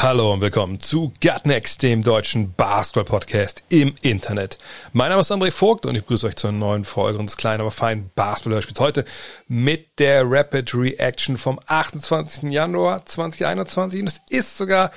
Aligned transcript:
Hallo 0.00 0.32
und 0.32 0.40
willkommen 0.40 0.78
zu 0.78 1.12
Gutnext, 1.20 1.82
dem 1.82 2.04
deutschen 2.04 2.54
Basketball-Podcast 2.54 3.64
im 3.68 3.96
Internet. 4.00 4.56
Mein 4.92 5.08
Name 5.08 5.22
ist 5.22 5.32
André 5.32 5.50
Vogt 5.50 5.86
und 5.86 5.96
ich 5.96 6.02
begrüße 6.02 6.28
euch 6.28 6.36
zur 6.36 6.52
neuen 6.52 6.84
Folge 6.84 7.18
unseres 7.18 7.36
kleinen, 7.36 7.62
aber 7.62 7.72
feinen 7.72 8.08
Basketball-Hörspiels 8.14 8.78
heute 8.78 9.04
mit 9.48 9.98
der 9.98 10.22
Rapid 10.24 10.72
Reaction 10.72 11.36
vom 11.36 11.58
28. 11.66 12.48
Januar 12.48 13.06
2021 13.06 14.02
und 14.02 14.06
es 14.06 14.20
ist 14.30 14.56
sogar 14.56 14.92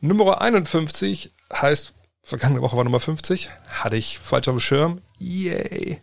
Nummer 0.00 0.40
51, 0.40 1.32
heißt 1.52 1.92
vergangene 2.22 2.62
Woche 2.62 2.76
war 2.76 2.84
Nummer 2.84 3.00
50, 3.00 3.50
hatte 3.66 3.96
ich 3.96 4.20
falsch 4.20 4.46
auf 4.46 4.54
dem 4.54 4.60
Schirm, 4.60 5.00
yay, 5.18 6.00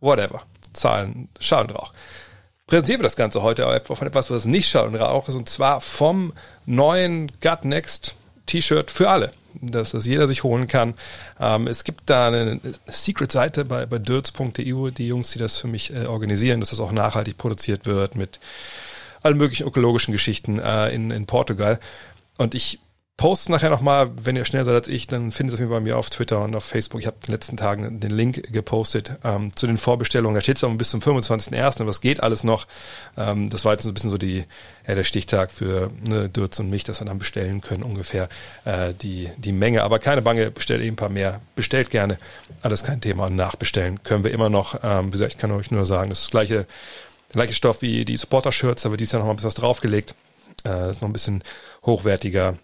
whatever, 0.00 0.42
Zahlen, 0.72 1.28
Schall 1.38 1.64
und 1.64 1.72
Rauch 1.72 1.92
präsentieren 2.74 3.02
wir 3.02 3.04
das 3.04 3.14
Ganze 3.14 3.42
heute 3.42 3.80
von 3.84 4.04
etwas, 4.04 4.32
was 4.32 4.46
nicht 4.46 4.68
Schall 4.68 4.88
und 4.88 4.96
Rauch 4.96 5.28
ist, 5.28 5.36
und 5.36 5.48
zwar 5.48 5.80
vom 5.80 6.32
neuen 6.66 7.30
Gut 7.40 7.64
Next 7.64 8.16
T-Shirt 8.46 8.90
für 8.90 9.08
alle, 9.08 9.30
dass 9.60 9.92
das 9.92 10.06
jeder 10.06 10.26
sich 10.26 10.42
holen 10.42 10.66
kann. 10.66 10.94
Ähm, 11.38 11.68
es 11.68 11.84
gibt 11.84 12.10
da 12.10 12.26
eine, 12.26 12.58
Secret-Seite 12.88 13.64
bei, 13.64 13.86
bei 13.86 14.00
dirts.eu, 14.00 14.90
die 14.90 15.06
Jungs, 15.06 15.30
die 15.30 15.38
das 15.38 15.56
für 15.56 15.68
mich 15.68 15.94
äh, 15.94 16.06
organisieren, 16.06 16.58
dass 16.58 16.70
das 16.70 16.80
auch 16.80 16.90
nachhaltig 16.90 17.38
produziert 17.38 17.86
wird 17.86 18.16
mit 18.16 18.40
allen 19.22 19.36
möglichen 19.36 19.68
ökologischen 19.68 20.10
Geschichten 20.10 20.58
äh, 20.58 20.88
in, 20.88 21.12
in 21.12 21.26
Portugal. 21.26 21.78
Und 22.38 22.56
ich 22.56 22.80
Post 23.16 23.48
nachher 23.48 23.70
nochmal, 23.70 24.10
wenn 24.24 24.34
ihr 24.34 24.44
schneller 24.44 24.64
seid 24.64 24.74
als 24.74 24.88
ich, 24.88 25.06
dann 25.06 25.30
findet 25.30 25.54
es 25.54 25.54
auf 25.54 25.60
jeden 25.60 25.70
Fall 25.70 25.80
bei 25.80 25.84
mir 25.84 25.96
auf 25.96 26.10
Twitter 26.10 26.42
und 26.42 26.54
auf 26.56 26.64
Facebook. 26.64 27.00
Ich 27.00 27.06
habe 27.06 27.16
in 27.20 27.26
den 27.26 27.32
letzten 27.32 27.56
Tagen 27.56 28.00
den 28.00 28.10
Link 28.10 28.52
gepostet 28.52 29.12
ähm, 29.22 29.54
zu 29.54 29.68
den 29.68 29.78
Vorbestellungen. 29.78 30.34
Da 30.34 30.40
steht 30.40 30.56
es 30.56 30.64
aber 30.64 30.74
bis 30.74 30.90
zum 30.90 30.98
25.01., 30.98 31.80
aber 31.80 31.90
es 31.90 32.00
geht 32.00 32.20
alles 32.20 32.42
noch. 32.42 32.66
Ähm, 33.16 33.50
das 33.50 33.64
war 33.64 33.72
jetzt 33.72 33.84
so 33.84 33.90
ein 33.90 33.94
bisschen 33.94 34.10
so 34.10 34.18
die, 34.18 34.44
ja, 34.86 34.96
der 34.96 35.04
Stichtag 35.04 35.52
für 35.52 35.92
ne, 36.08 36.28
Dürz 36.28 36.58
und 36.58 36.70
mich, 36.70 36.82
dass 36.82 37.00
wir 37.00 37.06
dann 37.06 37.18
bestellen 37.18 37.60
können, 37.60 37.84
ungefähr 37.84 38.28
äh, 38.64 38.92
die, 38.94 39.30
die 39.36 39.52
Menge. 39.52 39.84
Aber 39.84 40.00
keine 40.00 40.20
Bange, 40.20 40.50
bestellt 40.50 40.82
eben 40.82 40.94
ein 40.94 40.96
paar 40.96 41.08
mehr. 41.08 41.40
Bestellt 41.54 41.90
gerne, 41.90 42.18
alles 42.62 42.82
kein 42.82 43.00
Thema. 43.00 43.26
Und 43.26 43.36
nachbestellen 43.36 44.02
können 44.02 44.24
wir 44.24 44.32
immer 44.32 44.50
noch. 44.50 44.80
Ähm, 44.82 45.06
wie 45.06 45.12
gesagt, 45.12 45.34
ich 45.34 45.38
kann 45.38 45.52
euch 45.52 45.70
nur 45.70 45.86
sagen, 45.86 46.10
das 46.10 46.18
ist 46.18 46.26
das 46.26 46.30
gleiche, 46.32 46.66
gleiche 47.30 47.54
Stoff 47.54 47.80
wie 47.80 48.04
die 48.04 48.16
Supporter-Shirts, 48.16 48.84
aber 48.86 48.96
dies 48.96 49.12
Jahr 49.12 49.20
noch 49.20 49.26
mal 49.26 49.34
ein 49.34 49.36
bisschen 49.36 49.50
was 49.50 49.54
draufgelegt. 49.54 50.16
Äh, 50.64 50.90
ist 50.90 51.00
noch 51.00 51.08
ein 51.08 51.12
bisschen 51.12 51.44
hochwertiger 51.84 52.58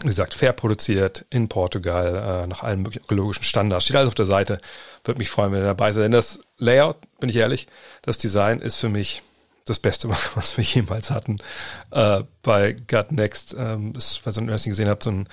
wie 0.00 0.08
gesagt, 0.08 0.34
fair 0.34 0.52
produziert 0.52 1.24
in 1.30 1.48
Portugal, 1.48 2.42
äh, 2.44 2.46
nach 2.46 2.62
allen 2.62 2.82
möglichen 2.82 3.04
ökologischen 3.04 3.44
Standards. 3.44 3.84
Steht 3.84 3.96
alles 3.96 4.08
auf 4.08 4.14
der 4.14 4.26
Seite. 4.26 4.60
Würde 5.04 5.18
mich 5.18 5.30
freuen, 5.30 5.52
wenn 5.52 5.60
ihr 5.60 5.66
dabei 5.66 5.92
seid. 5.92 6.04
Denn 6.04 6.12
das 6.12 6.40
Layout, 6.58 6.96
bin 7.18 7.30
ich 7.30 7.36
ehrlich, 7.36 7.66
das 8.02 8.18
Design 8.18 8.60
ist 8.60 8.76
für 8.76 8.90
mich 8.90 9.22
das 9.66 9.78
Beste, 9.78 10.08
was 10.34 10.56
wir 10.56 10.64
jemals 10.64 11.10
hatten. 11.10 11.38
Äh, 11.90 12.22
bei 12.42 12.72
Gut 12.72 13.12
Next, 13.12 13.54
ähm, 13.58 13.92
falls 13.94 14.38
ihr 14.38 14.42
den 14.42 14.48
ersten 14.48 14.70
gesehen 14.70 14.88
habt, 14.88 15.02
so 15.02 15.10
ein 15.10 15.28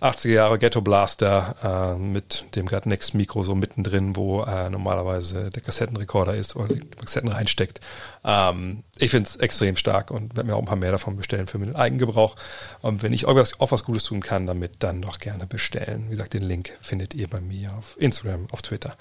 80er 0.00 0.30
Jahre 0.30 0.58
Ghetto 0.58 0.80
Blaster 0.80 1.56
äh, 1.62 1.98
mit 1.98 2.44
dem 2.54 2.66
Gut 2.66 2.86
Next 2.86 3.14
Mikro 3.14 3.42
so 3.42 3.54
mittendrin, 3.54 4.16
wo 4.16 4.42
äh, 4.42 4.70
normalerweise 4.70 5.50
der 5.50 5.60
Kassettenrekorder 5.60 6.34
ist 6.34 6.56
oder 6.56 6.68
die 6.68 6.80
Kassetten 6.80 7.28
reinsteckt. 7.28 7.80
Ähm, 8.24 8.82
ich 8.96 9.10
finde 9.10 9.28
es 9.28 9.36
extrem 9.36 9.76
stark 9.76 10.10
und 10.10 10.36
werde 10.36 10.48
mir 10.48 10.56
auch 10.56 10.60
ein 10.60 10.64
paar 10.64 10.76
mehr 10.76 10.92
davon 10.92 11.16
bestellen 11.16 11.46
für 11.46 11.58
den 11.58 11.76
Eigengebrauch. 11.76 12.36
Und 12.80 13.02
wenn 13.02 13.12
ich 13.12 13.26
auch 13.26 13.34
was, 13.34 13.60
auch 13.60 13.72
was 13.72 13.84
Gutes 13.84 14.04
tun 14.04 14.22
kann 14.22 14.46
damit, 14.46 14.76
dann 14.78 15.02
doch 15.02 15.18
gerne 15.18 15.46
bestellen. 15.46 16.06
Wie 16.06 16.12
gesagt, 16.12 16.32
den 16.32 16.44
Link 16.44 16.70
findet 16.80 17.12
ihr 17.12 17.28
bei 17.28 17.40
mir 17.40 17.74
auf 17.78 18.00
Instagram, 18.00 18.46
auf 18.52 18.62
Twitter 18.62 18.96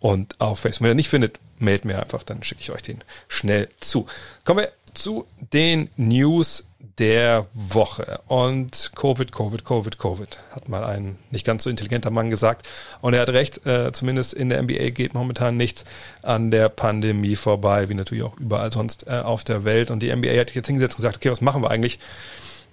und 0.00 0.40
auf 0.40 0.60
Facebook. 0.60 0.84
Wenn 0.84 0.92
ihr 0.92 0.96
nicht 0.96 1.08
findet, 1.08 1.38
meldet 1.58 1.84
mir 1.84 2.00
einfach, 2.00 2.22
dann 2.22 2.42
schicke 2.42 2.62
ich 2.62 2.72
euch 2.72 2.82
den 2.82 3.04
schnell 3.28 3.68
zu. 3.78 4.06
Kommen 4.44 4.60
wir 4.60 4.72
zu 4.94 5.26
den 5.52 5.90
News 5.96 6.66
der 6.98 7.46
Woche. 7.54 8.20
Und 8.26 8.92
Covid, 8.94 9.32
Covid, 9.32 9.64
Covid, 9.64 9.98
Covid, 9.98 10.38
hat 10.54 10.68
mal 10.68 10.84
ein 10.84 11.18
nicht 11.30 11.46
ganz 11.46 11.64
so 11.64 11.70
intelligenter 11.70 12.10
Mann 12.10 12.30
gesagt. 12.30 12.68
Und 13.00 13.14
er 13.14 13.22
hat 13.22 13.30
recht, 13.30 13.66
äh, 13.66 13.90
zumindest 13.92 14.34
in 14.34 14.50
der 14.50 14.62
NBA 14.62 14.90
geht 14.90 15.14
momentan 15.14 15.56
nichts 15.56 15.84
an 16.22 16.50
der 16.50 16.68
Pandemie 16.68 17.36
vorbei, 17.36 17.88
wie 17.88 17.94
natürlich 17.94 18.24
auch 18.24 18.36
überall 18.38 18.70
sonst 18.70 19.06
äh, 19.06 19.20
auf 19.20 19.44
der 19.44 19.64
Welt. 19.64 19.90
Und 19.90 20.02
die 20.02 20.14
NBA 20.14 20.38
hat 20.38 20.48
sich 20.48 20.56
jetzt 20.56 20.66
hingesetzt 20.66 20.94
und 20.94 21.02
gesagt, 21.02 21.16
okay, 21.16 21.30
was 21.30 21.40
machen 21.40 21.62
wir 21.62 21.70
eigentlich? 21.70 21.98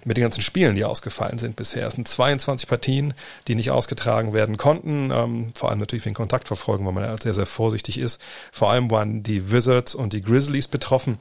Mit 0.08 0.16
den 0.16 0.22
ganzen 0.22 0.40
Spielen, 0.40 0.74
die 0.74 0.86
ausgefallen 0.86 1.38
sind 1.38 1.54
bisher. 1.54 1.86
Es 1.86 1.94
sind 1.94 2.08
22 2.08 2.66
Partien, 2.66 3.12
die 3.46 3.54
nicht 3.54 3.70
ausgetragen 3.70 4.32
werden 4.32 4.56
konnten, 4.56 5.10
ähm, 5.12 5.52
vor 5.54 5.68
allem 5.68 5.78
natürlich 5.78 6.06
wegen 6.06 6.14
Kontaktverfolgung, 6.14 6.86
weil 6.86 6.94
man 6.94 7.04
ja 7.04 7.14
sehr, 7.22 7.34
sehr 7.34 7.46
vorsichtig 7.46 7.98
ist. 7.98 8.20
Vor 8.50 8.70
allem 8.70 8.90
waren 8.90 9.22
die 9.22 9.52
Wizards 9.52 9.94
und 9.94 10.14
die 10.14 10.22
Grizzlies 10.22 10.66
betroffen. 10.66 11.20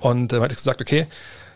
Und 0.00 0.32
äh, 0.32 0.36
man 0.36 0.50
hat 0.50 0.56
gesagt, 0.56 0.80
okay, 0.80 1.06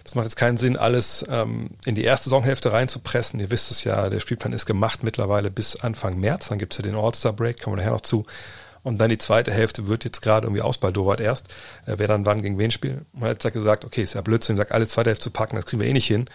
das 0.05 0.15
macht 0.15 0.25
jetzt 0.25 0.37
keinen 0.37 0.57
Sinn, 0.57 0.77
alles 0.77 1.27
ähm, 1.29 1.71
in 1.85 1.97
die 1.97 2.05
erste 2.05 2.31
Saisonhälfte 2.31 2.73
reinzupressen. 2.73 3.41
Ihr 3.41 3.51
wisst 3.51 3.73
es 3.73 3.83
ja, 3.83 4.09
der 4.09 4.21
Spielplan 4.21 4.53
ist 4.53 4.67
gemacht 4.67 5.03
mittlerweile 5.03 5.51
bis 5.51 5.77
Anfang 5.77 6.19
März. 6.19 6.49
Dann 6.49 6.59
gibt's 6.61 6.77
ja 6.77 6.83
den 6.83 6.95
All-Star-Break, 6.95 7.61
kommen 7.61 7.77
wir 7.77 7.83
nachher 7.83 7.93
noch 7.93 8.01
zu. 8.03 8.25
Und 8.83 8.99
dann 8.99 9.11
die 9.11 9.19
zweite 9.19 9.53
Hälfte 9.53 9.89
wird 9.89 10.05
jetzt 10.05 10.23
gerade 10.23 10.47
irgendwie 10.47 10.63
ausbaldowert 10.63 11.21
erst, 11.21 11.49
äh, 11.87 11.95
wer 11.97 12.09
dann 12.09 12.27
wann 12.27 12.43
gegen 12.43 12.59
wen 12.59 12.71
spielt. 12.71 13.05
Man 13.13 13.29
hat 13.31 13.43
jetzt 13.43 13.53
gesagt, 13.53 13.85
okay, 13.85 14.03
ist 14.03 14.15
ja 14.15 14.21
Blödsinn, 14.21 14.57
sagt, 14.57 14.73
alles 14.73 14.91
zweite 14.91 15.11
Hälfte 15.11 15.25
zu 15.25 15.31
packen, 15.31 15.57
das 15.57 15.67
kriegen 15.67 15.81
wir 15.81 15.89
eh 15.89 15.93
nicht 15.93 16.07
hin. 16.07 16.27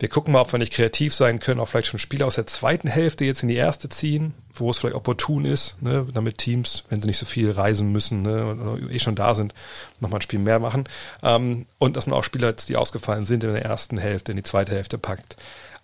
Wir 0.00 0.08
gucken 0.08 0.32
mal, 0.32 0.42
ob 0.42 0.52
wir 0.52 0.60
nicht 0.60 0.72
kreativ 0.72 1.12
sein 1.12 1.40
können, 1.40 1.58
auch 1.58 1.66
vielleicht 1.66 1.88
schon 1.88 1.98
Spiele 1.98 2.24
aus 2.24 2.36
der 2.36 2.46
zweiten 2.46 2.86
Hälfte 2.86 3.24
jetzt 3.24 3.42
in 3.42 3.48
die 3.48 3.56
erste 3.56 3.88
ziehen, 3.88 4.32
wo 4.54 4.70
es 4.70 4.78
vielleicht 4.78 4.94
opportun 4.94 5.44
ist, 5.44 5.76
ne, 5.82 6.06
damit 6.14 6.38
Teams, 6.38 6.84
wenn 6.88 7.00
sie 7.00 7.08
nicht 7.08 7.18
so 7.18 7.26
viel 7.26 7.50
reisen 7.50 7.90
müssen 7.90 8.22
ne, 8.22 8.46
oder 8.46 8.92
eh 8.92 9.00
schon 9.00 9.16
da 9.16 9.34
sind, 9.34 9.54
nochmal 9.98 10.18
ein 10.18 10.22
Spiel 10.22 10.38
mehr 10.38 10.60
machen. 10.60 10.88
Ähm, 11.24 11.66
und 11.78 11.96
dass 11.96 12.06
man 12.06 12.16
auch 12.16 12.22
Spieler, 12.22 12.52
die 12.52 12.76
ausgefallen 12.76 13.24
sind, 13.24 13.42
in 13.42 13.52
der 13.52 13.64
ersten 13.64 13.98
Hälfte 13.98 14.30
in 14.30 14.36
die 14.36 14.44
zweite 14.44 14.70
Hälfte 14.70 14.98
packt. 14.98 15.36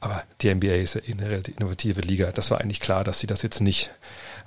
Aber 0.04 0.22
die 0.42 0.54
NBA 0.54 0.75
ist 0.75 0.97
ja 0.97 1.00
eh 1.00 1.12
eine 1.12 1.31
relativ 1.31 1.56
innovative 1.56 2.03
Liga. 2.03 2.31
Das 2.31 2.50
war 2.50 2.60
eigentlich 2.60 2.81
klar, 2.81 3.04
dass 3.04 3.20
sie 3.20 3.26
das 3.26 3.41
jetzt 3.41 3.62
nicht 3.62 3.88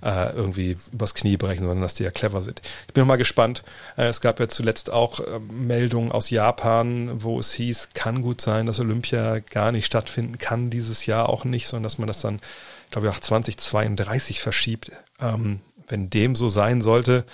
äh, 0.03 0.31
irgendwie 0.35 0.77
übers 0.93 1.15
Knie 1.15 1.35
brechen, 1.35 1.61
sondern 1.61 1.81
dass 1.81 1.95
die 1.95 2.03
ja 2.03 2.11
clever 2.11 2.43
sind. 2.43 2.61
Ich 2.85 2.93
bin 2.93 3.07
mal 3.07 3.15
gespannt. 3.15 3.63
Äh, 3.97 4.05
es 4.05 4.21
gab 4.21 4.39
ja 4.39 4.47
zuletzt 4.47 4.93
auch 4.93 5.19
äh, 5.19 5.39
Meldungen 5.39 6.11
aus 6.11 6.29
Japan, 6.29 7.23
wo 7.23 7.39
es 7.39 7.53
hieß, 7.53 7.89
kann 7.95 8.21
gut 8.21 8.39
sein, 8.39 8.67
dass 8.67 8.79
Olympia 8.79 9.39
gar 9.39 9.71
nicht 9.71 9.87
stattfinden 9.87 10.37
kann 10.37 10.69
dieses 10.69 11.07
Jahr 11.07 11.27
auch 11.27 11.43
nicht, 11.43 11.67
sondern 11.67 11.85
dass 11.85 11.97
man 11.97 12.07
das 12.07 12.21
dann, 12.21 12.35
ich 12.85 12.91
glaube, 12.91 13.09
auch 13.09 13.19
2032 13.19 14.41
verschiebt. 14.41 14.91
Ähm, 15.19 15.61
wenn 15.87 16.11
dem 16.11 16.35
so 16.35 16.49
sein 16.49 16.81
sollte, 16.81 17.25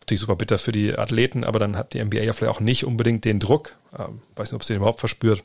natürlich 0.00 0.20
super 0.20 0.36
bitter 0.36 0.58
für 0.58 0.72
die 0.72 0.96
Athleten, 0.96 1.44
aber 1.44 1.58
dann 1.58 1.76
hat 1.76 1.92
die 1.92 2.02
NBA 2.02 2.22
ja 2.22 2.32
vielleicht 2.32 2.56
auch 2.56 2.60
nicht 2.60 2.86
unbedingt 2.86 3.26
den 3.26 3.40
Druck, 3.40 3.76
ähm, 3.98 4.22
weiß 4.36 4.52
nicht, 4.52 4.54
ob 4.54 4.64
sie 4.64 4.72
den 4.72 4.78
überhaupt 4.78 5.00
verspürt, 5.00 5.44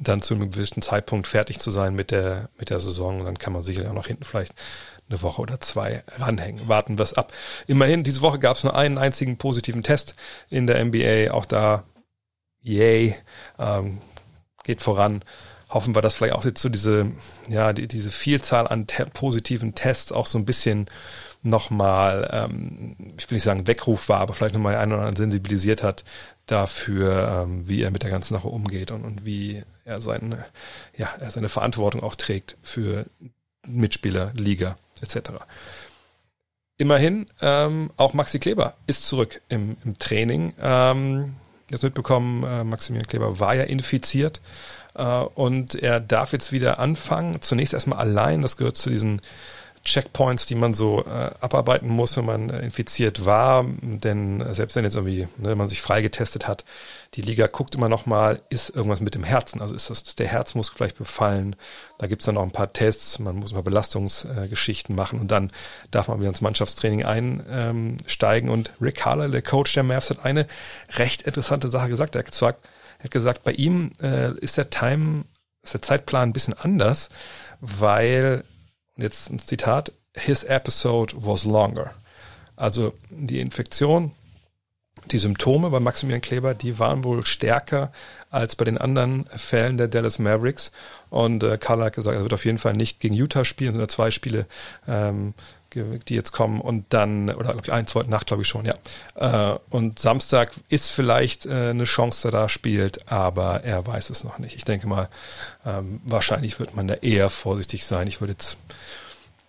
dann 0.00 0.22
zu 0.22 0.34
einem 0.34 0.50
gewissen 0.50 0.82
Zeitpunkt 0.82 1.26
fertig 1.28 1.58
zu 1.58 1.70
sein 1.70 1.94
mit 1.94 2.10
der, 2.10 2.48
mit 2.58 2.70
der 2.70 2.80
Saison. 2.80 3.20
Und 3.20 3.26
dann 3.26 3.38
kann 3.38 3.52
man 3.52 3.62
sicherlich 3.62 3.90
auch 3.90 3.94
noch 3.94 4.06
hinten 4.06 4.24
vielleicht 4.24 4.54
eine 5.08 5.22
Woche 5.22 5.42
oder 5.42 5.60
zwei 5.60 6.02
ranhängen. 6.18 6.68
Warten 6.68 6.98
wir 6.98 7.02
es 7.02 7.14
ab. 7.14 7.32
Immerhin, 7.66 8.04
diese 8.04 8.20
Woche 8.22 8.38
gab 8.38 8.56
es 8.56 8.64
nur 8.64 8.74
einen 8.74 8.98
einzigen 8.98 9.36
positiven 9.36 9.82
Test 9.82 10.14
in 10.48 10.66
der 10.66 10.82
NBA. 10.84 11.32
Auch 11.32 11.44
da, 11.44 11.84
yay, 12.62 13.16
ähm, 13.58 13.98
geht 14.64 14.82
voran. 14.82 15.22
Hoffen 15.68 15.94
wir, 15.94 16.02
dass 16.02 16.14
vielleicht 16.14 16.34
auch 16.34 16.44
jetzt 16.44 16.62
so 16.62 16.68
diese, 16.68 17.10
ja, 17.48 17.72
die, 17.72 17.88
diese 17.88 18.10
Vielzahl 18.10 18.68
an 18.68 18.86
te 18.86 19.06
positiven 19.06 19.74
Tests 19.74 20.12
auch 20.12 20.26
so 20.26 20.38
ein 20.38 20.44
bisschen 20.44 20.86
nochmal, 21.42 22.28
ähm, 22.32 22.96
ich 23.18 23.30
will 23.30 23.36
nicht 23.36 23.44
sagen 23.44 23.66
Weckruf 23.66 24.08
war, 24.08 24.20
aber 24.20 24.32
vielleicht 24.32 24.54
nochmal 24.54 24.76
einen 24.76 24.92
oder 24.92 25.02
anderen 25.02 25.16
sensibilisiert 25.16 25.82
hat 25.82 26.04
dafür, 26.46 27.44
ähm, 27.44 27.68
wie 27.68 27.82
er 27.82 27.90
mit 27.90 28.02
der 28.02 28.10
ganzen 28.10 28.34
Sache 28.34 28.48
umgeht 28.48 28.90
und, 28.90 29.04
und 29.04 29.26
wie 29.26 29.62
er 29.84 30.00
seine, 30.00 30.46
ja, 30.96 31.08
er 31.20 31.30
seine 31.30 31.48
Verantwortung 31.48 32.02
auch 32.02 32.14
trägt 32.14 32.56
für 32.62 33.06
Mitspieler, 33.66 34.32
Liga 34.34 34.76
etc. 35.00 35.30
Immerhin, 36.76 37.26
ähm, 37.40 37.90
auch 37.96 38.14
Maxi 38.14 38.38
Kleber 38.38 38.74
ist 38.86 39.06
zurück 39.06 39.40
im, 39.48 39.76
im 39.84 39.98
Training. 39.98 40.54
Ähm, 40.60 41.36
jetzt 41.70 41.82
mitbekommen, 41.82 42.42
äh, 42.44 42.64
Maximilian 42.64 43.06
Kleber 43.06 43.38
war 43.38 43.54
ja 43.54 43.64
infiziert 43.64 44.40
äh, 44.94 45.04
und 45.04 45.74
er 45.76 46.00
darf 46.00 46.32
jetzt 46.32 46.52
wieder 46.52 46.78
anfangen. 46.78 47.40
Zunächst 47.42 47.74
erstmal 47.74 47.98
allein, 47.98 48.42
das 48.42 48.56
gehört 48.56 48.76
zu 48.76 48.90
diesen 48.90 49.20
Checkpoints, 49.84 50.46
die 50.46 50.54
man 50.54 50.72
so 50.72 51.04
äh, 51.04 51.30
abarbeiten 51.40 51.88
muss, 51.88 52.16
wenn 52.16 52.24
man 52.24 52.48
äh, 52.48 52.60
infiziert 52.60 53.26
war. 53.26 53.66
Denn 53.82 54.40
äh, 54.40 54.54
selbst 54.54 54.76
wenn 54.76 54.84
jetzt 54.84 54.94
irgendwie 54.94 55.28
ne, 55.36 55.54
man 55.54 55.68
sich 55.68 55.82
freigetestet 55.82 56.48
hat, 56.48 56.64
die 57.14 57.20
Liga 57.20 57.46
guckt 57.46 57.74
immer 57.74 57.90
noch 57.90 58.06
mal, 58.06 58.40
ist 58.48 58.70
irgendwas 58.70 59.00
mit 59.00 59.14
dem 59.14 59.24
Herzen? 59.24 59.60
Also 59.60 59.74
ist 59.74 59.90
das 59.90 60.00
ist 60.00 60.18
der 60.18 60.28
Herzmuskel 60.28 60.76
vielleicht 60.76 60.96
befallen? 60.96 61.54
Da 61.98 62.06
gibt's 62.06 62.24
dann 62.24 62.36
noch 62.36 62.42
ein 62.42 62.50
paar 62.50 62.72
Tests, 62.72 63.18
man 63.18 63.36
muss 63.36 63.52
mal 63.52 63.62
Belastungsgeschichten 63.62 64.94
äh, 64.94 64.96
machen 64.96 65.20
und 65.20 65.30
dann 65.30 65.52
darf 65.90 66.08
man 66.08 66.18
wieder 66.18 66.30
ins 66.30 66.40
Mannschaftstraining 66.40 67.04
einsteigen. 67.04 68.48
und 68.48 68.72
Rick 68.80 69.04
Haller, 69.04 69.28
der 69.28 69.42
Coach 69.42 69.74
der 69.74 69.82
Mavs, 69.82 70.08
hat 70.08 70.24
eine 70.24 70.46
recht 70.96 71.22
interessante 71.22 71.68
Sache 71.68 71.90
gesagt. 71.90 72.14
Er 72.14 72.20
hat 72.20 72.30
gesagt, 72.30 72.66
er 72.98 73.04
hat 73.04 73.10
gesagt 73.10 73.44
bei 73.44 73.52
ihm 73.52 73.92
äh, 74.00 74.32
ist 74.38 74.56
der 74.56 74.70
Time, 74.70 75.24
ist 75.62 75.74
der 75.74 75.82
Zeitplan 75.82 76.30
ein 76.30 76.32
bisschen 76.32 76.54
anders, 76.54 77.10
weil 77.60 78.44
jetzt 78.96 79.30
ein 79.30 79.38
Zitat, 79.38 79.92
his 80.14 80.44
episode 80.44 81.14
was 81.16 81.44
longer. 81.44 81.94
Also 82.56 82.94
die 83.10 83.40
Infektion, 83.40 84.12
die 85.10 85.18
Symptome 85.18 85.70
bei 85.70 85.80
Maximilian 85.80 86.20
Kleber, 86.20 86.54
die 86.54 86.78
waren 86.78 87.04
wohl 87.04 87.26
stärker 87.26 87.92
als 88.30 88.56
bei 88.56 88.64
den 88.64 88.78
anderen 88.78 89.24
Fällen 89.26 89.76
der 89.76 89.88
Dallas 89.88 90.18
Mavericks. 90.18 90.72
Und 91.10 91.42
äh, 91.42 91.58
Karl 91.58 91.82
hat 91.82 91.94
gesagt, 91.94 92.16
er 92.16 92.22
wird 92.22 92.32
auf 92.32 92.44
jeden 92.44 92.58
Fall 92.58 92.74
nicht 92.74 93.00
gegen 93.00 93.14
Utah 93.14 93.44
spielen, 93.44 93.72
sondern 93.72 93.88
zwei 93.88 94.10
Spiele, 94.10 94.46
ähm, 94.86 95.34
die 95.74 96.14
jetzt 96.14 96.32
kommen 96.32 96.60
und 96.60 96.86
dann, 96.90 97.30
oder 97.30 97.52
glaube 97.52 97.62
ich, 97.64 97.72
ein, 97.72 97.86
zweite 97.86 98.10
Nacht, 98.10 98.26
glaube 98.26 98.42
ich 98.42 98.48
schon, 98.48 98.64
ja. 98.64 98.74
Äh, 99.14 99.58
und 99.70 99.98
Samstag 99.98 100.52
ist 100.68 100.90
vielleicht 100.90 101.46
äh, 101.46 101.70
eine 101.70 101.84
Chance, 101.84 102.30
da 102.30 102.48
spielt, 102.48 103.10
aber 103.10 103.64
er 103.64 103.86
weiß 103.86 104.10
es 104.10 104.24
noch 104.24 104.38
nicht. 104.38 104.56
Ich 104.56 104.64
denke 104.64 104.86
mal, 104.86 105.08
ähm, 105.66 106.00
wahrscheinlich 106.04 106.58
wird 106.58 106.74
man 106.74 106.88
da 106.88 106.94
eher 106.94 107.30
vorsichtig 107.30 107.84
sein. 107.84 108.06
Ich 108.06 108.20
würde 108.20 108.32
jetzt 108.32 108.56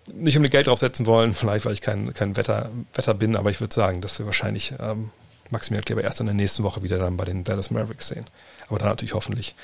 nicht 0.08 0.38
unbedingt 0.38 0.52
Geld 0.52 0.68
draufsetzen 0.68 1.06
wollen, 1.06 1.34
vielleicht 1.36 1.66
weil 1.66 1.74
ich 1.74 1.82
kein, 1.82 2.14
kein 2.14 2.38
Wetter, 2.38 2.70
Wetter 2.94 3.14
bin, 3.14 3.36
aber 3.36 3.50
ich 3.50 3.60
würde 3.60 3.74
sagen, 3.74 4.02
dass 4.02 4.20
wir 4.20 4.26
wahrscheinlich 4.26 4.74
ähm, 4.80 5.12
Maximilian 5.52 5.86
Kleber 5.86 6.04
erst 6.04 6.20
in 6.20 6.26
der 6.26 6.36
nächsten 6.36 6.64
Woche 6.64 6.84
wieder 6.84 6.98
dann 6.98 7.18
bei 7.18 7.26
den 7.26 7.44
Dallas 7.44 7.72
Mavericks 7.72 8.08
sehen. 8.08 8.26
Aber 8.68 8.80
dann 8.80 8.90
natürlich 8.90 9.14
hoffentlich 9.14 9.56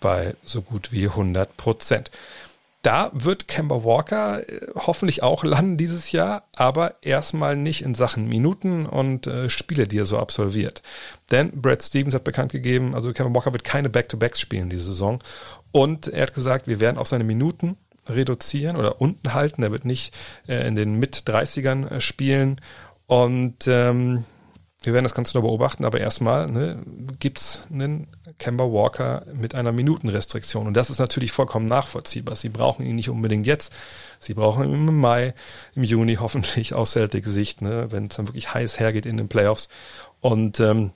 bei 0.00 0.34
so 0.44 0.62
gut 0.62 0.92
wie 0.92 1.06
100 1.06 1.56
Prozent. 1.56 2.10
Da 2.82 3.10
wird 3.12 3.46
Kemba 3.46 3.84
Walker 3.84 4.48
äh, 4.48 4.68
hoffentlich 4.74 5.22
auch 5.22 5.44
landen 5.44 5.76
dieses 5.76 6.12
Jahr, 6.12 6.44
aber 6.56 6.94
erstmal 7.02 7.56
nicht 7.56 7.82
in 7.82 7.94
Sachen 7.94 8.26
Minuten 8.26 8.86
und 8.86 9.26
äh, 9.26 9.50
Spiele, 9.50 9.86
die 9.86 9.98
er 9.98 10.06
so 10.06 10.18
absolviert. 10.18 10.82
Denn 11.30 11.60
Brad 11.60 11.82
Stevens 11.82 12.14
hat 12.14 12.24
bekannt 12.24 12.52
gegeben, 12.52 12.94
also 12.94 13.12
Kemba 13.12 13.34
Walker 13.34 13.52
wird 13.52 13.64
keine 13.64 13.90
Back-to-Backs 13.90 14.40
spielen 14.40 14.70
diese 14.70 14.84
Saison. 14.84 15.18
Und 15.72 16.08
er 16.08 16.22
hat 16.22 16.34
gesagt, 16.34 16.68
wir 16.68 16.80
werden 16.80 16.98
auch 16.98 17.06
seine 17.06 17.24
Minuten 17.24 17.76
reduzieren 18.08 18.76
oder 18.76 19.00
unten 19.00 19.34
halten. 19.34 19.62
Er 19.62 19.72
wird 19.72 19.84
nicht 19.84 20.14
äh, 20.48 20.66
in 20.66 20.74
den 20.74 20.98
Mit-30ern 20.98 21.88
äh, 21.88 22.00
spielen. 22.00 22.60
Und 23.06 23.66
ähm, 23.66 24.24
wir 24.82 24.94
werden 24.94 25.04
das 25.04 25.14
Ganze 25.14 25.36
noch 25.36 25.42
beobachten, 25.42 25.84
aber 25.84 26.00
erstmal 26.00 26.50
ne, 26.50 26.82
gibt 27.18 27.66
einen 27.70 28.06
Kemba 28.38 28.64
Walker 28.64 29.26
mit 29.34 29.54
einer 29.54 29.72
Minutenrestriktion. 29.72 30.66
Und 30.66 30.74
das 30.74 30.88
ist 30.88 30.98
natürlich 30.98 31.32
vollkommen 31.32 31.66
nachvollziehbar. 31.66 32.34
Sie 32.36 32.48
brauchen 32.48 32.86
ihn 32.86 32.96
nicht 32.96 33.10
unbedingt 33.10 33.46
jetzt. 33.46 33.74
Sie 34.18 34.32
brauchen 34.32 34.64
ihn 34.64 34.88
im 34.88 34.98
Mai, 34.98 35.34
im 35.74 35.84
Juni 35.84 36.14
hoffentlich 36.14 36.72
aus 36.74 36.92
Celtic-Sicht, 36.92 37.60
ne, 37.60 37.88
wenn 37.90 38.06
es 38.06 38.16
dann 38.16 38.28
wirklich 38.28 38.54
heiß 38.54 38.80
hergeht 38.80 39.04
in 39.04 39.18
den 39.18 39.28
Playoffs. 39.28 39.68
Und 40.20 40.60
ähm, 40.60 40.92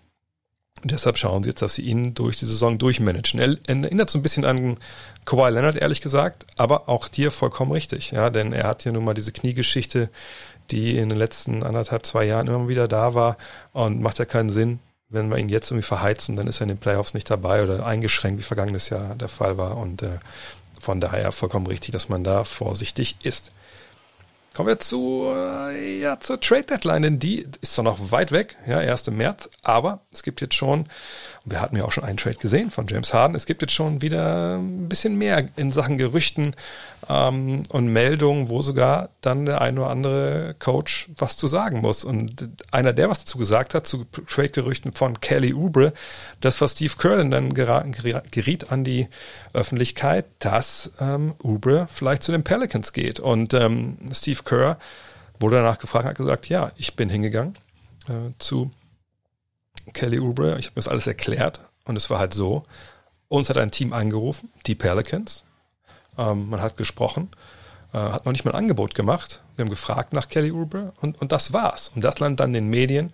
deshalb 0.82 1.18
schauen 1.18 1.42
sie 1.42 1.50
jetzt, 1.50 1.60
dass 1.60 1.74
sie 1.74 1.82
ihn 1.82 2.14
durch 2.14 2.38
die 2.38 2.46
Saison 2.46 2.78
durchmanagen. 2.78 3.38
Er 3.38 3.58
erinnert 3.66 4.08
so 4.08 4.18
ein 4.18 4.22
bisschen 4.22 4.46
an 4.46 4.78
Kawhi 5.24 5.50
Leonard, 5.50 5.76
ehrlich 5.76 6.00
gesagt, 6.00 6.46
aber 6.56 6.88
auch 6.88 7.08
dir 7.08 7.30
vollkommen 7.30 7.72
richtig, 7.72 8.10
ja, 8.10 8.30
denn 8.30 8.52
er 8.52 8.64
hat 8.64 8.82
hier 8.82 8.92
nun 8.92 9.04
mal 9.04 9.14
diese 9.14 9.32
Kniegeschichte, 9.32 10.10
die 10.70 10.96
in 10.96 11.08
den 11.08 11.18
letzten 11.18 11.62
anderthalb, 11.62 12.06
zwei 12.06 12.24
Jahren 12.24 12.46
immer 12.46 12.68
wieder 12.68 12.88
da 12.88 13.14
war 13.14 13.36
und 13.72 14.00
macht 14.00 14.18
ja 14.18 14.24
keinen 14.24 14.50
Sinn, 14.50 14.80
wenn 15.08 15.30
wir 15.30 15.38
ihn 15.38 15.48
jetzt 15.48 15.70
irgendwie 15.70 15.86
verheizen, 15.86 16.36
dann 16.36 16.46
ist 16.46 16.60
er 16.60 16.62
in 16.62 16.68
den 16.68 16.78
Playoffs 16.78 17.14
nicht 17.14 17.30
dabei 17.30 17.62
oder 17.62 17.86
eingeschränkt, 17.86 18.38
wie 18.40 18.44
vergangenes 18.44 18.88
Jahr 18.88 19.14
der 19.14 19.28
Fall 19.28 19.56
war 19.56 19.76
und 19.76 20.02
äh, 20.02 20.18
von 20.80 21.00
daher 21.00 21.32
vollkommen 21.32 21.66
richtig, 21.66 21.92
dass 21.92 22.08
man 22.08 22.24
da 22.24 22.44
vorsichtig 22.44 23.16
ist. 23.22 23.52
Kommen 24.54 24.68
wir 24.68 24.78
zu, 24.78 25.32
äh, 25.34 26.00
ja, 26.00 26.20
zur 26.20 26.40
Trade 26.40 26.62
Deadline, 26.62 27.02
denn 27.02 27.18
die 27.18 27.46
ist 27.60 27.74
zwar 27.74 27.84
noch 27.84 28.12
weit 28.12 28.30
weg, 28.30 28.56
ja, 28.66 28.78
1. 28.78 29.10
März, 29.10 29.50
aber 29.62 30.00
es 30.12 30.22
gibt 30.22 30.40
jetzt 30.40 30.54
schon 30.54 30.86
wir 31.46 31.60
hatten 31.60 31.76
ja 31.76 31.84
auch 31.84 31.92
schon 31.92 32.04
einen 32.04 32.16
Trade 32.16 32.36
gesehen 32.36 32.70
von 32.70 32.86
James 32.86 33.12
Harden. 33.12 33.34
Es 33.34 33.44
gibt 33.44 33.60
jetzt 33.60 33.74
schon 33.74 34.00
wieder 34.00 34.56
ein 34.56 34.88
bisschen 34.88 35.18
mehr 35.18 35.46
in 35.56 35.72
Sachen 35.72 35.98
Gerüchten 35.98 36.56
ähm, 37.08 37.64
und 37.68 37.86
Meldungen, 37.88 38.48
wo 38.48 38.62
sogar 38.62 39.10
dann 39.20 39.44
der 39.44 39.60
ein 39.60 39.78
oder 39.78 39.90
andere 39.90 40.56
Coach 40.58 41.10
was 41.18 41.36
zu 41.36 41.46
sagen 41.46 41.80
muss. 41.80 42.04
Und 42.04 42.48
einer, 42.70 42.94
der 42.94 43.10
was 43.10 43.20
dazu 43.20 43.36
gesagt 43.36 43.74
hat, 43.74 43.86
zu 43.86 44.04
Trade-Gerüchten 44.04 44.92
von 44.92 45.20
Kelly 45.20 45.52
Oubre, 45.52 45.92
das, 46.40 46.60
was 46.62 46.72
Steve 46.72 46.94
Kerr 46.98 47.22
dann 47.22 47.52
geriet 47.52 48.72
an 48.72 48.84
die 48.84 49.08
Öffentlichkeit, 49.52 50.24
dass 50.38 50.92
ähm, 50.98 51.34
Oubre 51.42 51.88
vielleicht 51.92 52.22
zu 52.22 52.32
den 52.32 52.42
Pelicans 52.42 52.94
geht. 52.94 53.20
Und 53.20 53.52
ähm, 53.52 53.98
Steve 54.12 54.40
Kerr 54.44 54.78
wurde 55.40 55.56
danach 55.56 55.78
gefragt, 55.78 56.06
hat 56.06 56.16
gesagt, 56.16 56.48
ja, 56.48 56.72
ich 56.76 56.96
bin 56.96 57.10
hingegangen 57.10 57.58
äh, 58.08 58.32
zu 58.38 58.70
Kelly 59.92 60.20
Oubre, 60.20 60.58
ich 60.58 60.66
habe 60.66 60.72
mir 60.74 60.82
das 60.82 60.88
alles 60.88 61.06
erklärt 61.06 61.60
und 61.84 61.96
es 61.96 62.10
war 62.10 62.18
halt 62.18 62.34
so, 62.34 62.64
uns 63.28 63.50
hat 63.50 63.58
ein 63.58 63.70
Team 63.70 63.92
angerufen, 63.92 64.50
die 64.66 64.74
Pelicans, 64.74 65.44
ähm, 66.18 66.48
man 66.48 66.60
hat 66.60 66.76
gesprochen, 66.76 67.30
äh, 67.92 67.98
hat 67.98 68.24
noch 68.24 68.32
nicht 68.32 68.44
mal 68.44 68.52
ein 68.52 68.58
Angebot 68.58 68.94
gemacht, 68.94 69.42
wir 69.56 69.64
haben 69.64 69.70
gefragt 69.70 70.12
nach 70.12 70.28
Kelly 70.28 70.52
Oubre 70.52 70.92
und, 71.00 71.20
und 71.20 71.32
das 71.32 71.52
war's. 71.52 71.92
Und 71.94 72.02
das 72.02 72.18
landet 72.18 72.40
dann 72.40 72.52
den 72.52 72.68
Medien. 72.68 73.12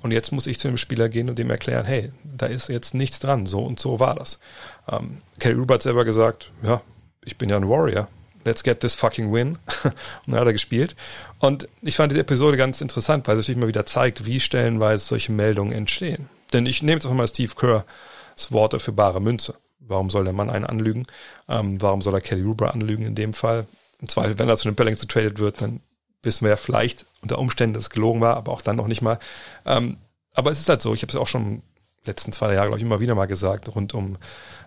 Und 0.00 0.10
jetzt 0.10 0.32
muss 0.32 0.48
ich 0.48 0.58
zu 0.58 0.66
dem 0.66 0.78
Spieler 0.78 1.08
gehen 1.08 1.28
und 1.28 1.38
dem 1.38 1.50
erklären, 1.50 1.84
hey, 1.84 2.12
da 2.24 2.46
ist 2.46 2.68
jetzt 2.68 2.92
nichts 2.92 3.20
dran, 3.20 3.46
so 3.46 3.64
und 3.64 3.78
so 3.78 4.00
war 4.00 4.16
das. 4.16 4.40
Ähm, 4.88 5.22
Kelly 5.38 5.60
Oubre 5.60 5.74
hat 5.74 5.82
selber 5.82 6.04
gesagt, 6.04 6.50
ja, 6.62 6.80
ich 7.24 7.38
bin 7.38 7.48
ja 7.48 7.56
ein 7.56 7.68
Warrior, 7.68 8.08
let's 8.44 8.62
get 8.62 8.80
this 8.80 8.94
fucking 8.94 9.32
win. 9.32 9.58
und 9.84 9.94
dann 10.26 10.40
hat 10.40 10.46
er 10.46 10.52
gespielt. 10.52 10.96
Und 11.38 11.68
ich 11.82 11.96
fand 11.96 12.12
diese 12.12 12.20
Episode 12.20 12.56
ganz 12.56 12.80
interessant, 12.80 13.26
weil 13.26 13.34
es 13.36 13.44
natürlich 13.44 13.60
mal 13.60 13.68
wieder 13.68 13.86
zeigt, 13.86 14.26
wie 14.26 14.40
stellenweise 14.40 15.04
solche 15.04 15.32
Meldungen 15.32 15.72
entstehen. 15.72 16.28
Denn 16.52 16.66
ich 16.66 16.82
nehme 16.82 16.94
jetzt 16.94 17.04
einfach 17.04 17.16
mal 17.16 17.28
Steve 17.28 17.54
Kerrs 17.54 18.52
Worte 18.52 18.78
für 18.78 18.92
bare 18.92 19.20
Münze. 19.20 19.54
Warum 19.80 20.10
soll 20.10 20.24
der 20.24 20.32
Mann 20.32 20.50
einen 20.50 20.66
anlügen? 20.66 21.06
Ähm, 21.48 21.80
warum 21.80 22.02
soll 22.02 22.14
er 22.14 22.20
Kelly 22.20 22.44
Oubre 22.44 22.72
anlügen 22.72 23.04
in 23.04 23.14
dem 23.14 23.32
Fall? 23.32 23.66
Im 24.00 24.08
Zweifel, 24.08 24.38
wenn 24.38 24.48
er 24.48 24.56
zu 24.56 24.68
den 24.68 24.76
Pelicans 24.76 25.00
getradet 25.00 25.38
wird, 25.38 25.60
dann 25.60 25.80
wissen 26.22 26.44
wir 26.44 26.50
ja 26.50 26.56
vielleicht 26.56 27.06
unter 27.20 27.38
Umständen, 27.38 27.74
dass 27.74 27.84
es 27.84 27.90
gelogen 27.90 28.20
war, 28.20 28.36
aber 28.36 28.52
auch 28.52 28.62
dann 28.62 28.76
noch 28.76 28.86
nicht 28.86 29.02
mal. 29.02 29.18
Ähm, 29.66 29.96
aber 30.34 30.50
es 30.50 30.60
ist 30.60 30.68
halt 30.68 30.82
so, 30.82 30.94
ich 30.94 31.02
habe 31.02 31.10
es 31.10 31.16
auch 31.16 31.26
schon 31.26 31.62
letzten 32.04 32.32
zwei 32.32 32.54
Jahre, 32.54 32.68
glaube 32.68 32.78
ich, 32.78 32.84
immer 32.84 33.00
wieder 33.00 33.14
mal 33.14 33.26
gesagt, 33.26 33.74
rund 33.74 33.94
um 33.94 34.16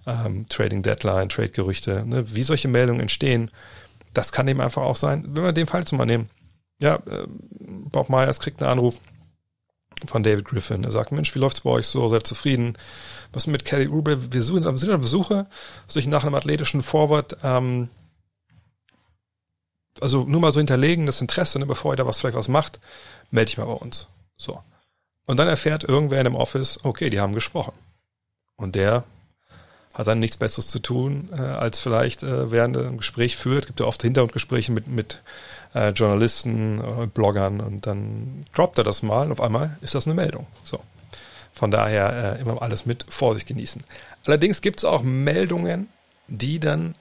ähm, 0.05 0.47
Trading 0.49 0.83
Deadline, 0.83 1.29
Trade-Gerüchte, 1.29 2.05
ne, 2.05 2.35
wie 2.35 2.43
solche 2.43 2.67
Meldungen 2.67 3.01
entstehen. 3.01 3.51
Das 4.13 4.31
kann 4.31 4.47
eben 4.47 4.61
einfach 4.61 4.83
auch 4.83 4.95
sein, 4.95 5.25
wenn 5.35 5.44
wir 5.44 5.54
den 5.54 5.68
Fall 5.68 5.85
zum 5.85 5.97
mal 5.97 6.06
nehmen. 6.06 6.30
Ja, 6.80 6.95
äh, 6.95 7.27
Bob 7.27 8.09
Myers 8.09 8.39
kriegt 8.39 8.61
einen 8.61 8.71
Anruf 8.71 8.99
von 10.07 10.23
David 10.23 10.45
Griffin. 10.45 10.83
Er 10.83 10.92
sagt, 10.92 11.11
Mensch, 11.11 11.33
wie 11.35 11.39
läuft's 11.39 11.61
bei 11.61 11.69
euch 11.69 11.87
so? 11.87 12.09
Seid 12.09 12.27
zufrieden? 12.27 12.77
Was 13.33 13.47
mit 13.47 13.65
Kelly 13.65 13.87
Oubre? 13.87 14.31
Wir 14.31 14.44
sind 14.44 14.68
auf 14.68 15.01
Besuche, 15.01 15.47
sich 15.87 16.07
nach 16.07 16.23
einem 16.23 16.35
athletischen 16.35 16.81
Forward, 16.81 17.37
ähm, 17.44 17.89
also 20.01 20.25
nur 20.25 20.42
mal 20.42 20.51
so 20.51 20.59
hinterlegen, 20.59 21.06
das 21.06 21.21
Interesse, 21.21 21.59
ne, 21.59 21.65
bevor 21.65 21.94
ihr 21.94 21.97
da 21.97 22.06
was 22.06 22.19
vielleicht 22.19 22.37
was 22.37 22.47
macht, 22.49 22.80
melde 23.31 23.49
ich 23.49 23.57
mal 23.57 23.65
bei 23.65 23.73
uns. 23.73 24.07
So. 24.37 24.61
Und 25.25 25.37
dann 25.37 25.47
erfährt 25.47 25.83
irgendwer 25.83 26.19
in 26.19 26.25
dem 26.25 26.35
Office, 26.35 26.79
okay, 26.83 27.09
die 27.09 27.19
haben 27.19 27.33
gesprochen. 27.33 27.73
Und 28.55 28.75
der 28.75 29.03
hat 29.94 30.07
dann 30.07 30.19
nichts 30.19 30.37
Besseres 30.37 30.67
zu 30.67 30.79
tun, 30.79 31.29
äh, 31.31 31.41
als 31.41 31.79
vielleicht 31.79 32.21
äh, 32.21 32.51
während 32.51 32.75
er 32.75 32.87
ein 32.87 32.97
Gespräch 32.97 33.37
führt. 33.37 33.67
Gibt 33.67 33.79
ja 33.79 33.85
oft 33.85 34.01
Hintergrundgespräche 34.01 34.71
mit, 34.71 34.87
mit 34.87 35.21
äh, 35.73 35.89
Journalisten, 35.89 36.79
äh, 36.79 37.07
Bloggern 37.07 37.61
und 37.61 37.87
dann 37.87 38.45
droppt 38.53 38.77
er 38.77 38.83
das 38.83 39.03
mal 39.03 39.25
und 39.25 39.31
auf 39.31 39.41
einmal 39.41 39.77
ist 39.81 39.95
das 39.95 40.05
eine 40.05 40.13
Meldung. 40.13 40.47
So. 40.63 40.81
Von 41.53 41.71
daher 41.71 42.37
äh, 42.37 42.41
immer 42.41 42.61
alles 42.61 42.85
mit 42.85 43.05
Vorsicht 43.07 43.47
genießen. 43.47 43.83
Allerdings 44.25 44.61
gibt 44.61 44.79
es 44.79 44.85
auch 44.85 45.01
Meldungen, 45.01 45.87
die 46.27 46.59
dann 46.59 46.95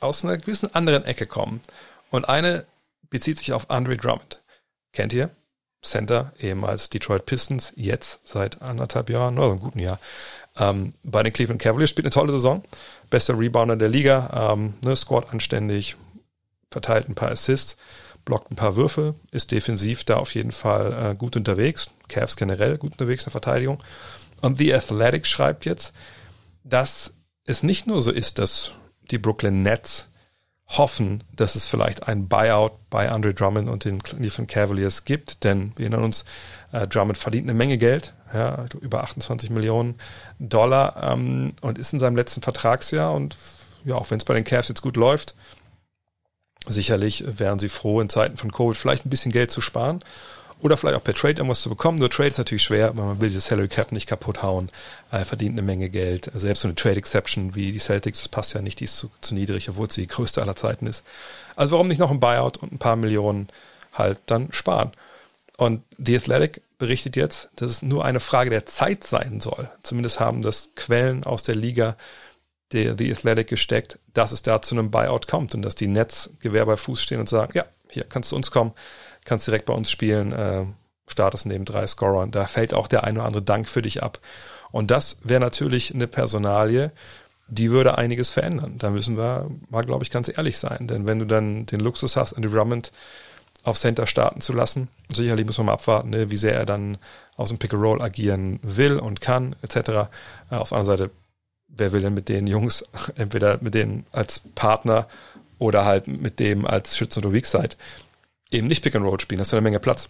aus 0.00 0.24
einer 0.24 0.38
gewissen 0.38 0.72
anderen 0.74 1.04
Ecke 1.04 1.26
kommen. 1.26 1.60
Und 2.10 2.28
eine 2.28 2.64
bezieht 3.10 3.38
sich 3.38 3.52
auf 3.52 3.70
Andre 3.70 3.96
Drummond. 3.96 4.42
Kennt 4.92 5.12
ihr? 5.12 5.30
Center, 5.82 6.32
ehemals 6.38 6.90
Detroit 6.90 7.26
Pistons, 7.26 7.72
jetzt 7.76 8.26
seit 8.26 8.62
anderthalb 8.62 9.10
Jahren, 9.10 9.38
oder 9.38 9.52
einem 9.52 9.60
guten 9.60 9.78
Jahr, 9.78 9.98
ähm, 10.58 10.94
bei 11.02 11.22
den 11.22 11.32
Cleveland 11.32 11.60
Cavaliers 11.60 11.90
spielt 11.90 12.06
eine 12.06 12.12
tolle 12.12 12.32
Saison. 12.32 12.64
Bester 13.10 13.38
Rebounder 13.38 13.76
der 13.76 13.88
Liga, 13.88 14.52
ähm, 14.52 14.74
ne, 14.84 14.96
scored 14.96 15.30
anständig, 15.30 15.96
verteilt 16.70 17.08
ein 17.08 17.14
paar 17.14 17.30
Assists, 17.30 17.76
blockt 18.24 18.50
ein 18.50 18.56
paar 18.56 18.76
Würfe, 18.76 19.14
ist 19.30 19.52
defensiv 19.52 20.04
da 20.04 20.16
auf 20.16 20.34
jeden 20.34 20.52
Fall 20.52 21.12
äh, 21.12 21.14
gut 21.14 21.36
unterwegs. 21.36 21.90
Cavs 22.08 22.36
generell 22.36 22.78
gut 22.78 22.92
unterwegs 22.92 23.22
in 23.22 23.26
der 23.26 23.32
Verteidigung. 23.32 23.82
Und 24.40 24.58
The 24.58 24.74
Athletic 24.74 25.26
schreibt 25.26 25.64
jetzt, 25.64 25.94
dass 26.64 27.12
es 27.44 27.62
nicht 27.62 27.86
nur 27.86 28.02
so 28.02 28.10
ist, 28.10 28.38
dass 28.38 28.72
die 29.10 29.18
Brooklyn 29.18 29.62
Nets 29.62 30.08
hoffen, 30.68 31.22
dass 31.34 31.54
es 31.54 31.66
vielleicht 31.66 32.08
ein 32.08 32.28
Buyout 32.28 32.72
bei 32.90 33.08
Andre 33.10 33.34
Drummond 33.34 33.68
und 33.68 33.84
den 33.84 34.02
Cleveland 34.02 34.50
Cavaliers 34.50 35.04
gibt, 35.04 35.44
denn 35.44 35.72
wir 35.76 35.84
erinnern 35.84 36.04
uns, 36.04 36.24
äh, 36.72 36.88
Drummond 36.88 37.18
verdient 37.18 37.48
eine 37.48 37.56
Menge 37.56 37.78
Geld, 37.78 38.14
ja, 38.34 38.66
über 38.80 39.04
28 39.04 39.50
Millionen 39.50 39.94
Dollar 40.40 41.12
ähm, 41.12 41.52
und 41.60 41.78
ist 41.78 41.92
in 41.92 42.00
seinem 42.00 42.16
letzten 42.16 42.42
Vertragsjahr 42.42 43.12
und 43.12 43.36
ja, 43.84 43.94
auch 43.94 44.10
wenn 44.10 44.18
es 44.18 44.24
bei 44.24 44.34
den 44.34 44.42
Cavs 44.42 44.68
jetzt 44.68 44.82
gut 44.82 44.96
läuft, 44.96 45.36
sicherlich 46.66 47.24
wären 47.26 47.60
sie 47.60 47.68
froh, 47.68 48.00
in 48.00 48.08
Zeiten 48.08 48.36
von 48.36 48.50
Covid 48.50 48.76
vielleicht 48.76 49.06
ein 49.06 49.10
bisschen 49.10 49.30
Geld 49.30 49.52
zu 49.52 49.60
sparen 49.60 50.02
oder 50.60 50.76
vielleicht 50.76 50.96
auch 50.96 51.04
per 51.04 51.14
Trade 51.14 51.34
irgendwas 51.34 51.60
zu 51.60 51.68
bekommen. 51.68 51.98
Nur 51.98 52.10
Trade 52.10 52.30
ist 52.30 52.38
natürlich 52.38 52.62
schwer, 52.62 52.96
weil 52.96 53.04
man 53.04 53.20
will 53.20 53.30
das 53.30 53.46
Salary 53.46 53.68
Cap 53.68 53.92
nicht 53.92 54.06
kaputt 54.06 54.42
hauen, 54.42 54.70
äh, 55.10 55.24
verdient 55.24 55.52
eine 55.52 55.62
Menge 55.62 55.90
Geld. 55.90 56.30
Selbst 56.34 56.62
so 56.62 56.68
eine 56.68 56.74
Trade 56.74 56.96
Exception 56.96 57.54
wie 57.54 57.72
die 57.72 57.78
Celtics, 57.78 58.20
das 58.20 58.28
passt 58.28 58.54
ja 58.54 58.62
nicht, 58.62 58.80
die 58.80 58.84
ist 58.84 58.96
zu, 58.96 59.10
zu 59.20 59.34
niedrig, 59.34 59.68
obwohl 59.68 59.90
sie 59.90 60.02
die 60.02 60.06
größte 60.08 60.40
aller 60.40 60.56
Zeiten 60.56 60.86
ist. 60.86 61.04
Also 61.56 61.72
warum 61.72 61.88
nicht 61.88 61.98
noch 61.98 62.10
ein 62.10 62.20
Buyout 62.20 62.56
und 62.58 62.72
ein 62.72 62.78
paar 62.78 62.96
Millionen 62.96 63.48
halt 63.92 64.18
dann 64.26 64.52
sparen? 64.52 64.92
Und 65.58 65.82
The 65.98 66.16
Athletic 66.16 66.62
berichtet 66.78 67.16
jetzt, 67.16 67.48
dass 67.56 67.70
es 67.70 67.82
nur 67.82 68.04
eine 68.04 68.20
Frage 68.20 68.50
der 68.50 68.66
Zeit 68.66 69.04
sein 69.04 69.40
soll. 69.40 69.70
Zumindest 69.82 70.20
haben 70.20 70.42
das 70.42 70.70
Quellen 70.74 71.24
aus 71.24 71.42
der 71.42 71.54
Liga 71.54 71.96
der 72.72 72.96
The 72.98 73.10
Athletic 73.12 73.48
gesteckt, 73.48 73.98
dass 74.12 74.32
es 74.32 74.42
da 74.42 74.60
zu 74.60 74.74
einem 74.74 74.90
Buyout 74.90 75.28
kommt 75.28 75.54
und 75.54 75.62
dass 75.62 75.74
die 75.74 75.86
Nets 75.86 76.30
Gewehr 76.40 76.66
bei 76.66 76.76
Fuß 76.76 77.00
stehen 77.00 77.20
und 77.20 77.28
sagen, 77.28 77.52
ja, 77.54 77.64
hier 77.88 78.04
kannst 78.04 78.32
du 78.32 78.36
uns 78.36 78.50
kommen, 78.50 78.72
kannst 79.26 79.46
direkt 79.46 79.66
bei 79.66 79.74
uns 79.74 79.90
spielen, 79.90 80.32
äh, 80.32 80.64
startest 81.06 81.46
neben 81.46 81.64
drei 81.64 81.86
Scorern. 81.86 82.30
Da 82.30 82.46
fällt 82.46 82.72
auch 82.72 82.88
der 82.88 83.04
ein 83.04 83.16
oder 83.16 83.26
andere 83.26 83.42
Dank 83.42 83.68
für 83.68 83.82
dich 83.82 84.02
ab. 84.02 84.18
Und 84.72 84.90
das 84.90 85.18
wäre 85.22 85.40
natürlich 85.40 85.94
eine 85.94 86.06
Personalie, 86.06 86.90
die 87.48 87.70
würde 87.70 87.98
einiges 87.98 88.30
verändern. 88.30 88.74
Da 88.78 88.90
müssen 88.90 89.16
wir 89.16 89.48
mal, 89.68 89.84
glaube 89.84 90.02
ich, 90.02 90.10
ganz 90.10 90.28
ehrlich 90.28 90.58
sein. 90.58 90.88
Denn 90.88 91.06
wenn 91.06 91.18
du 91.18 91.26
dann 91.26 91.66
den 91.66 91.80
Luxus 91.80 92.16
hast, 92.16 92.32
Andy 92.32 92.48
Drummond 92.48 92.90
auf 93.62 93.78
Center 93.78 94.06
starten 94.06 94.40
zu 94.40 94.52
lassen, 94.52 94.88
sicherlich 95.12 95.46
muss 95.46 95.58
man 95.58 95.66
mal 95.66 95.74
abwarten, 95.74 96.10
ne, 96.10 96.30
wie 96.30 96.36
sehr 96.36 96.54
er 96.54 96.66
dann 96.66 96.98
aus 97.36 97.50
dem 97.50 97.58
Pick-and-Roll 97.58 98.00
agieren 98.00 98.58
will 98.62 98.98
und 98.98 99.20
kann, 99.20 99.54
etc. 99.62 99.76
Äh, 100.50 100.56
auf 100.56 100.70
der 100.70 100.78
anderen 100.78 100.84
Seite 100.84 101.10
wer 101.68 101.92
will 101.92 102.02
denn 102.02 102.14
mit 102.14 102.28
den 102.28 102.46
Jungs, 102.46 102.84
entweder 103.16 103.58
mit 103.60 103.74
denen 103.74 104.04
als 104.12 104.40
Partner 104.54 105.06
oder 105.58 105.84
halt 105.84 106.06
mit 106.06 106.38
dem 106.38 106.66
als 106.66 106.96
Schützen 106.96 107.24
oder 107.24 107.32
Weakside, 107.32 107.76
eben 108.50 108.66
nicht 108.66 108.82
Pick 108.82 108.94
and 108.94 109.04
Roll 109.04 109.20
spielen, 109.20 109.38
das 109.38 109.48
ist 109.48 109.54
eine 109.54 109.62
Menge 109.62 109.80
Platz. 109.80 110.08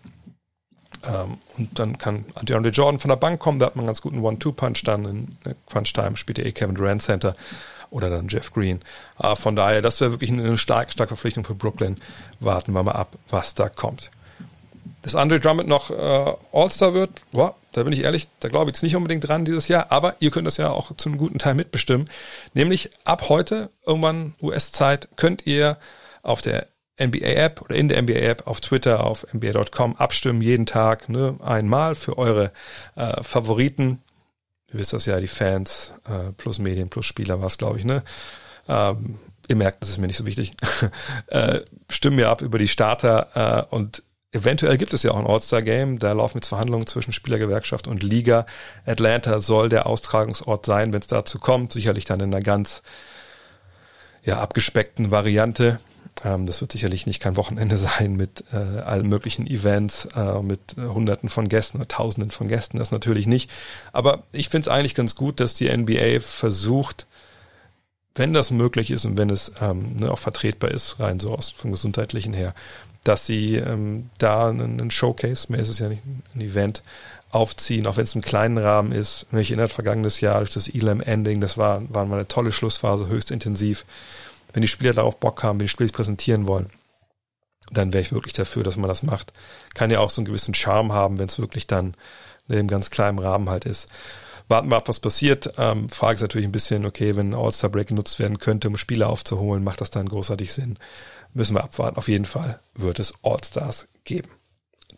Ähm, 1.05 1.39
und 1.57 1.79
dann 1.79 1.99
kann 1.99 2.25
DeAndre 2.43 2.71
Jordan 2.71 2.99
von 2.99 3.09
der 3.09 3.17
Bank 3.17 3.41
kommen, 3.41 3.59
da 3.59 3.67
hat 3.67 3.77
man 3.77 3.83
einen 3.83 3.89
ganz 3.89 4.01
guten 4.01 4.21
One-Two-Punch 4.21 4.83
dann 4.85 5.05
in 5.05 5.55
Crunch-Time, 5.69 6.17
spielt 6.17 6.39
er 6.39 6.47
eh 6.47 6.53
Kevin 6.53 6.75
Durant 6.75 7.03
Center 7.03 7.37
oder 7.91 8.11
dann 8.11 8.29
Jeff 8.29 8.53
Green. 8.53 8.81
Äh, 9.19 9.37
von 9.37 9.57
daher, 9.57 9.83
das 9.83 10.01
wäre 10.01 10.13
wirklich 10.13 10.31
eine 10.31 10.57
starke, 10.59 10.93
starke 10.93 11.11
Verpflichtung 11.11 11.45
für 11.45 11.55
Brooklyn. 11.55 11.97
Warten 12.41 12.73
wir 12.73 12.83
mal 12.83 12.93
ab, 12.93 13.17
was 13.31 13.55
da 13.55 13.69
kommt 13.69 14.11
dass 15.07 15.15
Andre 15.15 15.39
Drummond 15.39 15.69
noch 15.69 15.91
äh, 15.91 16.35
All-Star 16.53 16.93
wird, 16.93 17.11
boah, 17.31 17.55
da 17.71 17.85
bin 17.85 17.93
ich 17.93 18.03
ehrlich, 18.03 18.27
da 18.41 18.49
glaube 18.49 18.69
ich 18.69 18.75
jetzt 18.77 18.83
nicht 18.83 18.97
unbedingt 18.97 19.29
dran 19.29 19.45
dieses 19.45 19.69
Jahr, 19.69 19.93
aber 19.93 20.17
ihr 20.19 20.33
könnt 20.33 20.49
das 20.49 20.57
ja 20.57 20.71
auch 20.71 20.97
zu 20.97 21.09
einem 21.09 21.17
guten 21.17 21.39
Teil 21.39 21.55
mitbestimmen. 21.55 22.11
Nämlich 22.55 22.91
ab 23.05 23.29
heute, 23.29 23.71
irgendwann 23.87 24.35
US-Zeit, 24.43 25.09
könnt 25.15 25.47
ihr 25.47 25.79
auf 26.25 26.43
der 26.43 26.67
NBA-App 27.01 27.63
oder 27.63 27.75
in 27.75 27.89
der 27.89 28.01
NBA-App 28.03 28.47
auf 28.47 28.61
Twitter, 28.61 29.05
auf 29.05 29.27
NBA.com 29.33 29.97
abstimmen, 29.97 30.41
jeden 30.41 30.67
Tag 30.67 31.09
ne, 31.09 31.37
einmal 31.43 31.95
für 31.95 32.19
eure 32.19 32.53
äh, 32.95 33.23
Favoriten. 33.23 34.03
Ihr 34.73 34.79
wisst 34.79 34.93
das 34.93 35.07
ja, 35.07 35.21
die 35.21 35.29
Fans 35.29 35.93
äh, 36.09 36.33
plus 36.33 36.59
Medien 36.59 36.89
plus 36.89 37.07
Spieler 37.07 37.41
war 37.41 37.47
es, 37.47 37.59
glaube 37.59 37.79
ich, 37.79 37.85
ne? 37.85 38.03
Ähm, 38.69 39.19
ihr 39.49 39.57
merkt, 39.57 39.83
das 39.83 39.91
ist 39.91 39.99
mir 39.99 40.07
nicht 40.07 40.17
so 40.17 40.27
wichtig. 40.27 40.53
äh, 41.29 41.61
stimmen 41.91 42.19
wir 42.19 42.31
ab 42.31 42.43
über 42.43 42.59
die 42.59 42.69
Starter 42.69 43.67
äh, 43.71 43.75
und 43.75 44.03
Eventuell 44.33 44.77
gibt 44.77 44.93
es 44.93 45.03
ja 45.03 45.13
auch 45.13 45.19
ein 45.19 45.27
All-Star-Game. 45.27 45.99
Da 45.99 46.13
laufen 46.13 46.39
jetzt 46.39 46.49
Verhandlungen 46.49 46.87
zwischen 46.87 47.13
Spielergewerkschaft 47.13 47.89
und 47.89 48.03
Liga. 48.03 48.45
Atlanta 48.85 49.41
soll 49.41 49.71
der 49.71 49.87
Austragungsort 49.87 50.67
sein, 50.67 50.93
wenn 50.93 51.01
es 51.01 51.07
dazu 51.07 51.39
kommt. 51.39 51.73
Sicherlich 51.73 52.05
dann 52.05 52.21
in 52.21 52.35
einer 52.35 52.43
ganz 52.43 52.83
ja, 54.25 54.39
abgespeckten 54.41 55.11
Variante. 55.11 55.81
Ähm, 56.25 56.47
das 56.47 56.61
wird 56.61 56.73
sicherlich 56.73 57.07
nicht 57.07 57.21
kein 57.21 57.37
Wochenende 57.37 57.79
sein 57.79 58.17
mit 58.17 58.45
äh, 58.53 58.57
allen 58.57 59.09
möglichen 59.09 59.47
Events, 59.47 60.07
äh, 60.17 60.43
mit 60.43 60.77
äh, 60.77 60.83
Hunderten 60.83 61.29
von 61.29 61.49
Gästen 61.49 61.79
oder 61.79 61.89
Tausenden 61.89 62.31
von 62.31 62.49
Gästen. 62.49 62.79
Das 62.79 62.91
natürlich 62.91 63.27
nicht. 63.27 63.51
Aber 63.93 64.23
ich 64.33 64.49
finde 64.49 64.69
es 64.69 64.75
eigentlich 64.75 64.95
ganz 64.95 65.15
gut, 65.15 65.41
dass 65.41 65.55
die 65.55 65.75
NBA 65.75 66.21
versucht, 66.21 67.07
wenn 68.15 68.33
das 68.33 68.51
möglich 68.51 68.91
ist 68.91 69.05
und 69.05 69.17
wenn 69.19 69.31
es 69.31 69.53
ähm, 69.61 69.97
ne, 69.97 70.11
auch 70.11 70.19
vertretbar 70.19 70.71
ist, 70.71 70.99
rein 71.01 71.21
so 71.21 71.35
aus 71.35 71.51
vom 71.51 71.71
gesundheitlichen 71.71 72.33
her, 72.33 72.55
dass 73.05 73.27
sie 73.27 73.57
ähm, 73.57 74.11
da 74.19 74.49
einen, 74.49 74.91
Showcase, 74.91 75.53
mehr 75.53 75.61
ist 75.61 75.69
es 75.69 75.79
ja 75.79 75.89
nicht 75.89 76.03
ein 76.35 76.41
Event, 76.41 76.83
aufziehen, 77.31 77.87
auch 77.87 77.97
wenn 77.97 78.05
es 78.05 78.15
im 78.15 78.23
kleinen 78.23 78.57
Rahmen 78.57 78.93
ist. 78.93 79.31
Mich 79.33 79.51
erinnert 79.51 79.73
vergangenes 79.73 80.21
Jahr 80.21 80.39
durch 80.39 80.51
das 80.51 80.69
Elam-Ending, 80.69 81.41
das 81.41 81.59
war, 81.59 81.83
war 81.93 82.07
mal 82.07 82.17
eine 82.17 82.29
tolle 82.29 82.53
Schlussphase, 82.53 83.09
höchst 83.09 83.31
intensiv. 83.31 83.85
Wenn 84.53 84.63
die 84.63 84.69
Spieler 84.69 84.93
darauf 84.93 85.19
Bock 85.19 85.43
haben, 85.43 85.59
wenn 85.59 85.67
die 85.67 85.71
Spieler 85.71 85.89
sich 85.89 85.97
präsentieren 85.97 86.47
wollen, 86.47 86.71
dann 87.71 87.93
wäre 87.93 88.03
ich 88.03 88.13
wirklich 88.13 88.33
dafür, 88.33 88.63
dass 88.63 88.77
man 88.77 88.89
das 88.89 89.03
macht. 89.03 89.33
Kann 89.75 89.91
ja 89.91 90.01
auch 90.01 90.11
so 90.11 90.21
einen 90.21 90.27
gewissen 90.27 90.55
Charme 90.55 90.93
haben, 90.93 91.19
wenn 91.19 91.27
es 91.27 91.39
wirklich 91.39 91.67
dann 91.67 91.97
im 92.49 92.69
ganz 92.69 92.91
kleinen 92.91 93.19
Rahmen 93.19 93.51
halt 93.51 93.65
ist. 93.65 93.89
Warten 94.49 94.71
wir 94.71 94.77
ab, 94.77 94.89
was 94.89 95.01
passiert. 95.01 95.55
Ähm, 95.59 95.89
Frage 95.89 96.15
ist 96.15 96.21
natürlich 96.21 96.47
ein 96.47 96.53
bisschen, 96.53 96.87
okay, 96.87 97.17
wenn 97.17 97.35
All-Star 97.35 97.69
Break 97.69 97.89
genutzt 97.89 98.21
werden 98.21 98.39
könnte, 98.39 98.69
um 98.69 98.77
Spieler 98.77 99.09
aufzuholen, 99.09 99.65
macht 99.65 99.81
das 99.81 99.91
dann 99.91 100.09
großartig 100.09 100.53
Sinn? 100.53 100.79
müssen 101.37 101.55
wir 101.55 101.65
abwarten. 101.65 101.99
Auf 101.99 102.09
jeden 102.09 102.25
Fall 102.25 102.61
wird 102.75 102.99
es 102.99 103.15
All-Stars 103.23 103.89
geben. 104.05 104.31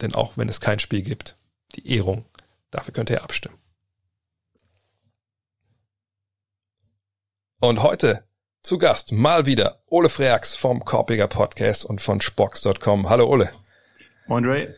Denn 0.00 0.14
auch 0.14 0.37
wenn 0.37 0.49
es 0.49 0.61
kein 0.61 0.78
Spiel 0.78 1.02
gibt, 1.02 1.37
die 1.75 1.97
Ehrung, 1.97 2.25
dafür 2.71 2.95
könnt 2.95 3.11
ihr 3.11 3.23
abstimmen. 3.23 3.59
Und 7.61 7.83
heute 7.83 8.25
zu 8.68 8.76
Gast 8.76 9.12
mal 9.12 9.46
wieder 9.46 9.78
Ole 9.88 10.10
Freaks 10.10 10.54
vom 10.54 10.84
Korpiger 10.84 11.26
Podcast 11.26 11.87
und 11.87 12.02
von 12.02 12.20
Spox.com. 12.20 13.08
Hallo 13.08 13.26
Ole. 13.26 13.48
Moin 14.26 14.44
Ray. 14.44 14.68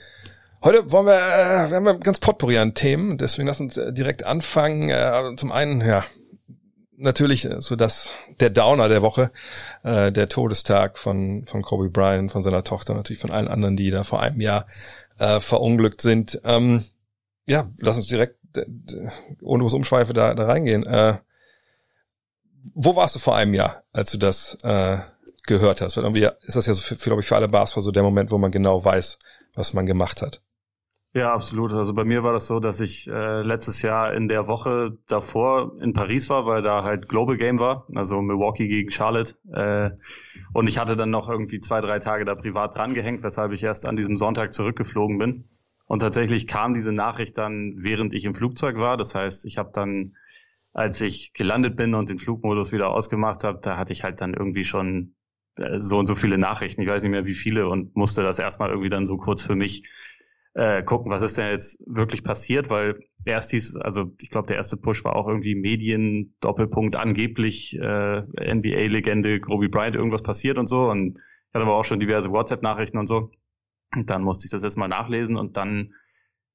Heute 0.62 0.92
wollen 0.92 1.06
wir, 1.06 1.16
äh, 1.16 1.70
wir 1.70 1.76
haben 1.76 1.98
ganz 1.98 2.20
potpourri 2.20 2.56
an 2.58 2.74
Themen, 2.74 3.18
deswegen 3.18 3.48
lass 3.48 3.60
uns 3.60 3.76
äh, 3.76 3.92
direkt 3.92 4.24
anfangen. 4.24 4.90
Äh, 4.90 5.34
zum 5.34 5.50
einen, 5.50 5.80
ja, 5.80 6.04
natürlich 6.98 7.46
äh, 7.46 7.60
so 7.60 7.74
dass 7.74 8.12
der 8.38 8.50
Downer 8.50 8.88
der 8.88 9.02
Woche, 9.02 9.32
äh, 9.82 10.12
der 10.12 10.28
Todestag 10.28 10.96
von 10.96 11.44
von 11.46 11.62
Kobe 11.62 11.90
Bryant, 11.90 12.30
von 12.30 12.42
seiner 12.42 12.62
Tochter, 12.62 12.94
natürlich 12.94 13.20
von 13.20 13.32
allen 13.32 13.48
anderen, 13.48 13.74
die 13.74 13.90
da 13.90 14.04
vor 14.04 14.22
einem 14.22 14.40
Jahr 14.40 14.66
äh, 15.18 15.40
verunglückt 15.40 16.00
sind. 16.00 16.40
Ähm, 16.44 16.84
ja, 17.44 17.68
lass 17.80 17.96
uns 17.96 18.06
direkt 18.06 18.36
ohne 19.42 19.64
große 19.64 19.74
Umschweife 19.74 20.12
da, 20.12 20.32
da 20.34 20.46
reingehen. 20.46 20.86
Äh, 20.86 21.14
wo 22.74 22.96
warst 22.96 23.14
du 23.14 23.18
vor 23.18 23.36
einem 23.36 23.54
Jahr, 23.54 23.82
als 23.92 24.12
du 24.12 24.18
das 24.18 24.58
äh, 24.62 24.98
gehört 25.46 25.80
hast? 25.80 25.96
Weil 25.96 26.04
irgendwie 26.04 26.28
ist 26.42 26.56
das 26.56 26.66
ja 26.66 26.74
so 26.74 26.94
glaube 26.96 27.22
ich, 27.22 27.26
für 27.26 27.36
alle 27.36 27.48
Basketball 27.48 27.82
so 27.82 27.92
der 27.92 28.02
Moment, 28.02 28.30
wo 28.30 28.38
man 28.38 28.50
genau 28.50 28.84
weiß, 28.84 29.18
was 29.54 29.72
man 29.72 29.86
gemacht 29.86 30.22
hat. 30.22 30.42
Ja, 31.12 31.34
absolut. 31.34 31.72
Also 31.72 31.92
bei 31.92 32.04
mir 32.04 32.22
war 32.22 32.32
das 32.32 32.46
so, 32.46 32.60
dass 32.60 32.78
ich 32.78 33.08
äh, 33.08 33.42
letztes 33.42 33.82
Jahr 33.82 34.14
in 34.14 34.28
der 34.28 34.46
Woche 34.46 34.96
davor 35.08 35.72
in 35.80 35.92
Paris 35.92 36.30
war, 36.30 36.46
weil 36.46 36.62
da 36.62 36.84
halt 36.84 37.08
Global 37.08 37.36
Game 37.36 37.58
war, 37.58 37.84
also 37.96 38.22
Milwaukee 38.22 38.68
gegen 38.68 38.92
Charlotte. 38.92 39.34
Äh, 39.52 39.90
und 40.52 40.68
ich 40.68 40.78
hatte 40.78 40.96
dann 40.96 41.10
noch 41.10 41.28
irgendwie 41.28 41.58
zwei, 41.58 41.80
drei 41.80 41.98
Tage 41.98 42.24
da 42.24 42.36
privat 42.36 42.76
drangehängt, 42.76 43.24
weshalb 43.24 43.50
ich 43.50 43.64
erst 43.64 43.88
an 43.88 43.96
diesem 43.96 44.16
Sonntag 44.16 44.54
zurückgeflogen 44.54 45.18
bin. 45.18 45.48
Und 45.86 45.98
tatsächlich 45.98 46.46
kam 46.46 46.74
diese 46.74 46.92
Nachricht 46.92 47.36
dann, 47.36 47.74
während 47.78 48.14
ich 48.14 48.24
im 48.24 48.36
Flugzeug 48.36 48.76
war. 48.76 48.96
Das 48.96 49.16
heißt, 49.16 49.44
ich 49.46 49.58
habe 49.58 49.70
dann, 49.72 50.14
als 50.72 51.00
ich 51.00 51.32
gelandet 51.32 51.76
bin 51.76 51.94
und 51.94 52.08
den 52.08 52.18
Flugmodus 52.18 52.72
wieder 52.72 52.90
ausgemacht 52.90 53.44
habe, 53.44 53.60
da 53.62 53.76
hatte 53.76 53.92
ich 53.92 54.04
halt 54.04 54.20
dann 54.20 54.34
irgendwie 54.34 54.64
schon 54.64 55.14
äh, 55.56 55.78
so 55.78 55.98
und 55.98 56.06
so 56.06 56.14
viele 56.14 56.38
Nachrichten, 56.38 56.82
ich 56.82 56.88
weiß 56.88 57.02
nicht 57.02 57.12
mehr 57.12 57.26
wie 57.26 57.34
viele, 57.34 57.68
und 57.68 57.96
musste 57.96 58.22
das 58.22 58.38
erstmal 58.38 58.70
irgendwie 58.70 58.88
dann 58.88 59.06
so 59.06 59.16
kurz 59.16 59.42
für 59.42 59.56
mich 59.56 59.88
äh, 60.54 60.82
gucken, 60.82 61.12
was 61.12 61.22
ist 61.22 61.38
denn 61.38 61.50
jetzt 61.50 61.80
wirklich 61.86 62.24
passiert, 62.24 62.70
weil 62.70 63.00
erst 63.24 63.50
hieß, 63.50 63.76
also 63.76 64.12
ich 64.20 64.30
glaube, 64.30 64.46
der 64.46 64.56
erste 64.56 64.76
Push 64.76 65.04
war 65.04 65.14
auch 65.14 65.28
irgendwie 65.28 65.54
Medien, 65.54 66.34
Doppelpunkt, 66.40 66.96
angeblich 66.96 67.78
äh, 67.78 68.22
NBA-Legende 68.22 69.40
Kobe 69.40 69.68
Bryant, 69.68 69.94
irgendwas 69.94 70.22
passiert 70.22 70.58
und 70.58 70.66
so. 70.66 70.88
Und 70.90 71.18
ich 71.18 71.54
hatte 71.54 71.64
aber 71.64 71.76
auch 71.76 71.84
schon 71.84 72.00
diverse 72.00 72.30
WhatsApp-Nachrichten 72.30 72.98
und 72.98 73.06
so. 73.06 73.30
Und 73.94 74.10
dann 74.10 74.22
musste 74.22 74.46
ich 74.46 74.50
das 74.50 74.64
erstmal 74.64 74.88
nachlesen 74.88 75.36
und 75.36 75.56
dann, 75.56 75.94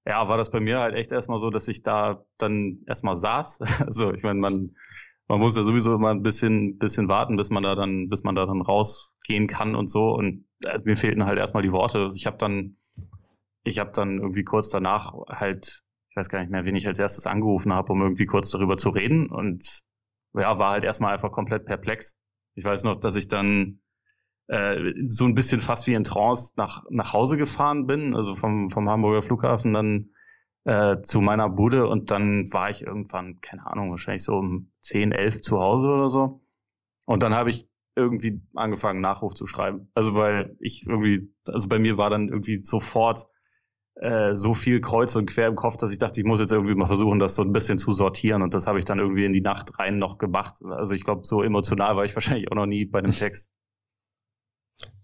ja, 0.06 0.28
war 0.28 0.38
das 0.38 0.52
bei 0.52 0.60
mir 0.60 0.80
halt 0.80 0.96
echt 0.96 1.12
erstmal 1.12 1.40
so, 1.40 1.50
dass 1.50 1.68
ich 1.68 1.82
da 1.84 2.24
dann 2.38 2.84
erstmal 2.88 3.16
saß. 3.16 3.60
Also 3.86 4.14
ich 4.14 4.24
meine, 4.24 4.40
man, 4.40 4.76
man 5.28 5.40
muss 5.40 5.58
ja 5.58 5.64
sowieso 5.64 5.96
immer 5.96 6.12
ein 6.12 6.22
bisschen, 6.22 6.78
bisschen 6.78 7.10
warten, 7.10 7.38
bis 7.38 7.50
man 7.50 7.64
da 7.64 7.76
dann, 7.76 8.10
bis 8.10 8.24
man 8.24 8.36
da 8.36 8.46
dann 8.46 8.62
rausgehen 8.62 9.48
kann 9.48 9.76
und 9.76 9.90
so. 9.90 10.14
Und 10.14 10.46
äh, 10.64 10.80
mir 10.84 10.96
fehlten 10.96 11.26
halt 11.26 11.40
erstmal 11.40 11.64
die 11.64 11.72
Worte. 11.72 12.00
Also 12.00 12.16
ich 12.16 12.28
habe 12.28 12.38
dann 12.38 12.78
ich 13.66 13.80
habe 13.80 13.92
dann 13.92 14.20
irgendwie 14.20 14.44
kurz 14.44 14.70
danach 14.70 15.14
halt, 15.28 15.82
ich 16.10 16.16
weiß 16.16 16.30
gar 16.30 16.40
nicht 16.40 16.52
mehr, 16.52 16.64
wen 16.66 16.76
ich 16.76 16.88
als 16.88 17.00
erstes 17.00 17.26
angerufen 17.26 17.74
habe, 17.74 17.92
um 17.92 18.02
irgendwie 18.02 18.28
kurz 18.28 18.52
darüber 18.52 18.78
zu 18.78 18.90
reden 18.90 19.28
und 19.30 19.84
ja, 20.34 20.58
war 20.58 20.72
halt 20.72 20.84
erstmal 20.84 21.14
einfach 21.14 21.32
komplett 21.32 21.66
perplex. 21.66 22.18
Ich 22.54 22.64
weiß 22.64 22.84
noch, 22.84 22.98
dass 22.98 23.16
ich 23.16 23.28
dann 23.28 23.82
äh, 24.48 24.90
so 25.08 25.26
ein 25.26 25.36
bisschen 25.36 25.60
fast 25.60 25.88
wie 25.88 25.94
in 25.94 26.04
Trance 26.04 26.54
nach, 26.58 26.84
nach 26.90 27.14
Hause 27.14 27.38
gefahren 27.38 27.88
bin, 27.88 28.16
also 28.16 28.36
vom, 28.36 28.70
vom 28.70 28.90
Hamburger 28.90 29.22
Flughafen 29.22 29.74
dann 29.74 30.10
äh, 30.66 31.02
zu 31.02 31.22
meiner 31.22 31.50
Bude 31.50 31.88
und 31.88 32.12
dann 32.12 32.52
war 32.52 32.70
ich 32.70 32.82
irgendwann, 32.82 33.40
keine 33.40 33.66
Ahnung, 33.68 33.92
wahrscheinlich 33.92 34.24
so 34.24 34.36
um 34.36 34.72
10, 34.82 35.12
11 35.12 35.42
zu 35.42 35.60
Hause 35.60 35.90
oder 35.90 36.10
so. 36.10 36.42
Und 37.06 37.24
dann 37.24 37.36
habe 37.36 37.52
ich 37.52 37.68
irgendwie 37.96 38.42
angefangen, 38.56 39.00
Nachruf 39.00 39.34
zu 39.36 39.48
schreiben. 39.48 39.90
Also 39.94 40.16
weil 40.16 40.58
ich 40.60 40.86
irgendwie, 40.88 41.32
also 41.48 41.70
bei 41.70 41.80
mir 41.80 41.98
war 41.98 42.10
dann 42.10 42.30
irgendwie 42.30 42.64
sofort 42.64 43.28
äh, 43.96 44.36
so 44.36 44.54
viel 44.54 44.82
kreuz 44.82 45.16
und 45.16 45.28
quer 45.28 45.48
im 45.48 45.56
Kopf, 45.56 45.78
dass 45.78 45.92
ich 45.92 46.00
dachte, 46.00 46.20
ich 46.20 46.26
muss 46.26 46.40
jetzt 46.40 46.52
irgendwie 46.52 46.76
mal 46.76 46.88
versuchen, 46.88 47.20
das 47.20 47.36
so 47.36 47.44
ein 47.44 47.54
bisschen 47.54 47.78
zu 47.78 47.94
sortieren. 47.94 48.42
Und 48.42 48.54
das 48.54 48.68
habe 48.68 48.80
ich 48.80 48.86
dann 48.86 49.00
irgendwie 49.00 49.26
in 49.26 49.32
die 49.32 49.42
Nacht 49.42 49.80
rein 49.80 49.98
noch 49.98 50.18
gemacht. 50.18 50.58
Also 50.66 50.94
ich 50.94 51.06
glaube, 51.06 51.24
so 51.24 51.42
emotional 51.42 51.96
war 51.96 52.04
ich 52.04 52.16
wahrscheinlich 52.16 52.52
auch 52.52 52.56
noch 52.56 52.66
nie 52.66 52.86
bei 52.86 53.00
einem 53.00 53.12
Text. 53.14 53.50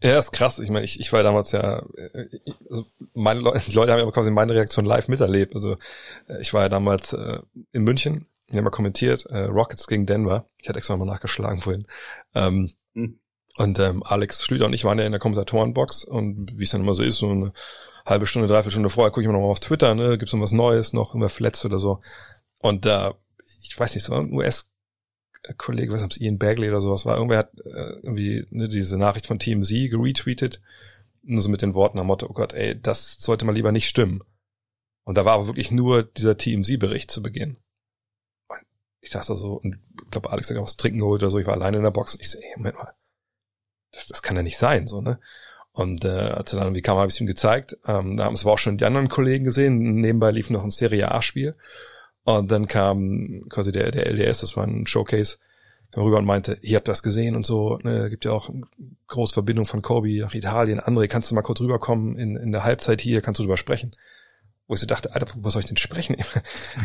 Ja, 0.03 0.17
ist 0.17 0.31
krass. 0.31 0.60
Ich 0.60 0.70
meine, 0.70 0.84
ich, 0.84 1.00
ich 1.00 1.13
war 1.13 1.22
damals 1.22 1.51
ja, 1.51 1.84
äh, 1.96 2.27
also 2.70 2.86
meine 3.13 3.39
Leute, 3.39 3.60
die 3.70 3.75
Leute 3.75 3.91
haben 3.91 4.00
ja 4.00 4.12
quasi 4.12 4.31
meine 4.31 4.53
Reaktion 4.53 4.86
live 4.86 5.08
miterlebt. 5.08 5.55
Also 5.55 5.77
äh, 6.27 6.41
ich 6.41 6.53
war 6.53 6.63
ja 6.63 6.70
damals 6.70 7.13
äh, 7.13 7.39
in 7.72 7.84
München, 7.84 8.27
wir 8.48 8.58
haben 8.58 8.65
ja 8.65 8.72
kommentiert, 8.72 9.25
äh, 9.27 9.43
Rockets 9.46 9.88
gegen 9.88 10.05
Denver. 10.05 10.46
Ich 10.58 10.67
hatte 10.67 10.77
extra 10.77 10.98
mal 10.98 11.05
nachgeschlagen 11.05 11.62
vorhin. 11.62 11.86
Ähm, 12.34 12.72
hm. 12.93 13.20
Und 13.58 13.79
ähm, 13.79 14.01
Alex 14.03 14.46
Schlüter 14.46 14.65
und 14.65 14.74
ich 14.74 14.86
waren 14.86 14.98
ja 14.98 15.05
in 15.05 15.12
der 15.12 15.20
Kommentatorenbox 15.20 16.05
und 16.05 16.58
wie 16.58 16.63
es 16.63 16.72
dann 16.72 16.81
immer 16.81 16.93
so 16.93 17.03
ist, 17.03 17.17
so 17.17 17.29
eine 17.29 17.51
halbe 18.05 18.25
Stunde, 18.25 18.48
dreiviertel 18.48 18.72
Stunde 18.72 18.89
vorher 18.89 19.12
gucke 19.12 19.22
ich 19.22 19.25
immer 19.25 19.34
noch 19.34 19.41
mal 19.41 19.51
auf 19.51 19.60
Twitter, 19.60 19.93
ne, 19.93 20.17
gibt's 20.17 20.34
noch 20.34 20.41
was 20.41 20.53
Neues, 20.53 20.93
noch 20.93 21.15
immer 21.15 21.27
verletzt 21.27 21.65
oder 21.65 21.77
so. 21.77 22.00
Und 22.62 22.86
da, 22.86 23.10
äh, 23.10 23.13
ich 23.62 23.77
weiß 23.77 23.93
nicht, 23.93 24.05
so 24.05 24.13
ein 24.13 24.31
US-Kollege, 25.48 25.91
was 25.91 26.03
ob 26.03 26.12
es 26.12 26.19
Ian 26.19 26.38
Bagley 26.38 26.69
oder 26.69 26.81
sowas 26.81 27.05
war, 27.05 27.15
irgendwer 27.15 27.39
hat 27.39 27.53
äh, 27.60 28.00
irgendwie 28.03 28.45
ne, 28.50 28.67
diese 28.67 28.98
Nachricht 28.98 29.25
von 29.25 29.39
Team 29.39 29.63
Z 29.63 29.89
geretweetet, 29.89 30.62
nur 31.24 31.41
so 31.41 31.50
mit 31.50 31.62
den 31.62 31.74
Worten 31.74 32.00
am 32.00 32.07
Motto, 32.07 32.27
oh 32.29 32.33
Gott, 32.33 32.53
ey, 32.53 32.79
das 32.79 33.15
sollte 33.15 33.45
mal 33.45 33.55
lieber 33.55 33.71
nicht 33.71 33.88
stimmen. 33.88 34.21
Und 35.03 35.17
da 35.17 35.25
war 35.25 35.33
aber 35.33 35.48
wirklich 35.48 35.71
nur 35.71 36.03
dieser 36.03 36.38
Team 36.38 36.63
Z-Bericht 36.63 37.10
zu 37.10 37.24
Beginn. 37.24 37.57
Und 38.48 38.60
ich 39.00 39.10
saß 39.10 39.27
da 39.27 39.36
so 39.36 39.53
und 39.55 39.75
ich 40.03 40.12
glaube, 40.12 40.31
Alex 40.31 40.50
hat 40.50 40.57
was 40.57 40.77
trinken 40.77 41.00
geholt 41.00 41.21
oder 41.24 41.31
so, 41.31 41.39
ich 41.39 41.48
war 41.48 41.55
alleine 41.55 41.77
in 41.77 41.83
der 41.83 41.91
Box 41.91 42.15
und 42.15 42.21
ich 42.21 42.29
so, 42.29 42.39
ey, 42.39 42.53
Moment 42.57 42.77
mal, 42.77 42.93
das, 43.91 44.07
das 44.07 44.21
kann 44.21 44.36
ja 44.36 44.43
nicht 44.43 44.57
sein, 44.57 44.88
so, 44.88 45.01
ne? 45.01 45.19
Und 45.74 46.03
äh, 46.03 46.10
als 46.10 46.51
er 46.51 46.57
dann 46.57 46.67
irgendwie 46.67 46.81
kam, 46.81 46.98
habe 46.98 47.10
ich 47.10 47.21
ihm 47.21 47.27
gezeigt. 47.27 47.77
Ähm, 47.88 48.17
da 48.17 48.25
haben 48.25 48.33
es 48.33 48.43
aber 48.43 48.51
auch 48.51 48.57
schon 48.57 48.77
die 48.77 48.83
anderen 48.83 49.07
Kollegen 49.07 49.45
gesehen. 49.45 49.95
Nebenbei 49.95 50.31
lief 50.31 50.50
noch 50.50 50.65
ein 50.65 50.69
Serie 50.69 51.10
A-Spiel. 51.12 51.55
Und 52.24 52.51
dann 52.51 52.68
kam 52.68 53.46
quasi 53.50 53.72
der, 53.72 53.92
der 53.92 54.08
LDS, 54.08 54.42
das 54.42 54.56
war 54.56 54.66
ein 54.66 54.86
Showcase, 54.86 55.38
kam 55.92 56.04
rüber 56.04 56.20
und 56.20 56.25
meinte, 56.25 56.58
ihr 56.62 56.78
habt 56.78 56.88
das 56.88 57.04
gesehen 57.04 57.36
und 57.36 57.46
so, 57.46 57.80
ne, 57.84 58.10
gibt 58.10 58.25
ja 58.25 58.32
auch 58.32 58.50
große 59.08 59.34
Verbindung 59.34 59.66
von 59.66 59.82
Kobe 59.82 60.20
nach 60.20 60.34
Italien. 60.34 60.80
André, 60.80 61.08
kannst 61.08 61.32
du 61.32 61.36
mal 61.36 61.42
kurz 61.42 61.62
rüberkommen 61.62 62.18
in, 62.18 62.36
in 62.36 62.51
der 62.51 62.63
Halbzeit 62.63 63.01
hier, 63.01 63.22
kannst 63.22 63.40
du 63.40 63.44
drüber 63.44 63.58
sprechen? 63.58 63.96
Wo 64.68 64.75
ich 64.75 64.80
so 64.80 64.88
dachte, 64.88 65.13
Alter, 65.13 65.28
worüber 65.34 65.50
soll 65.50 65.62
ich 65.62 65.68
denn 65.68 65.78
sprechen? 65.78 66.16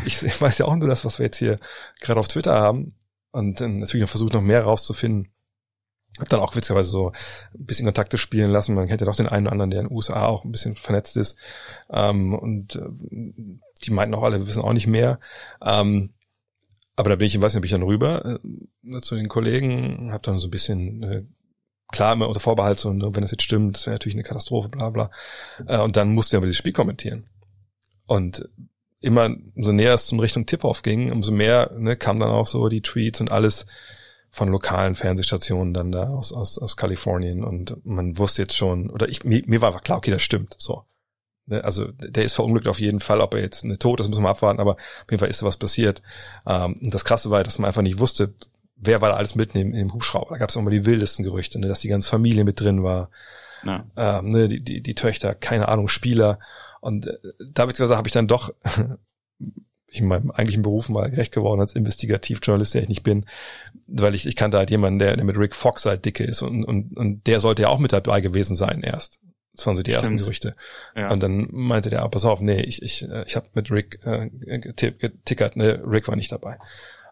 Ich, 0.05 0.23
ich 0.23 0.41
weiß 0.41 0.57
ja 0.57 0.65
auch 0.65 0.75
nur 0.75 0.89
das, 0.89 1.05
was 1.05 1.19
wir 1.19 1.27
jetzt 1.27 1.37
hier 1.37 1.59
gerade 2.01 2.19
auf 2.19 2.27
Twitter 2.27 2.59
haben. 2.59 2.95
Und 3.31 3.61
dann 3.61 3.79
natürlich 3.79 4.01
noch 4.01 4.09
versucht, 4.09 4.33
noch 4.33 4.41
mehr 4.41 4.63
rauszufinden. 4.63 5.31
Hab 6.19 6.29
dann 6.29 6.39
auch 6.39 6.55
witzigerweise 6.55 6.89
so 6.89 7.11
ein 7.53 7.65
bisschen 7.65 7.85
Kontakte 7.85 8.17
spielen 8.17 8.51
lassen. 8.51 8.75
Man 8.75 8.87
kennt 8.87 9.01
ja 9.01 9.07
doch 9.07 9.15
den 9.15 9.27
einen 9.27 9.47
oder 9.47 9.53
anderen, 9.53 9.71
der 9.71 9.81
in 9.81 9.87
den 9.87 9.95
USA 9.95 10.25
auch 10.25 10.43
ein 10.43 10.51
bisschen 10.51 10.75
vernetzt 10.75 11.17
ist. 11.17 11.37
Ähm, 11.89 12.33
und 12.33 12.75
äh, 12.75 13.33
die 13.83 13.91
meinten 13.91 14.15
auch 14.15 14.23
alle, 14.23 14.39
wir 14.39 14.47
wissen 14.47 14.63
auch 14.63 14.73
nicht 14.73 14.87
mehr. 14.87 15.19
Ähm, 15.61 16.13
aber 16.95 17.11
da 17.11 17.15
bin 17.15 17.27
ich, 17.27 17.35
ich 17.35 17.41
weiß 17.41 17.53
nicht, 17.53 17.59
ob 17.59 17.65
ich 17.65 17.71
dann 17.71 17.83
rüber 17.83 18.39
äh, 18.83 19.01
zu 19.01 19.15
den 19.15 19.27
Kollegen, 19.27 20.11
habe 20.11 20.23
dann 20.23 20.39
so 20.39 20.47
ein 20.47 20.51
bisschen 20.51 21.03
äh, 21.03 21.23
klar 21.89 22.13
immer 22.13 22.27
unter 22.27 22.39
Vorbehalt 22.39 22.79
so, 22.79 22.91
ne, 22.91 23.09
wenn 23.13 23.21
das 23.21 23.31
jetzt 23.31 23.43
stimmt, 23.43 23.77
das 23.77 23.85
wäre 23.85 23.95
natürlich 23.95 24.15
eine 24.15 24.23
Katastrophe, 24.23 24.69
bla 24.69 24.89
bla. 24.89 25.11
Äh, 25.67 25.79
und 25.79 25.95
dann 25.95 26.13
mussten 26.13 26.33
wir 26.33 26.37
aber 26.37 26.47
das 26.47 26.55
Spiel 26.55 26.73
kommentieren. 26.73 27.29
Und 28.07 28.49
immer 28.99 29.29
so 29.55 29.71
näher 29.71 29.93
es 29.93 30.11
in 30.11 30.19
Richtung 30.19 30.45
Tip-Off 30.45 30.81
ging, 30.81 31.11
umso 31.11 31.31
mehr 31.31 31.71
ne, 31.77 31.95
kam 31.95 32.19
dann 32.19 32.29
auch 32.29 32.47
so 32.47 32.67
die 32.67 32.81
Tweets 32.81 33.21
und 33.21 33.31
alles 33.31 33.67
von 34.29 34.49
lokalen 34.49 34.95
Fernsehstationen 34.95 35.73
dann 35.73 35.91
da 35.91 36.09
aus, 36.09 36.31
aus, 36.31 36.59
aus 36.59 36.77
Kalifornien 36.77 37.43
und 37.43 37.85
man 37.85 38.17
wusste 38.17 38.43
jetzt 38.43 38.55
schon, 38.55 38.89
oder 38.89 39.07
ich, 39.09 39.23
mir, 39.23 39.41
mir 39.45 39.61
war 39.61 39.79
klar, 39.81 39.97
okay, 39.97 40.11
das 40.11 40.21
stimmt, 40.21 40.55
so. 40.57 40.83
Ne, 41.47 41.63
also 41.63 41.87
der 41.91 42.25
ist 42.25 42.33
verunglückt 42.33 42.67
auf 42.67 42.79
jeden 42.79 42.99
Fall, 42.99 43.21
ob 43.21 43.33
er 43.33 43.39
jetzt 43.39 43.63
eine 43.63 43.79
Tod 43.79 44.01
ist, 44.01 44.09
müssen 44.09 44.23
wir 44.23 44.29
abwarten, 44.29 44.59
aber 44.59 44.73
auf 44.73 45.05
jeden 45.09 45.19
Fall 45.19 45.29
ist 45.29 45.41
da 45.41 45.45
was 45.45 45.57
passiert. 45.57 46.01
Ähm, 46.45 46.75
und 46.83 46.93
das 46.93 47.05
Krasse 47.05 47.29
war, 47.29 47.43
dass 47.43 47.57
man 47.57 47.67
einfach 47.67 47.81
nicht 47.81 47.99
wusste, 47.99 48.33
wer 48.75 49.01
war 49.01 49.09
da 49.09 49.15
alles 49.15 49.35
mit 49.35 49.55
in 49.55 49.71
dem 49.71 49.93
Hubschrauber. 49.93 50.31
Da 50.31 50.37
gab 50.37 50.49
es 50.49 50.57
auch 50.57 50.61
mal 50.61 50.71
die 50.71 50.85
wildesten 50.85 51.23
Gerüchte, 51.23 51.57
ne, 51.59 51.67
dass 51.67 51.79
die 51.79 51.87
ganze 51.87 52.09
Familie 52.09 52.43
mit 52.43 52.59
drin 52.59 52.83
war. 52.83 53.09
Ja. 53.63 53.85
Ähm, 53.95 54.27
ne, 54.27 54.47
die, 54.49 54.61
die, 54.61 54.81
die 54.81 54.93
Töchter, 54.93 55.35
keine 55.35 55.69
Ahnung, 55.69 55.87
Spieler. 55.87 56.39
Und 56.81 57.07
äh, 57.07 57.17
da 57.39 57.65
beziehungsweise 57.65 57.97
habe 57.97 58.07
ich 58.07 58.13
dann 58.13 58.27
doch 58.27 58.53
ich 59.87 59.99
in 60.01 60.07
meinem 60.07 60.31
eigentlichen 60.31 60.63
Beruf 60.63 60.89
mal 60.89 61.09
gerecht 61.09 61.31
geworden 61.31 61.61
als 61.61 61.73
Investigativjournalist, 61.73 62.73
der 62.73 62.83
ich 62.83 62.89
nicht 62.89 63.03
bin, 63.03 63.25
weil 63.87 64.15
ich, 64.15 64.25
ich 64.25 64.35
kannte 64.35 64.57
halt 64.57 64.69
jemanden, 64.69 64.99
der, 64.99 65.15
der 65.15 65.25
mit 65.25 65.37
Rick 65.37 65.55
Fox 65.55 65.85
halt 65.85 66.05
dicke 66.05 66.23
ist 66.23 66.41
und, 66.41 66.65
und, 66.65 66.97
und 66.97 67.25
der 67.25 67.39
sollte 67.39 67.63
ja 67.63 67.69
auch 67.69 67.79
mit 67.79 67.93
dabei 67.93 68.21
gewesen 68.21 68.55
sein 68.55 68.81
erst. 68.81 69.19
Das 69.53 69.65
waren 69.65 69.75
so 69.75 69.81
die 69.81 69.91
Stimmt. 69.91 70.03
ersten 70.03 70.17
Gerüchte. 70.17 70.55
Ja. 70.95 71.09
Und 71.09 71.23
dann 71.23 71.47
meinte 71.51 71.89
der, 71.89 72.03
ah, 72.03 72.07
pass 72.07 72.25
auf, 72.25 72.41
nee, 72.41 72.61
ich, 72.61 72.81
ich, 72.83 73.07
ich 73.25 73.35
habe 73.35 73.47
mit 73.53 73.71
Rick 73.71 73.99
äh, 74.03 74.29
getickert, 74.29 75.55
ne, 75.55 75.81
Rick 75.85 76.07
war 76.07 76.15
nicht 76.15 76.31
dabei. 76.31 76.59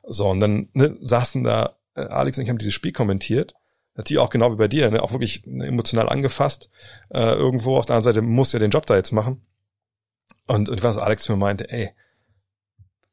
So, 0.07 0.29
und 0.29 0.39
dann 0.39 0.69
ne, 0.73 0.95
saßen 1.01 1.43
da, 1.43 1.77
äh, 1.95 2.01
Alex 2.01 2.37
und 2.37 2.43
ich 2.43 2.49
haben 2.49 2.59
dieses 2.59 2.73
Spiel 2.73 2.91
kommentiert. 2.91 3.55
Natürlich 3.95 4.19
auch 4.19 4.29
genau 4.29 4.51
wie 4.51 4.57
bei 4.57 4.67
dir, 4.67 4.91
ne, 4.91 5.01
auch 5.01 5.11
wirklich 5.11 5.47
emotional 5.47 6.07
angefasst. 6.07 6.69
Äh, 7.09 7.33
irgendwo 7.33 7.77
auf 7.77 7.85
der 7.85 7.95
anderen 7.95 8.13
Seite 8.13 8.21
muss 8.21 8.53
ja 8.53 8.59
den 8.59 8.71
Job 8.71 8.85
da 8.85 8.95
jetzt 8.95 9.11
machen. 9.11 9.41
Und, 10.45 10.69
und 10.69 10.83
was 10.83 10.97
Alex 10.97 11.27
mir 11.29 11.37
meinte, 11.37 11.71
ey, 11.71 11.91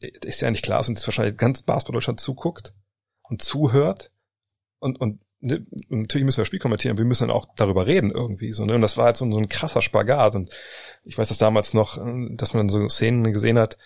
ist 0.03 0.41
ja 0.41 0.51
nicht 0.51 0.65
klar, 0.65 0.79
dass 0.79 0.89
uns 0.89 1.07
wahrscheinlich 1.07 1.37
ganz 1.37 1.63
Basketball 1.63 1.95
Deutschland 1.95 2.21
zuguckt 2.21 2.75
und 3.23 3.43
zuhört 3.43 4.11
und, 4.79 5.01
und 5.01 5.21
ne, 5.43 5.67
natürlich 5.89 6.25
müssen 6.25 6.39
wir 6.39 6.43
das 6.43 6.49
Spiel 6.49 6.59
kommentieren, 6.59 6.99
wir 6.99 7.05
müssen 7.05 7.29
dann 7.29 7.37
auch 7.37 7.47
darüber 7.57 7.87
reden 7.87 8.11
irgendwie 8.11 8.53
so, 8.53 8.65
ne? 8.65 8.75
Und 8.75 8.81
das 8.81 8.97
war 8.97 9.07
halt 9.07 9.17
so, 9.17 9.31
so 9.31 9.39
ein 9.39 9.49
krasser 9.49 9.83
Spagat. 9.83 10.35
Und 10.35 10.51
ich 11.05 11.19
weiß 11.19 11.29
das 11.29 11.39
damals 11.39 11.75
noch, 11.75 11.99
dass 12.31 12.55
man 12.55 12.69
so 12.69 12.89
Szenen 12.89 13.33
gesehen 13.33 13.59
hat, 13.59 13.77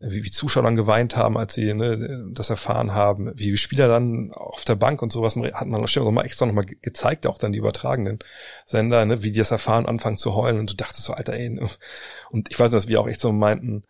wie, 0.00 0.24
wie 0.24 0.30
Zuschauer 0.30 0.64
dann 0.64 0.76
geweint 0.76 1.16
haben, 1.16 1.38
als 1.38 1.54
sie 1.54 1.72
ne, 1.72 2.30
das 2.32 2.50
erfahren 2.50 2.94
haben, 2.94 3.32
wie 3.36 3.56
Spieler 3.56 3.88
dann 3.88 4.32
auf 4.32 4.64
der 4.64 4.74
Bank 4.74 5.02
und 5.02 5.12
sowas 5.12 5.36
hat 5.36 5.66
man 5.66 5.84
auch 5.84 6.10
mal 6.10 6.24
extra 6.24 6.46
nochmal 6.46 6.66
gezeigt, 6.66 7.26
auch 7.26 7.38
dann 7.38 7.52
die 7.52 7.58
übertragenen 7.58 8.18
Sender, 8.64 9.04
ne, 9.04 9.22
wie 9.22 9.30
die 9.30 9.38
das 9.38 9.50
erfahren, 9.50 9.86
anfangen 9.86 10.16
zu 10.16 10.34
heulen 10.34 10.58
und 10.58 10.70
du 10.70 10.74
dachtest 10.74 11.04
so, 11.04 11.14
Alter, 11.14 11.34
ey, 11.34 11.50
ne? 11.50 11.66
und 12.30 12.50
ich 12.50 12.58
weiß 12.58 12.70
nicht, 12.70 12.76
dass 12.82 12.88
wir 12.88 13.00
auch 13.00 13.08
echt 13.08 13.20
so 13.20 13.32
meinten, 13.32 13.84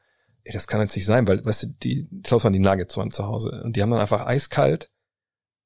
ey, 0.44 0.52
das 0.52 0.66
kann 0.66 0.80
jetzt 0.80 0.94
nicht 0.94 1.06
sein, 1.06 1.26
weil, 1.26 1.44
weißt 1.44 1.62
du, 1.62 1.66
die, 1.82 2.08
das 2.10 2.44
waren 2.44 2.52
die 2.52 2.58
Nuggets 2.58 2.96
waren 2.96 3.10
zu 3.10 3.26
Hause 3.26 3.62
und 3.64 3.76
die 3.76 3.82
haben 3.82 3.90
dann 3.90 4.00
einfach 4.00 4.26
eiskalt 4.26 4.90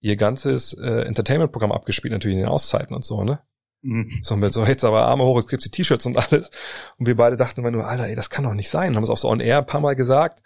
ihr 0.00 0.16
ganzes 0.16 0.72
äh, 0.74 1.02
Entertainment-Programm 1.02 1.72
abgespielt, 1.72 2.12
natürlich 2.12 2.36
in 2.36 2.42
den 2.42 2.50
Auszeiten 2.50 2.94
und 2.94 3.04
so, 3.04 3.24
ne? 3.24 3.40
Mhm. 3.82 4.10
So, 4.22 4.36
mit 4.36 4.52
so, 4.52 4.64
jetzt 4.64 4.84
aber 4.84 5.02
Arme 5.02 5.24
hoch, 5.24 5.38
jetzt 5.38 5.48
gibt's 5.48 5.64
die 5.64 5.70
T-Shirts 5.70 6.06
und 6.06 6.16
alles. 6.16 6.50
Und 6.98 7.06
wir 7.06 7.16
beide 7.16 7.36
dachten 7.36 7.60
immer 7.60 7.70
nur, 7.70 7.86
Alter, 7.86 8.06
ey, 8.06 8.16
das 8.16 8.30
kann 8.30 8.44
doch 8.44 8.54
nicht 8.54 8.70
sein. 8.70 8.96
Haben 8.96 9.04
es 9.04 9.10
auch 9.10 9.16
so 9.16 9.28
on 9.28 9.40
air 9.40 9.58
ein 9.58 9.66
paar 9.66 9.80
Mal 9.80 9.96
gesagt. 9.96 10.42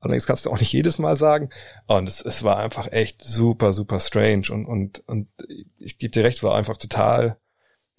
Allerdings 0.00 0.26
kannst 0.26 0.46
du 0.46 0.50
auch 0.50 0.58
nicht 0.58 0.72
jedes 0.72 0.98
Mal 0.98 1.14
sagen. 1.14 1.50
Und 1.86 2.08
es, 2.08 2.24
es 2.24 2.42
war 2.42 2.58
einfach 2.58 2.90
echt 2.90 3.22
super, 3.22 3.72
super 3.72 4.00
strange. 4.00 4.50
Und, 4.50 4.66
und, 4.66 4.98
und 5.06 5.28
ich 5.78 5.98
gebe 5.98 6.10
dir 6.10 6.24
recht, 6.24 6.42
war 6.42 6.56
einfach 6.56 6.76
total, 6.76 7.38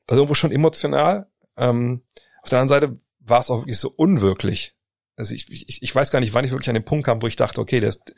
also 0.07 0.21
irgendwo 0.21 0.33
schon 0.33 0.51
emotional. 0.51 1.27
Ähm, 1.55 2.03
auf 2.41 2.49
der 2.49 2.59
anderen 2.59 2.81
Seite 2.81 2.99
war 3.19 3.39
es 3.39 3.49
auch 3.49 3.61
wirklich 3.61 3.79
so 3.79 3.89
unwirklich. 3.89 4.75
Also 5.15 5.35
ich, 5.35 5.51
ich, 5.51 5.81
ich 5.81 5.95
weiß 5.95 6.11
gar 6.11 6.19
nicht, 6.19 6.33
wann 6.33 6.45
ich 6.45 6.51
wirklich 6.51 6.69
an 6.69 6.75
den 6.75 6.85
Punkt 6.85 7.05
kam, 7.05 7.21
wo 7.21 7.27
ich 7.27 7.35
dachte, 7.35 7.61
okay, 7.61 7.79
der 7.79 7.89
ist, 7.89 8.15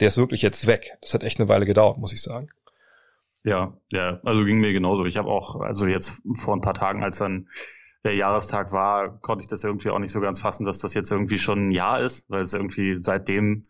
der 0.00 0.08
ist 0.08 0.18
wirklich 0.18 0.42
jetzt 0.42 0.66
weg. 0.66 0.96
Das 1.00 1.14
hat 1.14 1.22
echt 1.22 1.38
eine 1.38 1.48
Weile 1.48 1.66
gedauert, 1.66 1.98
muss 1.98 2.12
ich 2.12 2.22
sagen. 2.22 2.48
Ja, 3.44 3.76
ja, 3.90 4.20
also 4.24 4.44
ging 4.44 4.58
mir 4.58 4.72
genauso. 4.72 5.04
Ich 5.04 5.16
habe 5.16 5.28
auch, 5.28 5.60
also 5.60 5.86
jetzt 5.86 6.22
vor 6.34 6.56
ein 6.56 6.62
paar 6.62 6.74
Tagen, 6.74 7.04
als 7.04 7.18
dann 7.18 7.48
der 8.02 8.14
Jahrestag 8.14 8.72
war, 8.72 9.18
konnte 9.20 9.42
ich 9.42 9.48
das 9.48 9.64
irgendwie 9.64 9.90
auch 9.90 9.98
nicht 9.98 10.12
so 10.12 10.20
ganz 10.20 10.40
fassen, 10.40 10.64
dass 10.64 10.78
das 10.78 10.94
jetzt 10.94 11.10
irgendwie 11.10 11.38
schon 11.38 11.68
ein 11.68 11.70
Jahr 11.70 12.00
ist, 12.00 12.28
weil 12.30 12.42
es 12.42 12.52
irgendwie 12.52 12.98
seitdem 13.02 13.62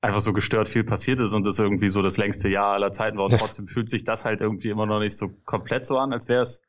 einfach 0.00 0.20
so 0.20 0.32
gestört 0.32 0.68
viel 0.68 0.84
passiert 0.84 1.20
ist 1.20 1.32
und 1.32 1.46
das 1.46 1.58
irgendwie 1.58 1.88
so 1.88 2.02
das 2.02 2.18
längste 2.18 2.48
Jahr 2.48 2.74
aller 2.74 2.92
Zeiten 2.92 3.16
war. 3.16 3.24
Und 3.24 3.32
trotzdem 3.38 3.68
fühlt 3.68 3.88
sich 3.88 4.04
das 4.04 4.24
halt 4.24 4.40
irgendwie 4.40 4.68
immer 4.68 4.86
noch 4.86 5.00
nicht 5.00 5.16
so 5.16 5.28
komplett 5.44 5.86
so 5.86 5.96
an, 5.98 6.12
als 6.12 6.28
wäre 6.28 6.42
es, 6.42 6.62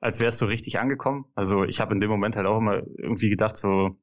als 0.00 0.20
wäre 0.20 0.30
es 0.30 0.38
so 0.38 0.46
richtig 0.46 0.78
angekommen. 0.78 1.24
Also 1.34 1.64
ich 1.64 1.80
habe 1.80 1.94
in 1.94 2.00
dem 2.00 2.10
Moment 2.10 2.36
halt 2.36 2.46
auch 2.46 2.58
immer 2.58 2.82
irgendwie 2.98 3.30
gedacht, 3.30 3.56
so, 3.56 3.98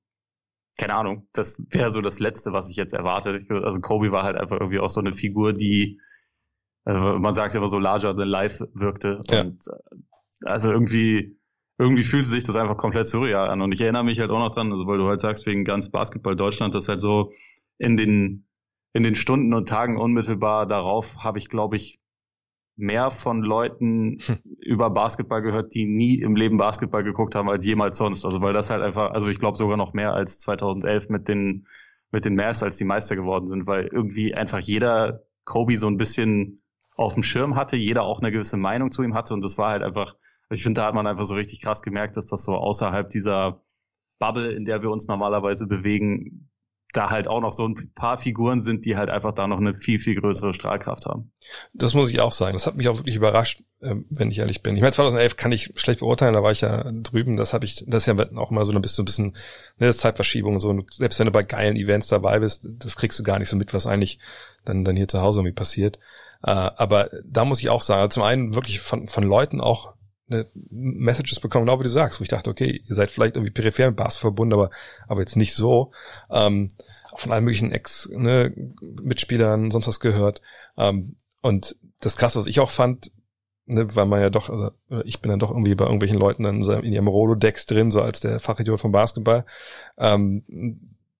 keine 0.77 0.95
Ahnung, 0.95 1.27
das 1.33 1.61
wäre 1.69 1.91
so 1.91 2.01
das 2.01 2.19
Letzte, 2.19 2.51
was 2.51 2.69
ich 2.69 2.75
jetzt 2.75 2.93
erwarte. 2.93 3.39
Also 3.63 3.79
Kobe 3.79 4.11
war 4.11 4.23
halt 4.23 4.37
einfach 4.37 4.59
irgendwie 4.59 4.79
auch 4.79 4.89
so 4.89 4.99
eine 4.99 5.11
Figur, 5.11 5.53
die, 5.53 5.99
also 6.83 7.19
man 7.19 7.35
sagt 7.35 7.53
ja 7.53 7.59
immer 7.59 7.67
so 7.67 7.79
larger 7.79 8.15
than 8.15 8.27
life 8.27 8.67
wirkte. 8.73 9.21
Ja. 9.29 9.41
Und 9.41 9.67
äh, 9.67 9.97
also 10.45 10.71
irgendwie, 10.71 11.37
irgendwie 11.77 12.03
fühlte 12.03 12.27
sich 12.27 12.43
das 12.43 12.55
einfach 12.55 12.77
komplett 12.77 13.07
surreal 13.07 13.49
an. 13.49 13.61
Und 13.61 13.71
ich 13.71 13.81
erinnere 13.81 14.03
mich 14.03 14.19
halt 14.19 14.31
auch 14.31 14.39
noch 14.39 14.53
dran, 14.53 14.71
also 14.71 14.87
weil 14.87 14.97
du 14.97 15.07
halt 15.07 15.21
sagst, 15.21 15.45
wegen 15.45 15.63
ganz 15.63 15.89
Basketball 15.91 16.35
Deutschland, 16.35 16.73
das 16.73 16.87
halt 16.87 17.01
so 17.01 17.31
in 17.77 17.95
den, 17.95 18.47
in 18.93 19.03
den 19.03 19.15
Stunden 19.15 19.53
und 19.53 19.69
Tagen 19.69 19.97
unmittelbar 19.97 20.65
darauf 20.65 21.17
habe 21.23 21.37
ich, 21.37 21.49
glaube 21.49 21.75
ich, 21.75 21.99
mehr 22.75 23.11
von 23.11 23.41
Leuten 23.41 24.17
hm. 24.19 24.39
über 24.59 24.89
Basketball 24.89 25.41
gehört, 25.41 25.73
die 25.73 25.85
nie 25.85 26.19
im 26.19 26.35
Leben 26.35 26.57
Basketball 26.57 27.03
geguckt 27.03 27.35
haben 27.35 27.49
als 27.49 27.65
jemals 27.65 27.97
sonst. 27.97 28.25
Also 28.25 28.41
weil 28.41 28.53
das 28.53 28.69
halt 28.69 28.81
einfach, 28.81 29.11
also 29.11 29.29
ich 29.29 29.39
glaube 29.39 29.57
sogar 29.57 29.77
noch 29.77 29.93
mehr 29.93 30.13
als 30.13 30.39
2011 30.39 31.09
mit 31.09 31.27
den 31.27 31.67
mit 32.13 32.25
den 32.25 32.35
Mavs, 32.35 32.61
als 32.61 32.77
die 32.77 32.85
Meister 32.85 33.15
geworden 33.15 33.47
sind, 33.47 33.65
weil 33.65 33.87
irgendwie 33.87 34.35
einfach 34.35 34.59
jeder 34.59 35.23
Kobe 35.45 35.77
so 35.77 35.87
ein 35.87 35.97
bisschen 35.97 36.57
auf 36.95 37.15
dem 37.15 37.23
Schirm 37.23 37.55
hatte, 37.55 37.75
jeder 37.75 38.03
auch 38.03 38.21
eine 38.21 38.31
gewisse 38.31 38.55
Meinung 38.55 38.91
zu 38.91 39.01
ihm 39.01 39.15
hatte 39.15 39.33
und 39.33 39.43
das 39.43 39.57
war 39.57 39.71
halt 39.71 39.81
einfach, 39.81 40.15
also 40.47 40.59
ich 40.59 40.63
finde, 40.63 40.81
da 40.81 40.87
hat 40.87 40.93
man 40.93 41.07
einfach 41.07 41.25
so 41.25 41.33
richtig 41.33 41.61
krass 41.61 41.81
gemerkt, 41.81 42.15
dass 42.15 42.27
das 42.27 42.43
so 42.43 42.53
außerhalb 42.53 43.09
dieser 43.09 43.63
Bubble, 44.19 44.51
in 44.51 44.63
der 44.63 44.83
wir 44.83 44.91
uns 44.91 45.07
normalerweise 45.07 45.65
bewegen, 45.65 46.51
da 46.93 47.09
halt 47.09 47.27
auch 47.27 47.41
noch 47.41 47.51
so 47.51 47.67
ein 47.67 47.91
paar 47.95 48.17
Figuren 48.17 48.61
sind, 48.61 48.85
die 48.85 48.95
halt 48.95 49.09
einfach 49.09 49.33
da 49.33 49.47
noch 49.47 49.57
eine 49.57 49.75
viel, 49.75 49.99
viel 49.99 50.15
größere 50.19 50.53
Strahlkraft 50.53 51.05
haben. 51.05 51.31
Das 51.73 51.93
muss 51.93 52.11
ich 52.11 52.21
auch 52.21 52.31
sagen. 52.31 52.53
Das 52.53 52.67
hat 52.67 52.77
mich 52.77 52.87
auch 52.87 52.97
wirklich 52.97 53.15
überrascht, 53.15 53.63
ähm, 53.81 54.05
wenn 54.09 54.31
ich 54.31 54.39
ehrlich 54.39 54.61
bin. 54.61 54.75
Ich 54.75 54.81
meine, 54.81 54.93
2011 54.93 55.35
kann 55.35 55.51
ich 55.51 55.71
schlecht 55.75 55.99
beurteilen, 55.99 56.33
da 56.33 56.43
war 56.43 56.51
ich 56.51 56.61
ja 56.61 56.83
drüben. 56.91 57.35
Das 57.35 57.53
habe 57.53 57.65
ich, 57.65 57.83
das 57.87 58.07
ist 58.07 58.17
ja 58.17 58.37
auch 58.37 58.51
immer 58.51 58.63
so 58.63 58.71
ein 58.71 58.81
bisschen, 58.81 59.03
ein 59.03 59.05
bisschen 59.05 59.35
ne, 59.79 59.93
Zeitverschiebung. 59.93 60.59
So, 60.59 60.69
und 60.69 60.93
selbst 60.93 61.19
wenn 61.19 61.25
du 61.25 61.31
bei 61.31 61.43
geilen 61.43 61.75
Events 61.75 62.07
dabei 62.07 62.39
bist, 62.39 62.67
das 62.69 62.95
kriegst 62.95 63.19
du 63.19 63.23
gar 63.23 63.39
nicht 63.39 63.49
so 63.49 63.57
mit, 63.57 63.73
was 63.73 63.87
eigentlich 63.87 64.19
dann, 64.63 64.85
dann 64.85 64.95
hier 64.95 65.07
zu 65.07 65.21
Hause 65.21 65.39
irgendwie 65.39 65.55
passiert. 65.55 65.97
Äh, 66.43 66.51
aber 66.51 67.09
da 67.25 67.43
muss 67.43 67.59
ich 67.59 67.69
auch 67.69 67.81
sagen, 67.81 68.01
also 68.01 68.09
zum 68.09 68.23
einen 68.23 68.53
wirklich 68.53 68.79
von, 68.79 69.07
von 69.07 69.23
Leuten 69.23 69.61
auch 69.61 69.93
eine 70.29 70.47
Messages 70.71 71.39
bekommen, 71.39 71.65
genau 71.65 71.79
wie 71.79 71.83
du 71.83 71.89
sagst, 71.89 72.19
wo 72.19 72.23
ich 72.23 72.29
dachte, 72.29 72.49
okay, 72.49 72.81
ihr 72.87 72.95
seid 72.95 73.11
vielleicht 73.11 73.35
irgendwie 73.35 73.51
peripher 73.51 73.87
mit 73.87 73.97
Basketball 73.97 74.31
verbunden, 74.31 74.53
aber, 74.53 74.69
aber 75.07 75.21
jetzt 75.21 75.35
nicht 75.35 75.53
so. 75.53 75.91
Ähm, 76.31 76.69
von 77.15 77.31
allen 77.31 77.43
möglichen 77.43 77.71
Ex-Mitspielern, 77.71 79.63
ne, 79.63 79.71
sonst 79.71 79.87
was 79.87 79.99
gehört. 79.99 80.41
Ähm, 80.77 81.17
und 81.41 81.75
das 81.99 82.17
krasse, 82.17 82.39
was 82.39 82.45
ich 82.45 82.59
auch 82.59 82.71
fand, 82.71 83.11
ne, 83.65 83.95
weil 83.95 84.05
man 84.05 84.21
ja 84.21 84.29
doch, 84.29 84.49
also 84.49 84.71
ich 85.03 85.21
bin 85.21 85.29
dann 85.29 85.39
doch 85.39 85.51
irgendwie 85.51 85.75
bei 85.75 85.85
irgendwelchen 85.85 86.17
Leuten 86.17 86.43
dann 86.43 86.61
in 86.61 86.93
ihrem 86.93 87.07
Rolodex 87.07 87.65
drin, 87.65 87.91
so 87.91 88.01
als 88.01 88.19
der 88.19 88.39
Fachidiot 88.39 88.79
vom 88.79 88.91
Basketball. 88.91 89.45
Ähm, 89.97 90.43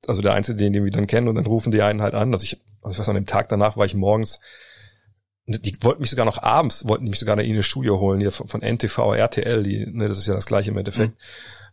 also 0.07 0.21
der 0.21 0.33
Einzige, 0.33 0.57
den, 0.57 0.73
den 0.73 0.83
wir 0.83 0.91
dann 0.91 1.07
kennen, 1.07 1.27
und 1.27 1.35
dann 1.35 1.45
rufen 1.45 1.71
die 1.71 1.81
einen 1.81 2.01
halt 2.01 2.13
an. 2.13 2.31
Dass 2.31 2.43
ich, 2.43 2.61
also 2.81 2.93
ich 2.93 2.99
weiß, 2.99 3.09
an 3.09 3.15
dem 3.15 3.25
Tag 3.25 3.49
danach 3.49 3.77
war 3.77 3.85
ich 3.85 3.95
morgens 3.95 4.39
die 5.45 5.75
wollten 5.81 6.01
mich 6.01 6.09
sogar 6.09 6.25
noch 6.25 6.41
abends, 6.41 6.87
wollten 6.87 7.05
mich 7.05 7.19
sogar 7.19 7.37
in 7.39 7.51
eine 7.51 7.63
Studio 7.63 7.99
holen, 7.99 8.21
hier 8.21 8.31
von, 8.31 8.47
von 8.47 8.61
NTV, 8.61 9.13
RTL, 9.13 9.63
die, 9.63 9.85
ne, 9.85 10.07
das 10.07 10.17
ist 10.17 10.27
ja 10.27 10.35
das 10.35 10.45
gleiche 10.45 10.71
im 10.71 10.77
Endeffekt. 10.77 11.11
Mhm. 11.11 11.17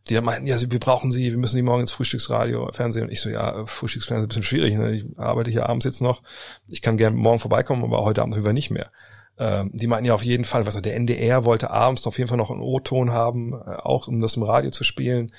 Die 0.09 0.15
dann 0.15 0.25
meinten, 0.25 0.47
ja, 0.47 0.59
wir 0.59 0.81
brauchen 0.81 1.13
sie, 1.13 1.31
wir 1.31 1.39
müssen 1.39 1.57
die 1.57 1.63
morgen 1.63 1.83
ins 1.83 1.93
Frühstücksradio, 1.93 2.71
Fernsehen. 2.73 3.05
Und 3.05 3.13
ich 3.13 3.21
so, 3.21 3.29
ja, 3.29 3.67
Frühstücksfernsehen 3.67 4.23
ist 4.23 4.37
ein 4.37 4.41
bisschen 4.41 4.43
schwierig, 4.43 4.75
ne? 4.75 4.93
ich 4.93 5.05
arbeite 5.19 5.51
hier 5.51 5.69
abends 5.69 5.85
jetzt 5.85 6.01
noch. 6.01 6.23
Ich 6.69 6.83
kann 6.83 6.97
gerne 6.97 7.17
morgen 7.17 7.39
vorbeikommen, 7.39 7.85
aber 7.85 8.03
heute 8.03 8.23
Abend 8.23 8.35
auf 8.35 8.53
nicht 8.53 8.71
mehr. 8.71 8.91
Ähm, 9.39 9.71
die 9.73 9.87
meinten 9.87 10.07
ja 10.07 10.15
auf 10.15 10.25
jeden 10.25 10.45
Fall, 10.45 10.67
was 10.67 10.81
der 10.81 10.97
NDR 10.97 11.45
wollte 11.45 11.71
abends 11.71 12.07
auf 12.07 12.19
jeden 12.19 12.29
Fall 12.29 12.39
noch 12.39 12.51
einen 12.51 12.63
O-Ton 12.63 13.13
haben, 13.13 13.53
äh, 13.53 13.77
auch 13.77 14.09
um 14.09 14.21
das 14.21 14.37
im 14.37 14.43
Radio 14.43 14.71
zu 14.71 14.85
spielen. 14.85 15.33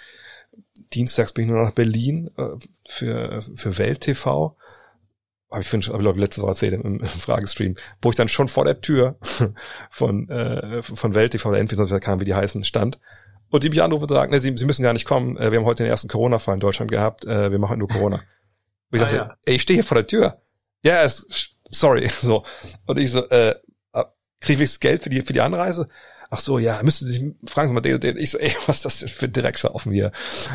Dienstags 0.93 1.33
bin 1.33 1.45
ich 1.45 1.51
nur 1.51 1.63
nach 1.63 1.71
Berlin 1.71 2.29
äh, 2.37 2.43
für, 2.87 3.41
für 3.55 3.77
Welt 3.77 4.01
TV 4.01 4.55
habe 5.51 5.61
ich 5.61 5.67
schon, 5.67 5.81
glaube 5.81 6.17
ich, 6.17 6.21
letztes 6.21 6.43
Mal 6.43 6.49
erzählt 6.49 6.73
im, 6.73 6.99
im, 6.99 7.05
Fragestream, 7.05 7.75
wo 8.01 8.09
ich 8.09 8.15
dann 8.15 8.29
schon 8.29 8.47
vor 8.47 8.65
der 8.65 8.81
Tür 8.81 9.17
von, 9.89 10.29
äh, 10.29 10.81
von 10.81 11.13
Welt 11.13 11.33
TV 11.33 11.49
oder 11.49 11.59
Endvis, 11.59 11.77
keine 11.99 12.21
wie 12.21 12.25
die 12.25 12.35
heißen, 12.35 12.63
stand. 12.63 12.99
Und 13.49 13.63
die 13.63 13.69
mich 13.69 13.81
anrufen 13.81 14.03
und 14.03 14.09
sagen, 14.09 14.31
ne, 14.31 14.39
sie, 14.39 14.53
sie 14.55 14.65
müssen 14.65 14.83
gar 14.83 14.93
nicht 14.93 15.05
kommen, 15.05 15.37
äh, 15.37 15.51
wir 15.51 15.59
haben 15.59 15.65
heute 15.65 15.83
den 15.83 15.89
ersten 15.89 16.07
Corona-Fall 16.07 16.53
in 16.53 16.61
Deutschland 16.61 16.89
gehabt, 16.89 17.25
äh, 17.25 17.51
wir 17.51 17.59
machen 17.59 17.79
nur 17.79 17.89
Corona. 17.89 18.15
Und 18.17 18.97
ich 18.97 19.01
ah, 19.01 19.05
dachte, 19.05 19.15
ja. 19.17 19.35
ey, 19.45 19.55
ich 19.55 19.61
stehe 19.61 19.75
hier 19.75 19.83
vor 19.83 19.95
der 19.95 20.07
Tür. 20.07 20.41
Ja, 20.83 21.03
yes, 21.03 21.55
sorry. 21.69 22.09
So. 22.21 22.43
Und 22.85 22.97
ich 22.97 23.11
so, 23.11 23.27
äh, 23.27 23.55
kriege 24.41 24.63
ich 24.63 24.69
das 24.71 24.79
Geld 24.79 25.01
für 25.01 25.09
die, 25.09 25.21
für 25.21 25.33
die 25.33 25.41
Anreise? 25.41 25.87
Ach 26.31 26.39
so, 26.39 26.57
ja, 26.57 26.81
müsste 26.81 27.05
sich, 27.05 27.21
fragen 27.45 27.67
Sie 27.67 27.73
mal 27.73 27.81
den 27.81 27.95
und 27.95 28.03
den. 28.03 28.17
Ich 28.17 28.31
so, 28.31 28.39
ey, 28.39 28.55
was 28.65 28.77
ist 28.77 28.85
das 28.85 28.99
denn 28.99 29.09
für 29.09 29.29
Drecksaufen 29.29 29.91
hier? 29.91 30.11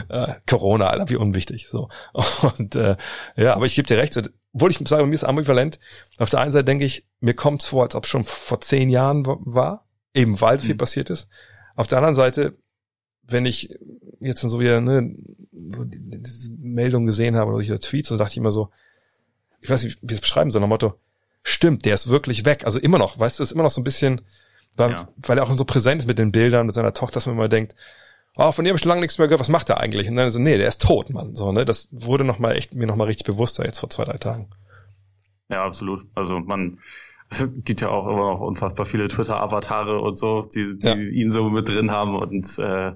Äh, 0.09 0.35
Corona, 0.47 0.89
Alter, 0.89 1.11
wie 1.11 1.17
unwichtig. 1.17 1.69
So. 1.69 1.91
Und 2.59 2.75
äh, 2.75 2.97
ja, 3.37 3.55
aber 3.55 3.67
ich 3.67 3.75
gebe 3.75 3.87
dir 3.87 3.99
recht, 3.99 4.17
obwohl 4.55 4.71
ich 4.71 4.81
sage, 4.89 5.07
mir 5.07 5.15
ist 5.15 5.25
ambivalent. 5.25 5.79
Auf 6.19 6.31
der 6.31 6.41
einen 6.41 6.51
Seite 6.51 6.65
denke 6.65 6.87
ich, 6.87 7.07
mir 7.21 7.35
kommt 7.35 7.61
es 7.61 7.69
vor, 7.69 7.83
als 7.83 7.95
ob 7.95 8.05
es 8.05 8.11
schon 8.11 8.25
vor 8.25 8.61
zehn 8.63 8.89
Jahren 8.89 9.27
war, 9.27 9.87
eben 10.15 10.41
weil 10.41 10.59
viel 10.59 10.75
mhm. 10.75 10.79
passiert 10.79 11.11
ist. 11.11 11.29
Auf 11.75 11.87
der 11.87 11.99
anderen 11.99 12.15
Seite, 12.15 12.57
wenn 13.23 13.45
ich 13.45 13.79
jetzt 14.21 14.41
so 14.41 14.59
wieder 14.59 14.81
ne, 14.81 15.15
so 15.53 15.85
Meldungen 16.59 17.07
gesehen 17.07 17.37
habe 17.37 17.51
oder 17.51 17.59
solche 17.59 17.81
Tweets, 17.81 18.09
so 18.09 18.17
dachte 18.17 18.33
ich 18.33 18.39
immer 18.39 18.53
so, 18.53 18.71
ich 19.61 19.69
weiß 19.69 19.85
nicht, 19.85 19.99
wie 20.01 20.07
ich 20.07 20.13
es 20.15 20.21
beschreiben 20.23 20.51
soll, 20.51 20.63
nach 20.63 20.69
Motto, 20.69 20.95
stimmt, 21.43 21.85
der 21.85 21.93
ist 21.93 22.09
wirklich 22.09 22.47
weg. 22.47 22.65
Also 22.65 22.79
immer 22.79 22.99
noch, 22.99 23.19
weißt 23.19 23.39
du, 23.39 23.43
ist 23.43 23.53
immer 23.53 23.63
noch 23.63 23.71
so 23.71 23.83
ein 23.83 23.85
bisschen, 23.85 24.23
weil, 24.77 24.93
ja. 24.93 25.09
weil 25.19 25.39
er 25.39 25.45
auch 25.45 25.53
so 25.57 25.65
präsent 25.65 26.03
ist 26.03 26.07
mit 26.07 26.19
den 26.19 26.33
Bildern 26.33 26.67
mit 26.67 26.75
seiner 26.75 26.95
Tochter, 26.95 27.15
dass 27.15 27.27
man 27.27 27.37
immer 27.37 27.49
denkt, 27.49 27.75
oh, 28.37 28.53
von 28.53 28.65
dem 28.65 28.71
habe 28.71 28.77
ich 28.77 28.83
schon 28.83 28.91
lange 28.91 29.01
nichts 29.01 29.19
mehr 29.19 29.29
gehört, 29.29 29.41
was 29.41 29.49
macht 29.49 29.71
er 29.71 29.81
eigentlich? 29.81 30.09
Und 30.09 30.17
dann 30.17 30.31
so, 30.31 30.39
nee, 30.39 30.59
der 30.59 30.69
ist 30.69 30.83
tot, 30.83 31.11
Mann. 31.11 31.35
So, 31.35 31.53
ne? 31.53 31.65
Das 31.65 31.89
wurde 31.93 32.25
noch 32.25 32.39
mal 32.39 32.55
echt, 32.55 32.75
mir 32.75 32.87
noch 32.87 32.97
mal 32.97 33.05
richtig 33.05 33.27
bewusster 33.27 33.65
jetzt 33.65 33.79
vor 33.79 33.91
zwei, 33.91 34.05
drei 34.05 34.19
Tagen. 34.19 34.49
Ja, 35.49 35.65
absolut. 35.65 36.07
Also 36.15 36.39
man 36.41 36.79
gibt 37.65 37.81
ja 37.81 37.89
auch 37.89 38.07
immer 38.07 38.33
noch 38.33 38.41
unfassbar 38.41 38.87
viele 38.87 39.09
Twitter-Avatare 39.09 40.01
und 40.01 40.17
so, 40.17 40.43
die, 40.43 40.79
die 40.79 40.89
ja. 40.89 40.95
ihn 40.95 41.31
so 41.31 41.49
mit 41.49 41.69
drin 41.69 41.91
haben 41.91 42.15
und 42.15 42.59
äh, 42.59 42.93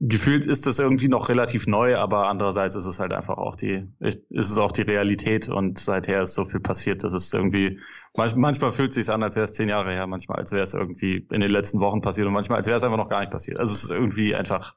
gefühlt 0.00 0.46
ist 0.46 0.66
das 0.66 0.78
irgendwie 0.78 1.08
noch 1.08 1.28
relativ 1.28 1.66
neu, 1.66 1.96
aber 1.96 2.28
andererseits 2.28 2.74
ist 2.74 2.86
es 2.86 2.98
halt 2.98 3.12
einfach 3.12 3.36
auch 3.36 3.54
die, 3.54 3.86
ist, 4.00 4.30
es 4.30 4.56
auch 4.56 4.72
die 4.72 4.80
Realität 4.82 5.50
und 5.50 5.78
seither 5.78 6.22
ist 6.22 6.34
so 6.34 6.46
viel 6.46 6.60
passiert, 6.60 7.04
dass 7.04 7.12
es 7.12 7.32
irgendwie, 7.34 7.80
manchmal 8.14 8.72
fühlt 8.72 8.90
es 8.90 8.94
sich 8.94 9.10
an, 9.10 9.22
als 9.22 9.36
wäre 9.36 9.44
es 9.44 9.52
zehn 9.52 9.68
Jahre 9.68 9.92
her, 9.92 10.06
manchmal 10.06 10.38
als 10.38 10.52
wäre 10.52 10.62
es 10.62 10.72
irgendwie 10.72 11.26
in 11.30 11.42
den 11.42 11.50
letzten 11.50 11.80
Wochen 11.80 12.00
passiert 12.00 12.26
und 12.26 12.32
manchmal 12.32 12.58
als 12.58 12.66
wäre 12.66 12.78
es 12.78 12.82
einfach 12.82 12.96
noch 12.96 13.10
gar 13.10 13.20
nicht 13.20 13.30
passiert. 13.30 13.60
Also 13.60 13.74
es 13.74 13.84
ist 13.84 13.90
irgendwie 13.90 14.34
einfach, 14.34 14.74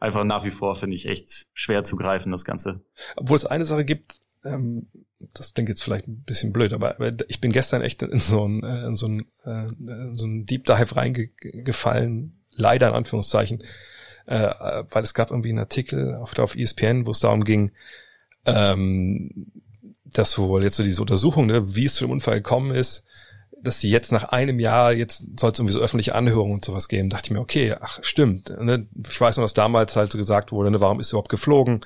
einfach 0.00 0.24
nach 0.24 0.44
wie 0.44 0.50
vor, 0.50 0.74
finde 0.74 0.96
ich, 0.96 1.06
echt 1.06 1.46
schwer 1.54 1.84
zu 1.84 1.94
greifen, 1.94 2.32
das 2.32 2.44
Ganze. 2.44 2.80
Obwohl 3.14 3.36
es 3.36 3.46
eine 3.46 3.64
Sache 3.64 3.84
gibt, 3.84 4.20
ähm, 4.44 4.88
das 5.32 5.54
klingt 5.54 5.68
jetzt 5.68 5.84
vielleicht 5.84 6.08
ein 6.08 6.24
bisschen 6.24 6.52
blöd, 6.52 6.72
aber, 6.72 6.96
ich 7.28 7.40
bin 7.40 7.52
gestern 7.52 7.82
echt 7.82 8.02
in 8.02 8.18
so 8.18 8.46
ein, 8.48 8.64
äh, 8.64 8.86
in 8.86 8.96
so 8.96 9.06
ein, 9.06 9.26
äh, 9.44 9.68
so 10.12 10.26
ein 10.26 10.44
Deep 10.44 10.64
Dive 10.64 10.96
reingefallen, 10.96 12.42
leider 12.50 12.88
in 12.88 12.94
Anführungszeichen, 12.94 13.62
äh, 14.26 14.84
weil 14.90 15.04
es 15.04 15.14
gab 15.14 15.30
irgendwie 15.30 15.50
einen 15.50 15.60
Artikel 15.60 16.14
auf, 16.14 16.38
auf 16.38 16.56
ESPN, 16.56 17.06
wo 17.06 17.12
es 17.12 17.20
darum 17.20 17.44
ging, 17.44 17.72
ähm, 18.44 19.46
dass 20.04 20.38
wohl 20.38 20.62
jetzt 20.62 20.76
so 20.76 20.82
diese 20.82 21.00
Untersuchung, 21.00 21.46
ne, 21.46 21.74
wie 21.74 21.84
es 21.86 21.94
zu 21.94 22.04
dem 22.04 22.12
Unfall 22.12 22.36
gekommen 22.36 22.72
ist, 22.72 23.04
dass 23.60 23.80
sie 23.80 23.90
jetzt 23.90 24.12
nach 24.12 24.24
einem 24.24 24.60
Jahr, 24.60 24.92
jetzt 24.92 25.40
soll 25.40 25.50
es 25.52 25.58
irgendwie 25.58 25.72
so 25.72 25.80
öffentliche 25.80 26.14
Anhörungen 26.14 26.54
und 26.54 26.64
sowas 26.64 26.88
geben, 26.88 27.08
dachte 27.08 27.28
ich 27.28 27.30
mir, 27.32 27.40
okay, 27.40 27.74
ach, 27.80 27.98
stimmt. 28.02 28.50
Ne? 28.60 28.86
Ich 29.08 29.20
weiß 29.20 29.36
noch, 29.36 29.44
dass 29.44 29.54
damals 29.54 29.96
halt 29.96 30.12
so 30.12 30.18
gesagt 30.18 30.52
wurde, 30.52 30.70
ne, 30.70 30.80
warum 30.80 31.00
ist 31.00 31.10
überhaupt 31.10 31.30
geflogen? 31.30 31.80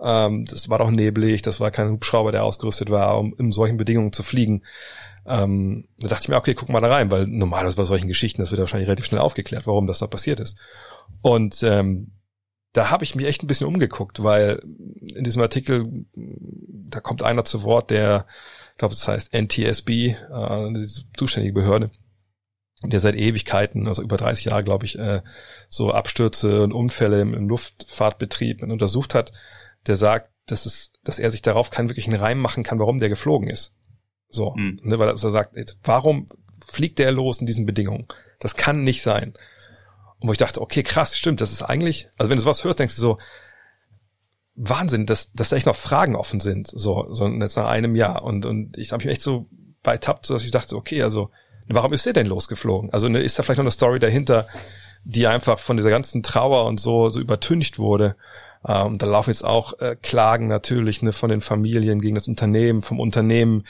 Ähm, 0.00 0.44
das 0.44 0.68
war 0.68 0.78
doch 0.78 0.90
neblig, 0.90 1.42
das 1.42 1.60
war 1.60 1.70
kein 1.70 1.90
Hubschrauber, 1.90 2.32
der 2.32 2.44
ausgerüstet 2.44 2.90
war, 2.90 3.18
um 3.18 3.34
in 3.36 3.52
solchen 3.52 3.76
Bedingungen 3.76 4.12
zu 4.12 4.22
fliegen. 4.22 4.62
Ähm, 5.26 5.88
da 5.98 6.08
dachte 6.08 6.22
ich 6.24 6.28
mir, 6.28 6.36
okay, 6.36 6.54
guck 6.54 6.68
mal 6.68 6.80
da 6.80 6.88
rein, 6.88 7.10
weil 7.10 7.26
normalerweise 7.26 7.76
bei 7.76 7.84
solchen 7.84 8.08
Geschichten, 8.08 8.40
das 8.40 8.50
wird 8.50 8.60
wahrscheinlich 8.60 8.88
relativ 8.88 9.06
schnell 9.06 9.20
aufgeklärt, 9.20 9.66
warum 9.66 9.86
das 9.86 9.98
da 9.98 10.06
passiert 10.06 10.40
ist. 10.40 10.56
Und 11.20 11.62
ähm, 11.62 12.12
da 12.72 12.90
habe 12.90 13.04
ich 13.04 13.14
mich 13.14 13.26
echt 13.26 13.42
ein 13.42 13.46
bisschen 13.46 13.66
umgeguckt, 13.66 14.22
weil 14.22 14.62
in 15.14 15.24
diesem 15.24 15.42
Artikel, 15.42 16.06
da 16.14 17.00
kommt 17.00 17.22
einer 17.22 17.44
zu 17.44 17.64
Wort, 17.64 17.90
der, 17.90 18.26
glaube, 18.78 18.94
das 18.94 19.06
heißt 19.06 19.34
NTSB, 19.34 19.90
äh, 19.90 20.72
die 20.72 20.88
zuständige 21.16 21.54
Behörde, 21.54 21.90
der 22.82 23.00
seit 23.00 23.16
Ewigkeiten, 23.16 23.88
also 23.88 24.02
über 24.02 24.16
30 24.16 24.46
Jahre, 24.46 24.64
glaube 24.64 24.86
ich, 24.86 24.98
äh, 24.98 25.22
so 25.68 25.92
Abstürze 25.92 26.62
und 26.62 26.72
Unfälle 26.72 27.20
im, 27.20 27.34
im 27.34 27.48
Luftfahrtbetrieb 27.48 28.62
untersucht 28.62 29.14
hat, 29.14 29.32
der 29.86 29.96
sagt, 29.96 30.30
dass 30.46 30.64
es, 30.64 30.92
dass 31.04 31.18
er 31.18 31.30
sich 31.30 31.42
darauf 31.42 31.70
keinen 31.70 31.88
wirklichen 31.88 32.14
Reim 32.14 32.38
machen 32.38 32.62
kann, 32.62 32.78
warum 32.78 32.98
der 32.98 33.08
geflogen 33.08 33.48
ist. 33.48 33.74
So, 34.28 34.54
mhm. 34.54 34.80
ne, 34.82 34.98
weil 34.98 35.08
er 35.08 35.16
sagt, 35.16 35.56
warum 35.82 36.26
fliegt 36.64 36.98
der 36.98 37.12
los 37.12 37.40
in 37.40 37.46
diesen 37.46 37.66
Bedingungen? 37.66 38.06
Das 38.40 38.56
kann 38.56 38.84
nicht 38.84 39.02
sein. 39.02 39.34
Und 40.20 40.28
wo 40.28 40.32
ich 40.32 40.38
dachte, 40.38 40.60
okay, 40.60 40.82
krass, 40.82 41.16
stimmt, 41.16 41.40
das 41.40 41.52
ist 41.52 41.62
eigentlich, 41.62 42.08
also 42.16 42.30
wenn 42.30 42.38
du 42.38 42.42
sowas 42.42 42.64
hörst, 42.64 42.78
denkst 42.78 42.96
du 42.96 43.00
so, 43.00 43.18
Wahnsinn, 44.58 45.06
dass, 45.06 45.32
dass 45.32 45.50
da 45.50 45.56
echt 45.56 45.66
noch 45.66 45.76
Fragen 45.76 46.16
offen 46.16 46.40
sind, 46.40 46.66
so, 46.66 47.06
so 47.12 47.28
jetzt 47.28 47.56
nach 47.56 47.68
einem 47.68 47.94
Jahr. 47.94 48.24
Und, 48.24 48.44
und 48.44 48.76
ich 48.76 48.92
habe 48.92 49.04
mich 49.04 49.12
echt 49.12 49.22
so 49.22 49.46
beitappt, 49.82 50.26
so 50.26 50.34
dass 50.34 50.44
ich 50.44 50.50
dachte, 50.50 50.76
okay, 50.76 51.02
also, 51.02 51.30
warum 51.68 51.92
ist 51.92 52.06
der 52.06 52.12
denn 52.12 52.26
losgeflogen? 52.26 52.92
Also 52.92 53.08
ne, 53.08 53.20
ist 53.20 53.38
da 53.38 53.42
vielleicht 53.42 53.58
noch 53.58 53.64
eine 53.64 53.70
Story 53.70 53.98
dahinter, 54.00 54.46
die 55.04 55.26
einfach 55.26 55.58
von 55.58 55.76
dieser 55.76 55.90
ganzen 55.90 56.22
Trauer 56.22 56.66
und 56.66 56.80
so, 56.80 57.08
so 57.08 57.20
übertüncht 57.20 57.78
wurde. 57.78 58.16
Ähm, 58.66 58.98
da 58.98 59.06
laufen 59.06 59.30
jetzt 59.30 59.44
auch 59.44 59.78
äh, 59.78 59.96
Klagen 60.00 60.48
natürlich 60.48 61.02
ne, 61.02 61.12
von 61.12 61.30
den 61.30 61.40
Familien 61.40 62.00
gegen 62.00 62.16
das 62.16 62.26
Unternehmen, 62.26 62.82
vom 62.82 62.98
Unternehmen 62.98 63.64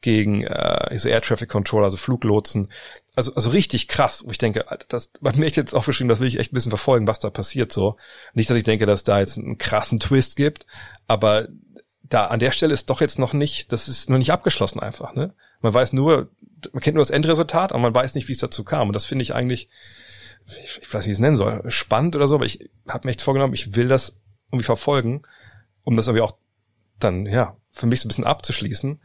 gegen 0.00 0.44
äh, 0.44 0.96
so 0.96 1.08
Air 1.08 1.22
Traffic 1.22 1.48
Control, 1.48 1.82
also 1.82 1.96
Fluglotsen. 1.96 2.70
Also, 3.18 3.34
also 3.34 3.50
richtig 3.50 3.88
krass, 3.88 4.22
wo 4.24 4.30
ich 4.30 4.38
denke, 4.38 4.64
das 4.88 5.10
hat 5.24 5.36
mir 5.38 5.48
jetzt 5.48 5.74
aufgeschrieben, 5.74 6.08
das 6.08 6.20
will 6.20 6.28
ich 6.28 6.38
echt 6.38 6.52
ein 6.52 6.54
bisschen 6.54 6.70
verfolgen, 6.70 7.08
was 7.08 7.18
da 7.18 7.30
passiert 7.30 7.72
so. 7.72 7.96
Nicht, 8.32 8.48
dass 8.48 8.56
ich 8.56 8.62
denke, 8.62 8.86
dass 8.86 9.02
da 9.02 9.18
jetzt 9.18 9.36
einen 9.36 9.58
krassen 9.58 9.98
Twist 9.98 10.36
gibt, 10.36 10.66
aber 11.08 11.48
da 12.04 12.26
an 12.26 12.38
der 12.38 12.52
Stelle 12.52 12.72
ist 12.72 12.90
doch 12.90 13.00
jetzt 13.00 13.18
noch 13.18 13.32
nicht, 13.32 13.72
das 13.72 13.88
ist 13.88 14.08
noch 14.08 14.18
nicht 14.18 14.30
abgeschlossen 14.30 14.78
einfach, 14.78 15.14
ne? 15.14 15.34
Man 15.60 15.74
weiß 15.74 15.94
nur, 15.94 16.30
man 16.72 16.80
kennt 16.80 16.94
nur 16.94 17.04
das 17.04 17.10
Endresultat, 17.10 17.72
aber 17.72 17.80
man 17.80 17.92
weiß 17.92 18.14
nicht, 18.14 18.28
wie 18.28 18.32
es 18.34 18.38
dazu 18.38 18.62
kam. 18.62 18.86
Und 18.86 18.94
das 18.94 19.04
finde 19.04 19.24
ich 19.24 19.34
eigentlich, 19.34 19.68
ich, 20.46 20.78
ich 20.80 20.94
weiß 20.94 21.00
nicht, 21.00 21.06
wie 21.06 21.10
ich 21.10 21.16
es 21.16 21.20
nennen 21.20 21.34
soll, 21.34 21.68
spannend 21.72 22.14
oder 22.14 22.28
so, 22.28 22.36
aber 22.36 22.46
ich 22.46 22.70
habe 22.86 23.04
mir 23.04 23.10
echt 23.10 23.22
vorgenommen, 23.22 23.52
ich 23.52 23.74
will 23.74 23.88
das 23.88 24.16
irgendwie 24.52 24.64
verfolgen, 24.64 25.22
um 25.82 25.96
das 25.96 26.06
irgendwie 26.06 26.22
auch 26.22 26.36
dann, 27.00 27.26
ja, 27.26 27.56
für 27.72 27.86
mich 27.86 28.00
so 28.00 28.06
ein 28.06 28.10
bisschen 28.10 28.26
abzuschließen, 28.26 29.02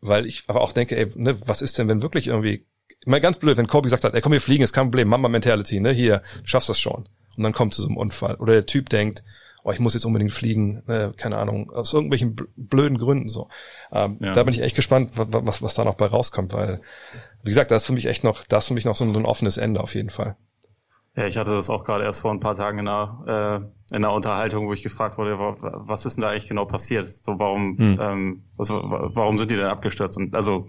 weil 0.00 0.24
ich 0.24 0.44
aber 0.46 0.60
auch 0.60 0.70
denke, 0.70 0.96
ey, 0.96 1.10
ne, 1.16 1.36
was 1.48 1.62
ist 1.62 1.78
denn, 1.78 1.88
wenn 1.88 2.02
wirklich 2.02 2.28
irgendwie, 2.28 2.64
mal 3.06 3.20
ganz 3.20 3.38
blöd, 3.38 3.56
wenn 3.56 3.66
Kobe 3.66 3.86
gesagt 3.86 4.04
hat, 4.04 4.14
ey, 4.14 4.20
komm, 4.20 4.32
wir 4.32 4.40
fliegen, 4.40 4.64
ist 4.64 4.72
kein 4.72 4.86
Problem, 4.86 5.08
Mama 5.08 5.28
Mentality, 5.28 5.80
ne, 5.80 5.92
hier, 5.92 6.22
du 6.42 6.46
schaffst 6.46 6.68
das 6.68 6.78
schon. 6.78 7.08
Und 7.36 7.42
dann 7.42 7.52
kommt 7.52 7.74
zu 7.74 7.82
so 7.82 7.88
einem 7.88 7.96
Unfall. 7.96 8.34
Oder 8.36 8.54
der 8.54 8.66
Typ 8.66 8.88
denkt, 8.88 9.22
oh, 9.62 9.72
ich 9.72 9.80
muss 9.80 9.94
jetzt 9.94 10.04
unbedingt 10.04 10.32
fliegen, 10.32 10.82
äh, 10.88 11.10
keine 11.16 11.38
Ahnung, 11.38 11.70
aus 11.72 11.92
irgendwelchen 11.92 12.36
blöden 12.56 12.98
Gründen 12.98 13.28
so. 13.28 13.48
Ähm, 13.92 14.18
ja. 14.20 14.32
Da 14.32 14.42
bin 14.44 14.54
ich 14.54 14.62
echt 14.62 14.76
gespannt, 14.76 15.10
was, 15.14 15.28
was, 15.30 15.62
was 15.62 15.74
da 15.74 15.84
noch 15.84 15.96
bei 15.96 16.06
rauskommt, 16.06 16.52
weil, 16.52 16.80
wie 17.42 17.50
gesagt, 17.50 17.70
das 17.70 17.82
ist 17.82 17.86
für 17.86 17.92
mich 17.92 18.06
echt 18.06 18.24
noch, 18.24 18.44
das 18.44 18.64
ist 18.64 18.68
für 18.68 18.74
mich 18.74 18.84
noch 18.84 18.96
so 18.96 19.04
ein, 19.04 19.12
so 19.12 19.18
ein 19.18 19.26
offenes 19.26 19.56
Ende 19.56 19.82
auf 19.82 19.94
jeden 19.94 20.10
Fall. 20.10 20.36
Ja, 21.16 21.26
ich 21.26 21.38
hatte 21.38 21.52
das 21.52 21.70
auch 21.70 21.82
gerade 21.82 22.04
erst 22.04 22.20
vor 22.20 22.30
ein 22.30 22.40
paar 22.40 22.54
Tagen 22.54 22.78
in 22.78 22.88
einer, 22.88 23.70
äh, 23.90 23.96
in 23.96 24.04
einer 24.04 24.12
Unterhaltung, 24.12 24.68
wo 24.68 24.72
ich 24.74 24.82
gefragt 24.82 25.16
wurde, 25.16 25.38
was 25.38 26.04
ist 26.04 26.16
denn 26.16 26.22
da 26.22 26.28
eigentlich 26.28 26.46
genau 26.46 26.66
passiert? 26.66 27.08
So, 27.08 27.38
warum, 27.38 27.78
hm. 27.78 27.98
ähm, 28.00 28.42
was, 28.56 28.68
warum 28.70 29.38
sind 29.38 29.50
die 29.50 29.56
denn 29.56 29.66
abgestürzt? 29.66 30.18
Und 30.18 30.36
also 30.36 30.68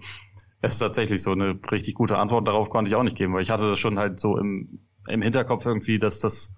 es 0.60 0.74
ist 0.74 0.78
tatsächlich 0.80 1.22
so 1.22 1.32
eine 1.32 1.58
richtig 1.70 1.94
gute 1.94 2.18
Antwort 2.18 2.48
darauf 2.48 2.70
konnte 2.70 2.90
ich 2.90 2.96
auch 2.96 3.02
nicht 3.02 3.16
geben, 3.16 3.34
weil 3.34 3.42
ich 3.42 3.50
hatte 3.50 3.68
das 3.68 3.78
schon 3.78 3.98
halt 3.98 4.20
so 4.20 4.36
im, 4.36 4.80
im 5.08 5.22
Hinterkopf 5.22 5.64
irgendwie, 5.66 5.98
dass 5.98 6.20
das 6.20 6.52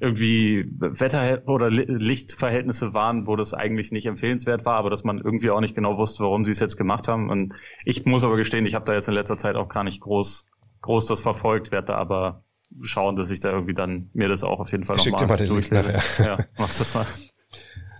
irgendwie 0.00 0.64
Wetter- 0.78 1.42
oder 1.46 1.70
Lichtverhältnisse 1.70 2.94
waren, 2.94 3.26
wo 3.26 3.36
das 3.36 3.52
eigentlich 3.52 3.92
nicht 3.92 4.06
empfehlenswert 4.06 4.64
war, 4.64 4.76
aber 4.76 4.88
dass 4.88 5.04
man 5.04 5.18
irgendwie 5.18 5.50
auch 5.50 5.60
nicht 5.60 5.74
genau 5.74 5.98
wusste, 5.98 6.24
warum 6.24 6.44
sie 6.44 6.52
es 6.52 6.58
jetzt 6.58 6.78
gemacht 6.78 7.06
haben. 7.06 7.28
Und 7.28 7.54
ich 7.84 8.06
muss 8.06 8.24
aber 8.24 8.36
gestehen, 8.36 8.64
ich 8.64 8.74
habe 8.74 8.86
da 8.86 8.94
jetzt 8.94 9.08
in 9.08 9.14
letzter 9.14 9.36
Zeit 9.36 9.56
auch 9.56 9.68
gar 9.68 9.84
nicht 9.84 10.00
groß, 10.00 10.46
groß 10.80 11.06
das 11.06 11.20
verfolgt, 11.20 11.70
werde 11.70 11.88
da 11.88 11.94
aber 11.96 12.44
schauen, 12.80 13.14
dass 13.14 13.30
ich 13.30 13.40
da 13.40 13.50
irgendwie 13.50 13.74
dann 13.74 14.08
mir 14.14 14.28
das 14.28 14.42
auch 14.42 14.58
auf 14.58 14.72
jeden 14.72 14.84
Fall 14.84 14.96
nochmal 14.96 15.46
durchlese. 15.46 15.92
Ja. 16.18 16.24
ja, 16.24 16.38
mach 16.56 16.72
das 16.72 16.94
mal. 16.94 17.06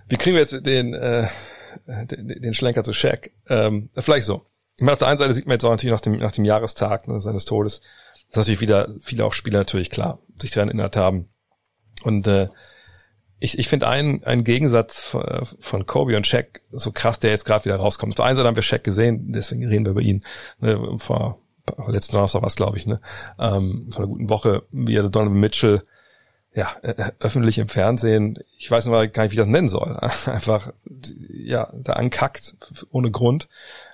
Wie 0.09 0.17
kriegen 0.17 0.33
wir 0.33 0.41
jetzt 0.41 0.65
den, 0.65 0.95
äh, 0.95 1.27
den, 1.85 2.27
den 2.27 2.53
Schlenker 2.55 2.83
zu 2.83 2.93
Shaq? 2.93 3.31
Ähm, 3.47 3.89
vielleicht 3.95 4.25
so. 4.25 4.50
Ich 4.81 4.83
meine, 4.83 4.93
auf 4.93 4.99
der 4.99 5.09
einen 5.09 5.17
Seite 5.19 5.35
sieht 5.35 5.45
man 5.45 5.53
jetzt 5.53 5.63
auch 5.63 5.69
natürlich 5.69 5.93
nach 5.93 6.01
dem, 6.01 6.17
nach 6.17 6.31
dem 6.31 6.43
Jahrestag 6.43 7.07
ne, 7.07 7.21
seines 7.21 7.45
Todes, 7.45 7.81
dass 8.31 8.39
natürlich 8.39 8.61
wieder 8.61 8.89
viele 8.99 9.25
auch 9.25 9.33
Spieler 9.33 9.59
natürlich 9.59 9.91
klar 9.91 10.17
sich 10.41 10.49
daran 10.49 10.69
erinnert 10.69 10.97
haben. 10.97 11.29
Und 12.01 12.25
äh, 12.25 12.49
ich, 13.39 13.59
ich 13.59 13.67
finde 13.67 13.87
einen, 13.87 14.23
einen 14.23 14.43
Gegensatz 14.43 15.03
von, 15.03 15.45
von 15.59 15.85
Kobe 15.85 16.17
und 16.17 16.25
Shaq 16.25 16.61
so 16.71 16.91
krass, 16.91 17.19
der 17.19 17.29
jetzt 17.29 17.45
gerade 17.45 17.65
wieder 17.65 17.75
rauskommt. 17.75 18.13
Auf 18.13 18.15
der 18.15 18.25
einen 18.25 18.37
Seite 18.37 18.47
haben 18.47 18.55
wir 18.55 18.63
Shaq 18.63 18.83
gesehen, 18.83 19.31
deswegen 19.31 19.67
reden 19.67 19.85
wir 19.85 19.91
über 19.91 20.01
ihn. 20.01 20.23
Ne, 20.59 20.97
vor 20.97 21.37
letzten 21.85 22.13
Donnerstag 22.13 22.41
war 22.41 22.47
es, 22.47 22.55
glaube 22.55 22.79
ich, 22.79 22.87
ne? 22.87 23.01
Ähm, 23.37 23.89
von 23.91 24.03
einer 24.03 24.11
guten 24.11 24.31
Woche, 24.31 24.63
wie 24.71 24.95
er 24.95 25.07
Donovan 25.09 25.39
Mitchell 25.39 25.83
ja, 26.53 26.75
öffentlich 27.19 27.59
im 27.59 27.69
Fernsehen, 27.69 28.39
ich 28.57 28.69
weiß 28.69 28.85
noch 28.85 28.91
gar 28.91 29.23
nicht, 29.23 29.31
wie 29.31 29.35
ich 29.35 29.39
das 29.39 29.47
nennen 29.47 29.69
soll, 29.69 29.95
einfach, 30.25 30.73
ja, 31.29 31.71
da 31.73 31.93
ankackt, 31.93 32.55
ohne 32.89 33.11
Grund, 33.11 33.47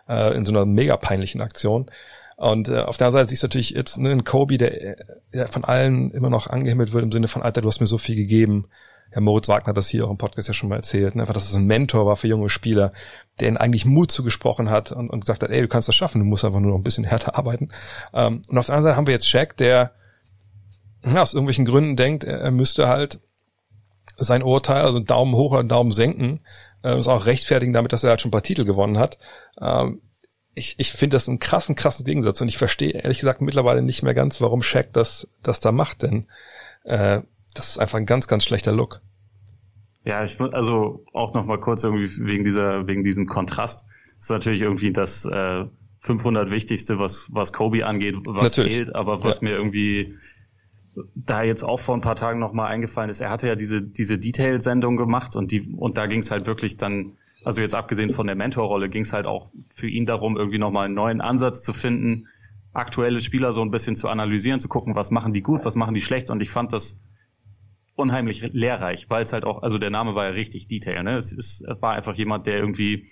äh, 0.08 0.36
in 0.36 0.46
so 0.46 0.52
einer 0.52 0.66
mega 0.66 0.98
peinlichen 0.98 1.42
Aktion. 1.42 1.90
Und 2.36 2.70
äh, 2.70 2.82
auf 2.82 2.98
der 2.98 3.08
anderen 3.08 3.24
Seite 3.24 3.30
siehst 3.32 3.44
du 3.44 3.48
natürlich 3.48 3.72
jetzt 3.72 3.98
ne, 3.98 4.12
einen 4.12 4.24
Kobe, 4.24 4.58
der, 4.58 4.98
der 5.34 5.48
von 5.48 5.64
allen 5.64 6.12
immer 6.12 6.30
noch 6.30 6.48
angehimmelt 6.48 6.94
wird 6.94 7.04
im 7.04 7.12
Sinne 7.12 7.28
von, 7.28 7.42
Alter, 7.42 7.62
du 7.62 7.68
hast 7.68 7.80
mir 7.80 7.88
so 7.88 7.98
viel 7.98 8.16
gegeben, 8.16 8.68
Herr 9.10 9.22
Moritz 9.22 9.48
Wagner 9.48 9.70
hat 9.70 9.78
das 9.78 9.88
hier 9.88 10.06
auch 10.06 10.12
im 10.12 10.18
Podcast 10.18 10.50
ja 10.50 10.54
schon 10.54 10.70
mal 10.70 10.76
erzählt, 10.76 11.16
ne? 11.16 11.24
einfach, 11.24 11.34
dass 11.34 11.50
es 11.50 11.56
ein 11.56 11.66
Mentor 11.66 12.06
war 12.06 12.18
für 12.18 12.28
junge 12.28 12.50
Spieler, 12.50 12.92
der 13.40 13.48
ihnen 13.48 13.58
eigentlich 13.58 13.86
Mut 13.86 14.12
zugesprochen 14.12 14.70
hat 14.70 14.92
und, 14.92 15.10
und 15.10 15.22
gesagt 15.22 15.44
hat, 15.44 15.50
ey, 15.50 15.62
du 15.62 15.68
kannst 15.68 15.88
das 15.88 15.96
schaffen, 15.96 16.20
du 16.20 16.26
musst 16.26 16.44
einfach 16.44 16.60
nur 16.60 16.72
noch 16.72 16.78
ein 16.78 16.84
bisschen 16.84 17.06
härter 17.06 17.38
arbeiten. 17.38 17.70
Ähm, 18.14 18.42
und 18.50 18.58
auf 18.58 18.66
der 18.66 18.76
anderen 18.76 18.84
Seite 18.84 18.98
haben 18.98 19.08
wir 19.08 19.14
jetzt 19.14 19.30
Shaq, 19.30 19.56
der 19.58 19.92
ja, 21.06 21.22
aus 21.22 21.34
irgendwelchen 21.34 21.66
Gründen 21.66 21.96
denkt, 21.96 22.26
er, 22.26 22.40
er 22.40 22.52
müsste 22.52 22.88
halt 22.88 23.22
sein 24.18 24.44
Urteil, 24.44 24.84
also 24.84 25.00
Daumen 25.00 25.36
hoch 25.36 25.54
oder 25.54 25.64
Daumen 25.64 25.92
senken, 25.92 26.40
äh, 26.88 26.98
ist 26.98 27.08
auch 27.08 27.26
rechtfertigen 27.26 27.74
damit, 27.74 27.94
dass 27.94 28.04
er 28.04 28.12
halt 28.12 28.22
schon 28.22 28.30
ein 28.30 28.32
paar 28.32 28.44
Titel 28.44 28.66
gewonnen 28.66 28.98
hat. 28.98 29.18
Ähm, 29.62 30.02
ich, 30.56 30.76
ich 30.80 30.92
finde 30.92 31.16
das 31.16 31.30
einen 31.30 31.40
krassen, 31.40 31.76
krassen 31.76 32.06
Gegensatz 32.06 32.42
und 32.42 32.48
ich 32.48 32.58
verstehe 32.58 32.92
ehrlich 32.92 33.20
gesagt 33.20 33.42
mittlerweile 33.42 33.82
nicht 33.82 34.02
mehr 34.02 34.16
ganz, 34.16 34.42
warum 34.42 34.64
Shaq 34.64 34.92
das, 34.94 35.28
das 35.44 35.60
da 35.60 35.72
macht, 35.72 36.02
denn 36.02 36.28
äh, 36.84 37.22
das 37.54 37.70
ist 37.70 37.78
einfach 37.78 37.98
ein 37.98 38.06
ganz, 38.06 38.28
ganz 38.28 38.44
schlechter 38.44 38.72
Look. 38.72 39.02
Ja, 40.04 40.24
ich 40.24 40.40
würde 40.40 40.56
also 40.56 41.04
auch 41.14 41.34
noch 41.34 41.46
mal 41.46 41.60
kurz 41.60 41.84
irgendwie 41.84 42.10
wegen 42.26 42.44
dieser, 42.44 42.88
wegen 42.88 43.04
diesem 43.04 43.28
Kontrast. 43.28 43.86
Das 44.18 44.26
ist 44.26 44.30
natürlich 44.30 44.62
irgendwie 44.62 44.92
das 44.92 45.26
äh, 45.26 45.66
500 46.00 46.52
Wichtigste, 46.52 47.00
was 47.00 47.30
was 47.32 47.54
Kobe 47.54 47.86
angeht, 47.86 48.16
was 48.26 48.44
natürlich. 48.44 48.74
fehlt, 48.74 48.96
aber 48.96 49.24
was 49.24 49.42
ja. 49.42 49.50
mir 49.50 49.56
irgendwie 49.56 50.18
da 51.16 51.44
jetzt 51.44 51.64
auch 51.64 51.80
vor 51.80 51.96
ein 51.96 52.02
paar 52.02 52.16
Tagen 52.16 52.40
noch 52.40 52.54
mal 52.54 52.68
eingefallen 52.68 53.10
ist. 53.10 53.22
Er 53.22 53.30
hatte 53.30 53.48
ja 53.48 53.56
diese 53.56 53.82
diese 53.82 54.18
Detail-Sendung 54.18 54.98
gemacht 54.98 55.36
und 55.36 55.52
die 55.52 55.62
und 55.76 55.98
da 55.98 56.08
ging 56.08 56.20
es 56.20 56.32
halt 56.32 56.48
wirklich 56.48 56.78
dann, 56.78 57.18
also 57.44 57.62
jetzt 57.62 57.76
abgesehen 57.76 58.10
von 58.10 58.28
der 58.28 58.36
Mentorrolle, 58.36 58.90
ging 58.90 59.04
es 59.04 59.14
halt 59.14 59.26
auch 59.26 59.52
für 59.74 59.88
ihn 59.88 60.06
darum, 60.06 60.38
irgendwie 60.38 60.58
noch 60.60 60.72
mal 60.72 60.86
einen 60.86 60.96
neuen 60.96 61.22
Ansatz 61.22 61.64
zu 61.64 61.74
finden, 61.74 62.28
aktuelle 62.74 63.22
Spieler 63.22 63.54
so 63.54 63.62
ein 63.62 63.72
bisschen 63.72 63.96
zu 63.96 64.10
analysieren, 64.10 64.60
zu 64.60 64.70
gucken, 64.70 64.96
was 64.96 65.12
machen 65.12 65.34
die 65.34 65.42
gut, 65.42 65.66
was 65.66 65.76
machen 65.76 65.94
die 65.94 66.02
schlecht. 66.02 66.30
Und 66.30 66.42
ich 66.42 66.50
fand 66.50 66.74
das 66.74 67.00
unheimlich 67.96 68.54
lehrreich, 68.54 69.10
weil 69.10 69.24
es 69.24 69.34
halt 69.34 69.46
auch, 69.46 69.64
also 69.64 69.80
der 69.80 69.90
Name 69.90 70.16
war 70.16 70.26
ja 70.26 70.32
richtig 70.32 70.68
Detail, 70.68 71.04
ne? 71.04 71.18
Es, 71.18 71.34
ist, 71.34 71.62
es 71.62 71.82
war 71.82 71.94
einfach 71.94 72.16
jemand, 72.16 72.46
der 72.46 72.58
irgendwie 72.58 73.08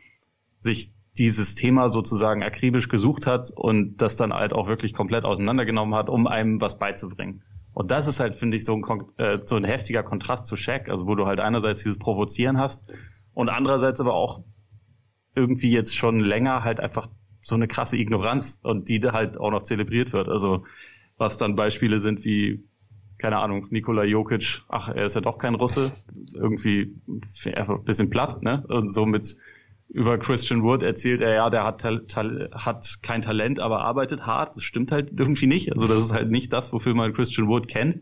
sich 0.59 0.91
dieses 1.17 1.55
Thema 1.55 1.89
sozusagen 1.89 2.43
akribisch 2.43 2.89
gesucht 2.89 3.25
hat 3.25 3.51
und 3.55 3.97
das 3.97 4.15
dann 4.15 4.33
halt 4.33 4.53
auch 4.53 4.67
wirklich 4.67 4.93
komplett 4.93 5.23
auseinandergenommen 5.23 5.95
hat, 5.95 6.09
um 6.09 6.27
einem 6.27 6.61
was 6.61 6.77
beizubringen. 6.77 7.43
Und 7.75 7.91
das 7.91 8.07
ist 8.07 8.21
halt, 8.21 8.35
finde 8.35 8.55
ich, 8.55 8.63
so 8.63 8.73
ein, 8.73 8.83
äh, 9.17 9.39
so 9.43 9.57
ein 9.57 9.65
heftiger 9.65 10.01
Kontrast 10.01 10.47
zu 10.47 10.55
Shaq, 10.55 10.89
also 10.89 11.07
wo 11.07 11.15
du 11.15 11.27
halt 11.27 11.41
einerseits 11.41 11.83
dieses 11.83 11.99
Provozieren 11.99 12.57
hast 12.57 12.85
und 13.33 13.49
andererseits 13.49 13.99
aber 13.99 14.13
auch 14.13 14.43
irgendwie 15.35 15.71
jetzt 15.71 15.93
schon 15.93 16.21
länger 16.21 16.63
halt 16.63 16.79
einfach 16.79 17.07
so 17.41 17.53
eine 17.53 17.67
krasse 17.67 17.97
Ignoranz 17.97 18.61
und 18.63 18.87
die 18.87 19.01
halt 19.01 19.37
auch 19.37 19.51
noch 19.51 19.63
zelebriert 19.63 20.13
wird. 20.13 20.29
Also 20.29 20.63
was 21.17 21.37
dann 21.37 21.57
Beispiele 21.57 21.99
sind 21.99 22.23
wie 22.23 22.63
keine 23.17 23.37
Ahnung, 23.37 23.65
Nikola 23.69 24.03
Jokic, 24.03 24.63
ach, 24.67 24.89
er 24.89 25.05
ist 25.05 25.15
ja 25.15 25.21
doch 25.21 25.37
kein 25.37 25.55
Russe, 25.55 25.91
irgendwie 26.33 26.95
einfach 27.55 27.75
ein 27.75 27.85
bisschen 27.85 28.09
platt, 28.09 28.41
ne? 28.43 28.65
Und 28.67 28.91
so 28.91 29.05
mit 29.05 29.37
über 29.89 30.17
Christian 30.17 30.63
Wood 30.63 30.83
erzählt 30.83 31.21
er, 31.21 31.35
ja, 31.35 31.49
der 31.49 31.63
hat, 31.63 31.83
hat 31.83 32.99
kein 33.01 33.21
Talent, 33.21 33.59
aber 33.59 33.81
arbeitet 33.81 34.25
hart. 34.25 34.55
Das 34.55 34.63
stimmt 34.63 34.91
halt 34.91 35.11
irgendwie 35.17 35.47
nicht. 35.47 35.71
Also 35.71 35.87
das 35.87 36.05
ist 36.05 36.13
halt 36.13 36.29
nicht 36.29 36.51
das, 36.53 36.73
wofür 36.73 36.95
man 36.95 37.13
Christian 37.13 37.47
Wood 37.47 37.67
kennt. 37.67 38.01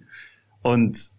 Und 0.61 1.09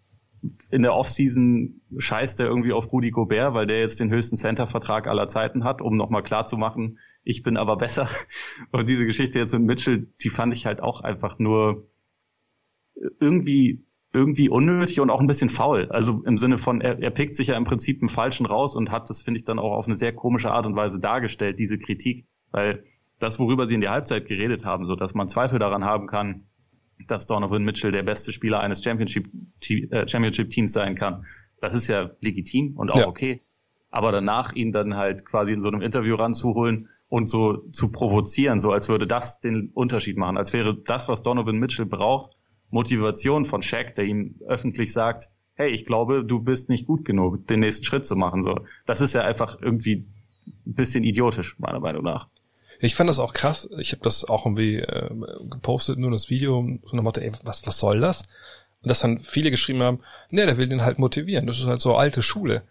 in 0.69 0.81
der 0.81 0.93
Offseason 0.93 1.81
scheißt 1.97 2.39
er 2.39 2.47
irgendwie 2.47 2.73
auf 2.73 2.91
Rudy 2.91 3.11
Gobert, 3.11 3.53
weil 3.53 3.65
der 3.65 3.79
jetzt 3.79 3.99
den 3.99 4.09
höchsten 4.09 4.37
Center-Vertrag 4.37 5.07
aller 5.07 5.27
Zeiten 5.27 5.63
hat, 5.63 5.81
um 5.81 5.95
nochmal 5.95 6.23
klar 6.23 6.45
zu 6.45 6.57
machen, 6.57 6.99
ich 7.23 7.43
bin 7.43 7.57
aber 7.57 7.77
besser. 7.77 8.09
Und 8.71 8.87
diese 8.89 9.05
Geschichte 9.05 9.39
jetzt 9.39 9.53
mit 9.53 9.63
Mitchell, 9.63 10.07
die 10.21 10.29
fand 10.29 10.53
ich 10.53 10.65
halt 10.65 10.81
auch 10.81 11.01
einfach 11.01 11.39
nur 11.39 11.89
irgendwie 13.19 13.84
irgendwie 14.15 14.49
unnötig 14.49 15.01
und 15.01 15.09
auch 15.09 15.19
ein 15.19 15.27
bisschen 15.27 15.49
faul. 15.49 15.87
Also 15.89 16.23
im 16.25 16.37
Sinne 16.37 16.57
von, 16.57 16.81
er, 16.81 16.99
er 16.99 17.11
pickt 17.11 17.35
sich 17.35 17.47
ja 17.47 17.57
im 17.57 17.65
Prinzip 17.65 18.01
einen 18.01 18.09
Falschen 18.09 18.45
raus 18.45 18.75
und 18.75 18.89
hat 18.89 19.09
das, 19.09 19.21
finde 19.21 19.39
ich, 19.39 19.45
dann 19.45 19.59
auch 19.59 19.73
auf 19.73 19.85
eine 19.85 19.95
sehr 19.95 20.13
komische 20.13 20.51
Art 20.51 20.65
und 20.65 20.75
Weise 20.75 20.99
dargestellt, 20.99 21.59
diese 21.59 21.77
Kritik. 21.77 22.25
Weil 22.51 22.83
das, 23.19 23.39
worüber 23.39 23.67
sie 23.67 23.75
in 23.75 23.81
der 23.81 23.91
Halbzeit 23.91 24.25
geredet 24.25 24.65
haben, 24.65 24.85
so 24.85 24.95
dass 24.95 25.13
man 25.13 25.27
Zweifel 25.27 25.59
daran 25.59 25.83
haben 25.83 26.07
kann, 26.07 26.45
dass 27.07 27.27
Donovan 27.27 27.63
Mitchell 27.63 27.91
der 27.91 28.03
beste 28.03 28.31
Spieler 28.31 28.61
eines 28.61 28.81
Championship, 28.83 29.27
äh, 29.69 30.07
Championship 30.07 30.49
Teams 30.49 30.71
sein 30.71 30.95
kann, 30.95 31.25
das 31.59 31.73
ist 31.73 31.87
ja 31.87 32.11
legitim 32.21 32.77
und 32.77 32.91
auch 32.91 32.99
ja. 32.99 33.07
okay. 33.07 33.41
Aber 33.89 34.11
danach 34.11 34.53
ihn 34.53 34.71
dann 34.71 34.95
halt 34.95 35.25
quasi 35.25 35.53
in 35.53 35.61
so 35.61 35.67
einem 35.67 35.81
Interview 35.81 36.15
ranzuholen 36.15 36.89
und 37.07 37.29
so 37.29 37.69
zu 37.71 37.91
provozieren, 37.91 38.59
so 38.59 38.71
als 38.71 38.89
würde 38.89 39.07
das 39.07 39.39
den 39.39 39.71
Unterschied 39.73 40.17
machen, 40.17 40.37
als 40.37 40.53
wäre 40.53 40.75
das, 40.75 41.07
was 41.09 41.21
Donovan 41.21 41.57
Mitchell 41.57 41.85
braucht, 41.85 42.35
Motivation 42.69 43.45
von 43.45 43.61
Shaq, 43.61 43.95
der 43.95 44.05
ihm 44.05 44.35
öffentlich 44.47 44.91
sagt, 44.91 45.29
hey, 45.53 45.69
ich 45.69 45.85
glaube, 45.85 46.23
du 46.23 46.39
bist 46.39 46.69
nicht 46.69 46.85
gut 46.85 47.05
genug, 47.05 47.47
den 47.47 47.61
nächsten 47.61 47.85
Schritt 47.85 48.05
zu 48.05 48.15
machen. 48.15 48.43
So, 48.43 48.59
das 48.85 49.01
ist 49.01 49.13
ja 49.13 49.21
einfach 49.21 49.61
irgendwie 49.61 50.05
ein 50.65 50.73
bisschen 50.73 51.03
idiotisch, 51.03 51.57
meiner 51.59 51.79
Meinung 51.79 52.03
nach. 52.03 52.27
Ich 52.79 52.95
fand 52.95 53.09
das 53.09 53.19
auch 53.19 53.33
krass. 53.33 53.69
Ich 53.77 53.93
habe 53.93 54.03
das 54.03 54.25
auch 54.25 54.45
irgendwie 54.45 54.79
äh, 54.79 55.09
gepostet, 55.49 55.97
nur 55.97 56.11
das 56.11 56.29
Video, 56.29 56.67
so 56.85 56.95
nach 56.95 57.03
Motto, 57.03 57.21
ey, 57.21 57.31
was, 57.43 57.65
was 57.65 57.79
soll 57.79 58.01
das? 58.01 58.23
Und 58.81 58.89
dass 58.89 58.99
dann 58.99 59.19
viele 59.19 59.49
geschrieben 59.49 59.81
haben, 59.81 59.99
nee, 60.29 60.45
der 60.45 60.57
will 60.57 60.67
den 60.67 60.83
halt 60.83 60.99
motivieren. 60.99 61.47
Das 61.47 61.57
ist 61.57 61.65
halt 61.65 61.79
so 61.79 61.95
alte 61.95 62.21
Schule. 62.21 62.63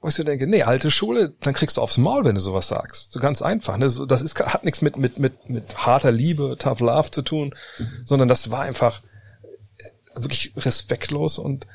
Wo 0.00 0.08
ich 0.08 0.14
so 0.14 0.22
denke, 0.22 0.46
nee, 0.46 0.62
alte 0.62 0.90
Schule, 0.90 1.34
dann 1.40 1.54
kriegst 1.54 1.76
du 1.76 1.80
aufs 1.80 1.98
Maul, 1.98 2.24
wenn 2.24 2.34
du 2.34 2.40
sowas 2.40 2.68
sagst. 2.68 3.12
So 3.12 3.20
ganz 3.20 3.42
einfach. 3.42 3.78
Ne? 3.78 3.90
Das 4.06 4.22
ist, 4.22 4.38
hat 4.38 4.64
nichts 4.64 4.82
mit, 4.82 4.96
mit, 4.96 5.18
mit, 5.18 5.48
mit 5.50 5.76
harter 5.78 6.12
Liebe, 6.12 6.56
tough 6.58 6.80
love 6.80 7.10
zu 7.10 7.22
tun, 7.22 7.54
sondern 8.04 8.28
das 8.28 8.50
war 8.50 8.60
einfach, 8.60 9.02
wirklich 10.22 10.52
respektlos 10.56 11.38
und 11.38 11.66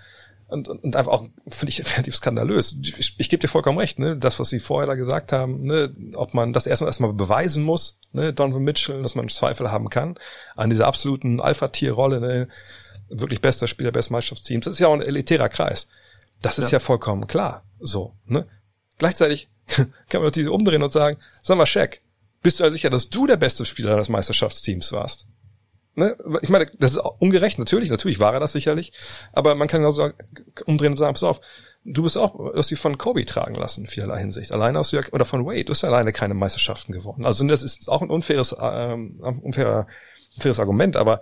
und, 0.54 0.68
und 0.68 0.96
einfach 0.96 1.12
auch, 1.12 1.26
finde 1.48 1.70
ich, 1.72 1.84
relativ 1.94 2.16
skandalös. 2.16 2.76
Ich, 2.84 3.16
ich 3.18 3.30
gebe 3.30 3.42
dir 3.42 3.48
vollkommen 3.48 3.80
recht, 3.80 3.98
ne? 3.98 4.16
das, 4.16 4.40
was 4.40 4.50
sie 4.50 4.60
vorher 4.60 4.88
da 4.88 4.94
gesagt 4.94 5.32
haben, 5.32 5.64
ne? 5.64 5.94
ob 6.14 6.36
man 6.36 6.54
das 6.54 6.68
erstmal 6.68 6.90
erstmal 6.90 7.12
beweisen 7.14 7.64
muss, 7.64 8.00
ne? 8.12 8.34
Donovan 8.34 8.64
Mitchell, 8.64 9.02
dass 9.02 9.16
man 9.16 9.30
Zweifel 9.30 9.72
haben 9.72 9.90
kann 9.90 10.16
an 10.56 10.70
dieser 10.70 10.86
absoluten 10.86 11.42
Alpha-Tier-Rolle, 11.42 12.22
ne? 12.22 12.48
wirklich 13.10 13.42
bester 13.42 13.68
Spieler, 13.68 13.92
bestes 13.92 14.12
Mannschaftsteams. 14.12 14.66
Das 14.66 14.76
ist 14.76 14.80
ja 14.80 14.88
auch 14.88 14.94
ein 14.94 15.02
elitärer 15.02 15.50
Kreis. 15.50 15.88
Das 16.42 16.60
ist 16.60 16.72
ja, 16.72 16.78
ja 16.78 16.80
vollkommen 16.80 17.28
klar. 17.28 17.64
So, 17.80 18.14
ne? 18.26 18.48
Gleichzeitig 18.98 19.50
kann 19.76 19.90
man 20.14 20.24
doch 20.24 20.32
diese 20.32 20.52
umdrehen 20.52 20.84
und 20.84 20.92
sagen, 20.92 21.18
sag 21.42 21.58
mal, 21.58 21.66
Shaq, 21.66 22.02
bist 22.42 22.60
du 22.60 22.64
ja 22.64 22.70
sicher, 22.70 22.90
dass 22.90 23.10
du 23.10 23.26
der 23.26 23.38
beste 23.38 23.66
Spieler 23.66 23.92
deines 23.92 24.10
Meisterschaftsteams 24.10 24.92
warst? 24.92 25.26
Ne? 25.96 26.18
Ich 26.42 26.50
meine, 26.50 26.66
das 26.80 26.92
ist 26.92 26.98
ungerecht, 27.20 27.60
natürlich, 27.60 27.90
natürlich 27.90 28.20
war 28.20 28.34
er 28.34 28.40
das 28.40 28.54
sicherlich, 28.54 28.92
aber 29.32 29.56
man 29.56 29.68
kann 29.68 29.82
genauso 29.82 30.10
umdrehen 30.66 30.94
und 30.94 30.98
sagen, 30.98 31.14
pass 31.14 31.24
auf, 31.24 31.42
du 31.86 32.04
bist 32.04 32.18
auch, 32.18 32.36
du 32.36 32.58
hast 32.58 32.70
sie 32.70 32.76
von 32.76 32.98
Kobe 32.98 33.26
tragen 33.26 33.56
lassen, 33.56 33.82
in 33.82 33.88
vielerlei 33.88 34.20
Hinsicht. 34.20 34.52
Alleine 34.52 34.80
hast 34.80 34.92
du 34.92 34.98
ja, 34.98 35.04
oder 35.12 35.26
von 35.26 35.46
Wade, 35.46 35.66
du 35.66 35.72
hast 35.72 35.84
alleine 35.84 36.12
keine 36.12 36.34
Meisterschaften 36.34 36.94
gewonnen. 36.94 37.26
Also 37.26 37.46
das 37.46 37.64
ist 37.64 37.90
auch 37.90 38.02
ein 38.02 38.10
unfaires, 38.10 38.56
ähm, 38.60 39.20
unfairer, 39.42 39.88
unfaires 40.36 40.60
Argument, 40.60 40.96
aber 40.96 41.22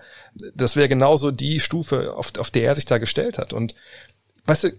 das 0.56 0.76
wäre 0.76 0.88
genauso 0.88 1.32
die 1.32 1.60
Stufe, 1.60 2.14
auf, 2.14 2.32
auf 2.38 2.50
der 2.50 2.64
er 2.64 2.76
sich 2.76 2.86
da 2.86 2.98
gestellt 2.98 3.38
hat. 3.38 3.52
Und 3.52 3.76
weißt 4.46 4.66
du, 4.66 4.70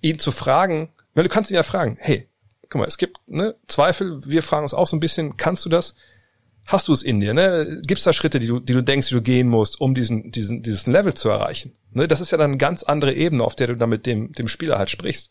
ihn 0.00 0.18
zu 0.18 0.32
fragen, 0.32 0.90
weil 1.14 1.24
du 1.24 1.30
kannst 1.30 1.50
ihn 1.50 1.56
ja 1.56 1.62
fragen, 1.62 1.98
hey, 2.00 2.28
guck 2.68 2.80
mal, 2.80 2.88
es 2.88 2.98
gibt 2.98 3.18
ne, 3.26 3.54
Zweifel, 3.68 4.24
wir 4.24 4.42
fragen 4.42 4.64
uns 4.64 4.74
auch 4.74 4.86
so 4.86 4.96
ein 4.96 5.00
bisschen, 5.00 5.36
kannst 5.36 5.64
du 5.64 5.68
das? 5.68 5.94
Hast 6.66 6.88
du 6.88 6.92
es 6.92 7.02
in 7.02 7.20
dir? 7.20 7.32
Ne? 7.32 7.80
Gibt 7.86 7.98
es 7.98 8.04
da 8.04 8.12
Schritte, 8.12 8.40
die 8.40 8.48
du, 8.48 8.58
die 8.58 8.72
du 8.72 8.82
denkst, 8.82 9.08
die 9.08 9.14
du 9.14 9.22
gehen 9.22 9.48
musst, 9.48 9.80
um 9.80 9.94
diesen, 9.94 10.32
diesen, 10.32 10.62
dieses 10.62 10.86
Level 10.86 11.14
zu 11.14 11.28
erreichen? 11.28 11.76
Ne? 11.92 12.08
Das 12.08 12.20
ist 12.20 12.32
ja 12.32 12.38
dann 12.38 12.50
eine 12.50 12.58
ganz 12.58 12.82
andere 12.82 13.14
Ebene, 13.14 13.44
auf 13.44 13.54
der 13.54 13.68
du 13.68 13.76
dann 13.76 13.88
mit 13.88 14.04
dem, 14.04 14.32
dem 14.32 14.48
Spieler 14.48 14.76
halt 14.76 14.90
sprichst. 14.90 15.30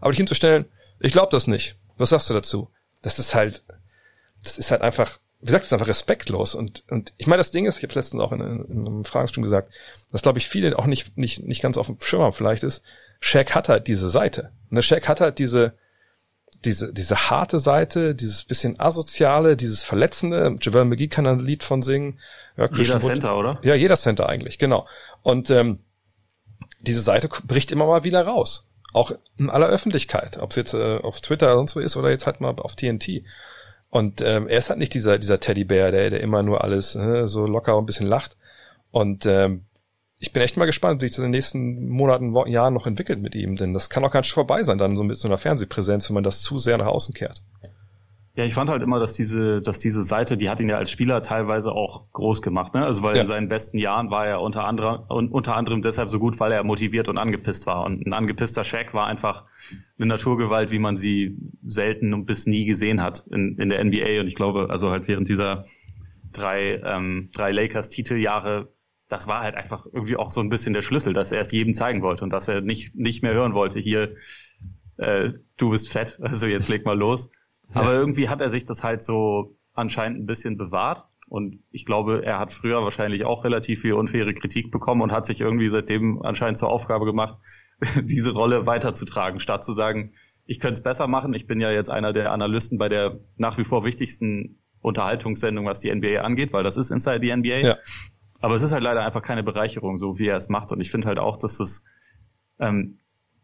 Aber 0.00 0.10
dich 0.10 0.18
hinzustellen, 0.18 0.66
ich 0.98 1.12
glaube 1.12 1.30
das 1.30 1.46
nicht. 1.46 1.76
Was 1.96 2.10
sagst 2.10 2.28
du 2.28 2.34
dazu? 2.34 2.70
Das 3.02 3.20
ist 3.20 3.36
halt, 3.36 3.62
das 4.42 4.58
ist 4.58 4.72
halt 4.72 4.82
einfach, 4.82 5.20
wie 5.40 5.46
gesagt, 5.46 5.64
das 5.64 5.72
einfach 5.72 5.86
respektlos. 5.86 6.56
Und, 6.56 6.82
und 6.90 7.12
ich 7.18 7.28
meine, 7.28 7.38
das 7.38 7.52
Ding 7.52 7.66
ist, 7.66 7.76
ich 7.76 7.84
habe 7.84 7.90
es 7.90 7.94
letztens 7.94 8.22
auch 8.22 8.32
in, 8.32 8.40
in 8.40 8.86
einem 8.86 9.04
Fragenstunde 9.04 9.46
gesagt, 9.46 9.72
dass 10.10 10.22
glaube 10.22 10.38
ich 10.38 10.48
viele 10.48 10.76
auch 10.76 10.86
nicht, 10.86 11.16
nicht, 11.16 11.44
nicht 11.44 11.62
ganz 11.62 11.78
auf 11.78 11.86
dem 11.86 12.00
Schirm 12.00 12.22
haben 12.22 12.32
vielleicht 12.32 12.64
ist, 12.64 12.82
Shaq 13.20 13.54
hat 13.54 13.68
halt 13.68 13.86
diese 13.86 14.08
Seite. 14.08 14.50
Ne, 14.70 14.82
Shaq 14.82 15.06
hat 15.06 15.20
halt 15.20 15.38
diese, 15.38 15.74
diese, 16.64 16.92
diese 16.92 17.30
harte 17.30 17.58
Seite, 17.58 18.14
dieses 18.14 18.44
bisschen 18.44 18.78
asoziale, 18.80 19.56
dieses 19.56 19.82
verletzende. 19.82 20.56
Javel 20.60 20.84
McGee 20.84 21.08
kann 21.08 21.26
ein 21.26 21.40
Lied 21.40 21.62
von 21.62 21.82
singen. 21.82 22.18
Ja, 22.56 22.68
jeder 22.72 23.00
Center, 23.00 23.36
oder? 23.36 23.58
Ja, 23.62 23.74
jeder 23.74 23.96
Center 23.96 24.28
eigentlich, 24.28 24.58
genau. 24.58 24.86
Und 25.22 25.50
ähm, 25.50 25.80
diese 26.80 27.02
Seite 27.02 27.28
bricht 27.44 27.72
immer 27.72 27.86
mal 27.86 28.04
wieder 28.04 28.26
raus. 28.26 28.66
Auch 28.92 29.12
in 29.38 29.50
aller 29.50 29.66
Öffentlichkeit. 29.66 30.38
Ob 30.38 30.50
es 30.50 30.56
jetzt 30.56 30.74
äh, 30.74 30.98
auf 30.98 31.20
Twitter 31.20 31.46
oder 31.46 31.56
sonst 31.56 31.76
wo 31.76 31.80
ist 31.80 31.96
oder 31.96 32.10
jetzt 32.10 32.26
halt 32.26 32.40
mal 32.40 32.54
auf 32.58 32.76
TNT. 32.76 33.22
Und 33.90 34.20
ähm, 34.20 34.48
er 34.48 34.58
ist 34.58 34.70
halt 34.70 34.78
nicht 34.78 34.94
dieser, 34.94 35.18
dieser 35.18 35.40
Teddybär, 35.40 35.90
der, 35.90 36.10
der 36.10 36.20
immer 36.20 36.42
nur 36.42 36.62
alles 36.62 36.94
äh, 36.94 37.26
so 37.26 37.46
locker 37.46 37.76
und 37.76 37.84
ein 37.84 37.86
bisschen 37.86 38.06
lacht. 38.06 38.36
Und 38.90 39.26
ähm, 39.26 39.64
ich 40.18 40.32
bin 40.32 40.42
echt 40.42 40.56
mal 40.56 40.66
gespannt, 40.66 41.02
wie 41.02 41.06
sich 41.06 41.16
das 41.16 41.18
in 41.18 41.24
den 41.24 41.32
nächsten 41.32 41.88
Monaten, 41.88 42.34
Wochen, 42.34 42.50
Jahren 42.50 42.74
noch 42.74 42.86
entwickelt 42.86 43.20
mit 43.20 43.34
ihm, 43.34 43.56
denn 43.56 43.74
das 43.74 43.90
kann 43.90 44.04
auch 44.04 44.10
ganz 44.10 44.26
schön 44.26 44.34
vorbei 44.34 44.62
sein, 44.62 44.78
dann 44.78 44.96
so 44.96 45.04
mit 45.04 45.18
so 45.18 45.28
einer 45.28 45.38
Fernsehpräsenz, 45.38 46.08
wenn 46.08 46.14
man 46.14 46.24
das 46.24 46.42
zu 46.42 46.58
sehr 46.58 46.78
nach 46.78 46.86
außen 46.86 47.14
kehrt. 47.14 47.42
Ja, 48.36 48.44
ich 48.44 48.54
fand 48.54 48.68
halt 48.68 48.82
immer, 48.82 48.98
dass 48.98 49.12
diese, 49.12 49.62
dass 49.62 49.78
diese 49.78 50.02
Seite, 50.02 50.36
die 50.36 50.50
hat 50.50 50.58
ihn 50.58 50.68
ja 50.68 50.76
als 50.76 50.90
Spieler 50.90 51.22
teilweise 51.22 51.70
auch 51.70 52.10
groß 52.10 52.42
gemacht, 52.42 52.74
ne? 52.74 52.84
Also 52.84 53.04
weil 53.04 53.14
ja. 53.14 53.20
in 53.20 53.28
seinen 53.28 53.48
besten 53.48 53.78
Jahren 53.78 54.10
war 54.10 54.26
er 54.26 54.40
unter 54.40 54.64
anderem, 54.64 55.04
unter 55.08 55.54
anderem 55.54 55.82
deshalb 55.82 56.10
so 56.10 56.18
gut, 56.18 56.40
weil 56.40 56.50
er 56.50 56.64
motiviert 56.64 57.08
und 57.08 57.16
angepisst 57.16 57.66
war. 57.66 57.84
Und 57.84 58.04
ein 58.04 58.12
angepisster 58.12 58.64
Shaq 58.64 58.92
war 58.92 59.06
einfach 59.06 59.44
eine 59.98 60.06
Naturgewalt, 60.06 60.72
wie 60.72 60.80
man 60.80 60.96
sie 60.96 61.38
selten 61.64 62.12
und 62.12 62.26
bis 62.26 62.46
nie 62.46 62.64
gesehen 62.64 63.00
hat 63.00 63.24
in, 63.30 63.56
in 63.56 63.68
der 63.68 63.84
NBA. 63.84 64.18
Und 64.18 64.26
ich 64.26 64.34
glaube, 64.34 64.66
also 64.68 64.90
halt 64.90 65.06
während 65.06 65.28
dieser 65.28 65.66
drei, 66.32 66.82
ähm, 66.84 67.30
drei 67.32 67.52
Lakers-Titeljahre 67.52 68.73
das 69.08 69.26
war 69.26 69.42
halt 69.42 69.54
einfach 69.54 69.86
irgendwie 69.86 70.16
auch 70.16 70.30
so 70.30 70.40
ein 70.40 70.48
bisschen 70.48 70.74
der 70.74 70.82
Schlüssel, 70.82 71.12
dass 71.12 71.32
er 71.32 71.40
es 71.40 71.52
jedem 71.52 71.74
zeigen 71.74 72.02
wollte 72.02 72.24
und 72.24 72.32
dass 72.32 72.48
er 72.48 72.60
nicht, 72.60 72.94
nicht 72.94 73.22
mehr 73.22 73.34
hören 73.34 73.54
wollte, 73.54 73.78
hier, 73.78 74.16
äh, 74.96 75.30
du 75.56 75.70
bist 75.70 75.90
fett, 75.90 76.18
also 76.22 76.46
jetzt 76.46 76.68
leg 76.68 76.84
mal 76.84 76.98
los. 76.98 77.30
Ja. 77.74 77.82
Aber 77.82 77.94
irgendwie 77.94 78.28
hat 78.28 78.40
er 78.40 78.50
sich 78.50 78.64
das 78.64 78.82
halt 78.82 79.02
so 79.02 79.56
anscheinend 79.72 80.20
ein 80.20 80.26
bisschen 80.26 80.56
bewahrt. 80.56 81.06
Und 81.26 81.58
ich 81.70 81.86
glaube, 81.86 82.22
er 82.24 82.38
hat 82.38 82.52
früher 82.52 82.82
wahrscheinlich 82.82 83.24
auch 83.24 83.44
relativ 83.44 83.80
viel 83.80 83.94
unfaire 83.94 84.34
Kritik 84.34 84.70
bekommen 84.70 85.00
und 85.00 85.10
hat 85.10 85.26
sich 85.26 85.40
irgendwie 85.40 85.68
seitdem 85.68 86.22
anscheinend 86.22 86.58
zur 86.58 86.68
Aufgabe 86.68 87.06
gemacht, 87.06 87.38
diese 88.04 88.32
Rolle 88.32 88.66
weiterzutragen, 88.66 89.40
statt 89.40 89.64
zu 89.64 89.72
sagen, 89.72 90.12
ich 90.46 90.60
könnte 90.60 90.74
es 90.74 90.82
besser 90.82 91.06
machen. 91.06 91.32
Ich 91.32 91.46
bin 91.46 91.60
ja 91.60 91.70
jetzt 91.70 91.90
einer 91.90 92.12
der 92.12 92.30
Analysten 92.30 92.78
bei 92.78 92.88
der 92.88 93.20
nach 93.36 93.56
wie 93.58 93.64
vor 93.64 93.84
wichtigsten 93.84 94.60
Unterhaltungssendung, 94.80 95.64
was 95.64 95.80
die 95.80 95.92
NBA 95.92 96.20
angeht, 96.20 96.52
weil 96.52 96.62
das 96.62 96.76
ist 96.76 96.90
Inside 96.90 97.20
the 97.22 97.34
NBA. 97.34 97.66
Ja. 97.66 97.78
Aber 98.44 98.56
es 98.56 98.62
ist 98.62 98.72
halt 98.72 98.82
leider 98.82 99.02
einfach 99.02 99.22
keine 99.22 99.42
Bereicherung, 99.42 99.96
so 99.96 100.18
wie 100.18 100.26
er 100.26 100.36
es 100.36 100.50
macht. 100.50 100.70
Und 100.70 100.78
ich 100.78 100.90
finde 100.90 101.08
halt 101.08 101.18
auch, 101.18 101.38
dass 101.38 101.56
das, 101.56 101.82
ähm, 102.58 102.98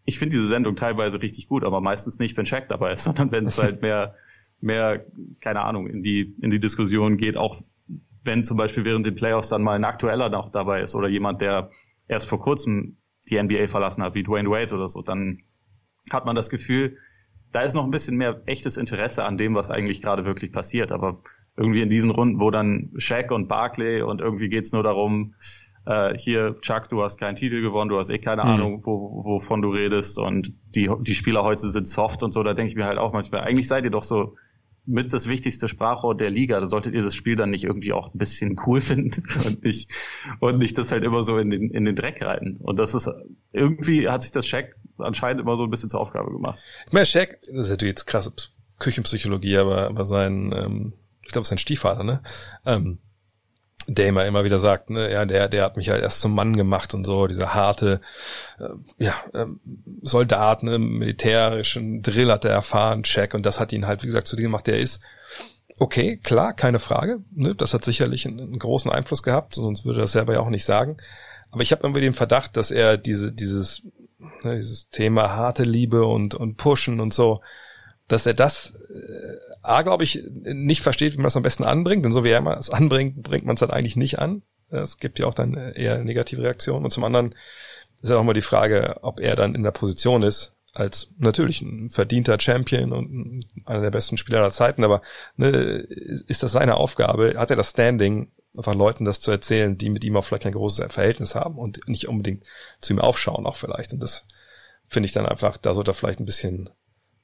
ich 0.04 0.18
finde 0.18 0.36
diese 0.36 0.46
Sendung 0.46 0.76
teilweise 0.76 1.22
richtig 1.22 1.48
gut, 1.48 1.64
aber 1.64 1.80
meistens 1.80 2.18
nicht, 2.18 2.36
wenn 2.36 2.44
Shaq 2.44 2.68
dabei 2.68 2.92
ist, 2.92 3.04
sondern 3.04 3.32
wenn 3.32 3.46
es 3.46 3.56
halt 3.56 3.80
mehr, 3.80 4.14
mehr, 4.60 5.06
keine 5.40 5.62
Ahnung, 5.62 5.86
in 5.86 6.02
die, 6.02 6.36
in 6.42 6.50
die 6.50 6.60
Diskussion 6.60 7.16
geht, 7.16 7.38
auch 7.38 7.62
wenn 8.24 8.44
zum 8.44 8.58
Beispiel 8.58 8.84
während 8.84 9.06
den 9.06 9.14
Playoffs 9.14 9.48
dann 9.48 9.62
mal 9.62 9.72
ein 9.72 9.86
aktueller 9.86 10.28
noch 10.28 10.50
dabei 10.50 10.82
ist 10.82 10.94
oder 10.94 11.08
jemand, 11.08 11.40
der 11.40 11.70
erst 12.06 12.28
vor 12.28 12.40
kurzem 12.42 12.98
die 13.30 13.42
NBA 13.42 13.68
verlassen 13.68 14.02
hat, 14.02 14.14
wie 14.14 14.22
Dwayne 14.22 14.50
Wade 14.50 14.74
oder 14.74 14.86
so, 14.86 15.00
dann 15.00 15.38
hat 16.12 16.26
man 16.26 16.36
das 16.36 16.50
Gefühl, 16.50 16.98
da 17.52 17.62
ist 17.62 17.72
noch 17.72 17.84
ein 17.84 17.90
bisschen 17.90 18.18
mehr 18.18 18.42
echtes 18.44 18.76
Interesse 18.76 19.24
an 19.24 19.38
dem, 19.38 19.54
was 19.54 19.70
eigentlich 19.70 20.02
gerade 20.02 20.26
wirklich 20.26 20.52
passiert. 20.52 20.92
Aber 20.92 21.22
irgendwie 21.56 21.82
in 21.82 21.88
diesen 21.88 22.10
Runden, 22.10 22.40
wo 22.40 22.50
dann 22.50 22.90
Shaq 22.96 23.30
und 23.30 23.48
Barclay 23.48 24.02
und 24.02 24.20
irgendwie 24.20 24.48
geht's 24.48 24.72
nur 24.72 24.82
darum, 24.82 25.34
äh, 25.86 26.16
hier, 26.16 26.54
Chuck, 26.60 26.88
du 26.88 27.02
hast 27.02 27.18
keinen 27.18 27.36
Titel 27.36 27.60
gewonnen, 27.60 27.88
du 27.88 27.98
hast 27.98 28.10
eh 28.10 28.18
keine 28.18 28.44
mhm. 28.44 28.48
Ahnung, 28.48 28.80
wo, 28.84 29.24
wovon 29.24 29.62
du 29.62 29.70
redest 29.70 30.18
und 30.18 30.52
die, 30.74 30.90
die 31.00 31.14
Spieler 31.14 31.42
heute 31.42 31.68
sind 31.70 31.88
soft 31.88 32.22
und 32.22 32.32
so, 32.32 32.42
da 32.42 32.54
denke 32.54 32.70
ich 32.70 32.76
mir 32.76 32.86
halt 32.86 32.98
auch 32.98 33.12
manchmal, 33.12 33.42
eigentlich 33.42 33.68
seid 33.68 33.84
ihr 33.84 33.90
doch 33.90 34.02
so 34.02 34.36
mit 34.86 35.12
das 35.12 35.28
wichtigste 35.28 35.68
Sprachrohr 35.68 36.16
der 36.16 36.30
Liga, 36.30 36.58
da 36.60 36.66
solltet 36.66 36.94
ihr 36.94 37.02
das 37.02 37.14
Spiel 37.14 37.36
dann 37.36 37.50
nicht 37.50 37.64
irgendwie 37.64 37.92
auch 37.92 38.12
ein 38.12 38.18
bisschen 38.18 38.58
cool 38.66 38.80
finden 38.80 39.22
und 39.46 39.64
nicht, 39.64 39.90
und 40.40 40.58
nicht 40.58 40.76
das 40.78 40.92
halt 40.92 41.04
immer 41.04 41.22
so 41.22 41.38
in 41.38 41.50
den, 41.50 41.70
in 41.70 41.84
den 41.84 41.94
Dreck 41.94 42.22
reiten. 42.22 42.56
Und 42.56 42.78
das 42.78 42.94
ist, 42.94 43.10
irgendwie 43.52 44.08
hat 44.08 44.22
sich 44.22 44.32
das 44.32 44.46
Shaq 44.46 44.76
anscheinend 44.98 45.42
immer 45.42 45.56
so 45.56 45.64
ein 45.64 45.70
bisschen 45.70 45.90
zur 45.90 46.00
Aufgabe 46.00 46.30
gemacht. 46.30 46.58
Ich 46.86 46.92
meine, 46.92 47.06
Shaq, 47.06 47.40
das 47.42 47.66
ist 47.66 47.70
natürlich 47.70 47.92
jetzt 47.92 48.06
krasse 48.06 48.32
Küchenpsychologie, 48.78 49.58
aber, 49.58 49.88
aber 49.88 50.04
sein, 50.04 50.52
ähm, 50.56 50.92
ich 51.30 51.32
glaube, 51.32 51.46
sein 51.46 51.58
Stiefvater, 51.58 52.02
ne? 52.02 52.22
Ähm, 52.66 52.98
der 53.86 54.08
immer 54.08 54.26
immer 54.26 54.42
wieder 54.44 54.58
sagt, 54.58 54.90
ne, 54.90 55.12
ja, 55.12 55.24
der 55.24 55.48
der 55.48 55.64
hat 55.64 55.76
mich 55.76 55.90
halt 55.90 56.02
erst 56.02 56.20
zum 56.20 56.34
Mann 56.34 56.56
gemacht 56.56 56.92
und 56.92 57.04
so, 57.04 57.28
dieser 57.28 57.54
harte 57.54 58.00
äh, 58.58 59.04
ja, 59.04 59.14
äh, 59.32 59.46
Soldat, 60.02 60.64
ne, 60.64 60.78
militärischen 60.80 62.02
Drill 62.02 62.32
hat 62.32 62.44
er 62.44 62.50
erfahren, 62.50 63.04
Check 63.04 63.32
und 63.34 63.46
das 63.46 63.60
hat 63.60 63.72
ihn 63.72 63.86
halt 63.86 64.02
wie 64.02 64.08
gesagt 64.08 64.26
zu 64.26 64.36
dem 64.36 64.44
gemacht, 64.44 64.66
der 64.66 64.80
ist. 64.80 65.00
Okay, 65.78 66.18
klar, 66.18 66.52
keine 66.52 66.80
Frage, 66.80 67.20
ne, 67.30 67.54
das 67.54 67.72
hat 67.72 67.84
sicherlich 67.84 68.26
einen, 68.26 68.40
einen 68.40 68.58
großen 68.58 68.90
Einfluss 68.90 69.22
gehabt, 69.22 69.54
sonst 69.54 69.84
würde 69.84 70.00
er 70.00 70.02
das 70.02 70.12
selber 70.12 70.34
ja 70.34 70.40
auch 70.40 70.50
nicht 70.50 70.64
sagen, 70.64 70.96
aber 71.52 71.62
ich 71.62 71.70
habe 71.70 71.84
irgendwie 71.84 72.02
den 72.02 72.12
Verdacht, 72.12 72.56
dass 72.56 72.72
er 72.72 72.98
diese 72.98 73.32
dieses 73.32 73.84
ne, 74.42 74.56
dieses 74.56 74.88
Thema 74.88 75.30
harte 75.36 75.62
Liebe 75.62 76.04
und 76.04 76.34
und 76.34 76.56
pushen 76.56 76.98
und 76.98 77.14
so, 77.14 77.40
dass 78.08 78.26
er 78.26 78.34
das 78.34 78.74
äh, 78.90 79.49
A, 79.62 79.82
glaube 79.82 80.04
ich, 80.04 80.24
nicht 80.30 80.82
versteht, 80.82 81.12
wie 81.12 81.18
man 81.18 81.24
das 81.24 81.36
am 81.36 81.42
besten 81.42 81.64
anbringt, 81.64 82.04
denn 82.04 82.12
so 82.12 82.24
wie 82.24 82.30
er 82.30 82.44
es 82.58 82.70
anbringt, 82.70 83.22
bringt 83.22 83.44
man 83.44 83.54
es 83.54 83.60
dann 83.60 83.70
eigentlich 83.70 83.96
nicht 83.96 84.18
an. 84.18 84.42
Es 84.70 84.98
gibt 84.98 85.18
ja 85.18 85.26
auch 85.26 85.34
dann 85.34 85.54
eher 85.54 86.02
negative 86.02 86.42
Reaktionen. 86.42 86.84
Und 86.84 86.90
zum 86.90 87.04
anderen 87.04 87.34
ist 88.02 88.10
ja 88.10 88.16
auch 88.16 88.24
mal 88.24 88.32
die 88.32 88.40
Frage, 88.40 88.98
ob 89.02 89.20
er 89.20 89.36
dann 89.36 89.54
in 89.54 89.62
der 89.62 89.72
Position 89.72 90.22
ist, 90.22 90.54
als 90.72 91.10
natürlich 91.18 91.62
ein 91.62 91.90
verdienter 91.90 92.38
Champion 92.38 92.92
und 92.92 93.44
einer 93.66 93.82
der 93.82 93.90
besten 93.90 94.16
Spieler 94.16 94.38
aller 94.38 94.50
Zeiten, 94.50 94.84
aber 94.84 95.02
ne, 95.36 95.48
ist 95.48 96.42
das 96.42 96.52
seine 96.52 96.76
Aufgabe? 96.76 97.34
Hat 97.36 97.50
er 97.50 97.56
das 97.56 97.70
Standing, 97.70 98.30
einfach 98.56 98.74
Leuten 98.74 99.04
das 99.04 99.20
zu 99.20 99.30
erzählen, 99.30 99.76
die 99.76 99.90
mit 99.90 100.04
ihm 100.04 100.16
auch 100.16 100.24
vielleicht 100.24 100.46
ein 100.46 100.52
großes 100.52 100.92
Verhältnis 100.92 101.34
haben 101.34 101.58
und 101.58 101.86
nicht 101.88 102.08
unbedingt 102.08 102.44
zu 102.80 102.92
ihm 102.92 103.00
aufschauen 103.00 103.46
auch 103.46 103.56
vielleicht. 103.56 103.92
Und 103.92 104.00
das 104.00 104.26
finde 104.86 105.06
ich 105.06 105.12
dann 105.12 105.26
einfach, 105.26 105.56
da 105.56 105.74
sollte 105.74 105.90
er 105.90 105.94
vielleicht 105.94 106.20
ein 106.20 106.26
bisschen, 106.26 106.70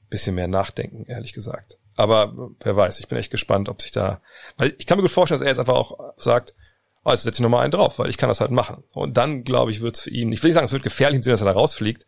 bisschen 0.09 0.35
mehr 0.35 0.47
nachdenken, 0.47 1.05
ehrlich 1.05 1.33
gesagt. 1.33 1.77
Aber 1.97 2.51
wer 2.59 2.75
weiß, 2.75 2.99
ich 2.99 3.07
bin 3.07 3.17
echt 3.17 3.31
gespannt, 3.31 3.69
ob 3.69 3.81
sich 3.81 3.91
da, 3.91 4.21
weil 4.57 4.75
ich 4.77 4.85
kann 4.85 4.97
mir 4.97 5.01
gut 5.01 5.11
vorstellen, 5.11 5.39
dass 5.39 5.45
er 5.45 5.51
jetzt 5.51 5.59
einfach 5.59 5.73
auch 5.73 6.13
sagt, 6.15 6.55
oh, 7.03 7.09
jetzt 7.09 7.23
setze 7.23 7.37
ich 7.37 7.41
nochmal 7.41 7.63
einen 7.63 7.71
drauf, 7.71 7.97
weil 7.99 8.09
ich 8.09 8.17
kann 8.17 8.29
das 8.29 8.39
halt 8.39 8.51
machen. 8.51 8.83
Und 8.93 9.17
dann, 9.17 9.43
glaube 9.43 9.71
ich, 9.71 9.81
wird 9.81 9.95
es 9.95 10.03
für 10.03 10.11
ihn, 10.11 10.31
ich 10.31 10.43
will 10.43 10.49
nicht 10.49 10.55
sagen, 10.55 10.67
es 10.67 10.71
wird 10.71 10.83
gefährlich, 10.83 11.21
dass 11.21 11.41
er 11.41 11.45
da 11.45 11.51
rausfliegt, 11.53 12.05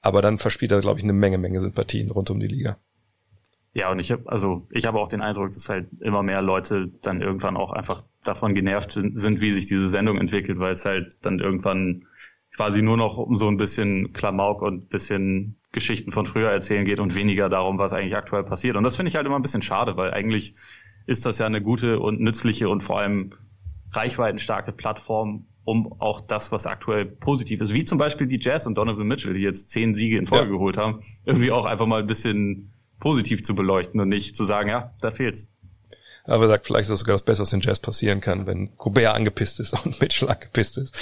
aber 0.00 0.22
dann 0.22 0.38
verspielt 0.38 0.70
er, 0.70 0.80
glaube 0.80 1.00
ich, 1.00 1.04
eine 1.04 1.12
Menge, 1.12 1.38
Menge 1.38 1.60
Sympathien 1.60 2.10
rund 2.10 2.30
um 2.30 2.38
die 2.38 2.46
Liga. 2.46 2.78
Ja, 3.72 3.90
und 3.90 3.98
ich 3.98 4.12
habe 4.12 4.22
also 4.30 4.68
ich 4.70 4.86
habe 4.86 5.00
auch 5.00 5.08
den 5.08 5.20
Eindruck, 5.20 5.50
dass 5.50 5.68
halt 5.68 5.88
immer 6.00 6.22
mehr 6.22 6.42
Leute 6.42 6.92
dann 7.02 7.20
irgendwann 7.20 7.56
auch 7.56 7.72
einfach 7.72 8.04
davon 8.22 8.54
genervt 8.54 8.92
sind, 8.92 9.40
wie 9.40 9.52
sich 9.52 9.66
diese 9.66 9.88
Sendung 9.88 10.16
entwickelt, 10.16 10.60
weil 10.60 10.74
es 10.74 10.84
halt 10.84 11.16
dann 11.22 11.40
irgendwann 11.40 12.06
quasi 12.56 12.82
nur 12.82 12.96
noch 12.96 13.18
um 13.18 13.36
so 13.36 13.48
ein 13.48 13.56
bisschen 13.56 14.12
Klamauk 14.12 14.62
und 14.62 14.88
bisschen 14.88 15.56
Geschichten 15.72 16.10
von 16.10 16.24
früher 16.24 16.50
erzählen 16.50 16.84
geht 16.84 17.00
und 17.00 17.14
weniger 17.14 17.48
darum, 17.48 17.78
was 17.78 17.92
eigentlich 17.92 18.16
aktuell 18.16 18.44
passiert. 18.44 18.76
Und 18.76 18.84
das 18.84 18.96
finde 18.96 19.08
ich 19.08 19.16
halt 19.16 19.26
immer 19.26 19.36
ein 19.36 19.42
bisschen 19.42 19.62
schade, 19.62 19.96
weil 19.96 20.12
eigentlich 20.12 20.54
ist 21.06 21.26
das 21.26 21.38
ja 21.38 21.46
eine 21.46 21.60
gute 21.60 21.98
und 21.98 22.20
nützliche 22.20 22.68
und 22.68 22.82
vor 22.82 23.00
allem 23.00 23.30
reichweitenstarke 23.92 24.72
Plattform, 24.72 25.46
um 25.64 25.92
auch 26.00 26.20
das, 26.20 26.52
was 26.52 26.66
aktuell 26.66 27.06
positiv 27.06 27.60
ist, 27.60 27.74
wie 27.74 27.84
zum 27.84 27.98
Beispiel 27.98 28.26
die 28.26 28.38
Jazz 28.40 28.66
und 28.66 28.78
Donovan 28.78 29.06
Mitchell, 29.06 29.34
die 29.34 29.40
jetzt 29.40 29.70
zehn 29.70 29.94
Siege 29.94 30.18
in 30.18 30.26
Folge 30.26 30.46
ja. 30.46 30.52
geholt 30.52 30.76
haben, 30.76 31.02
irgendwie 31.24 31.50
auch 31.50 31.66
einfach 31.66 31.86
mal 31.86 32.00
ein 32.00 32.06
bisschen 32.06 32.72
positiv 32.98 33.42
zu 33.42 33.54
beleuchten 33.54 34.00
und 34.00 34.08
nicht 34.08 34.36
zu 34.36 34.44
sagen, 34.44 34.68
ja, 34.68 34.94
da 35.00 35.10
fehlt's. 35.10 35.53
Aber 36.26 36.44
er 36.44 36.48
sagt, 36.48 36.66
vielleicht 36.66 36.84
ist 36.84 36.90
das 36.90 37.00
sogar 37.00 37.14
das 37.14 37.22
Beste, 37.22 37.42
was 37.42 37.52
in 37.52 37.60
Jazz 37.60 37.80
passieren 37.80 38.20
kann, 38.20 38.46
wenn 38.46 38.76
Gobert 38.76 39.14
angepisst 39.14 39.60
ist 39.60 39.72
und 39.84 40.00
Mitchell 40.00 40.28
angepisst 40.28 40.78
ist, 40.78 40.96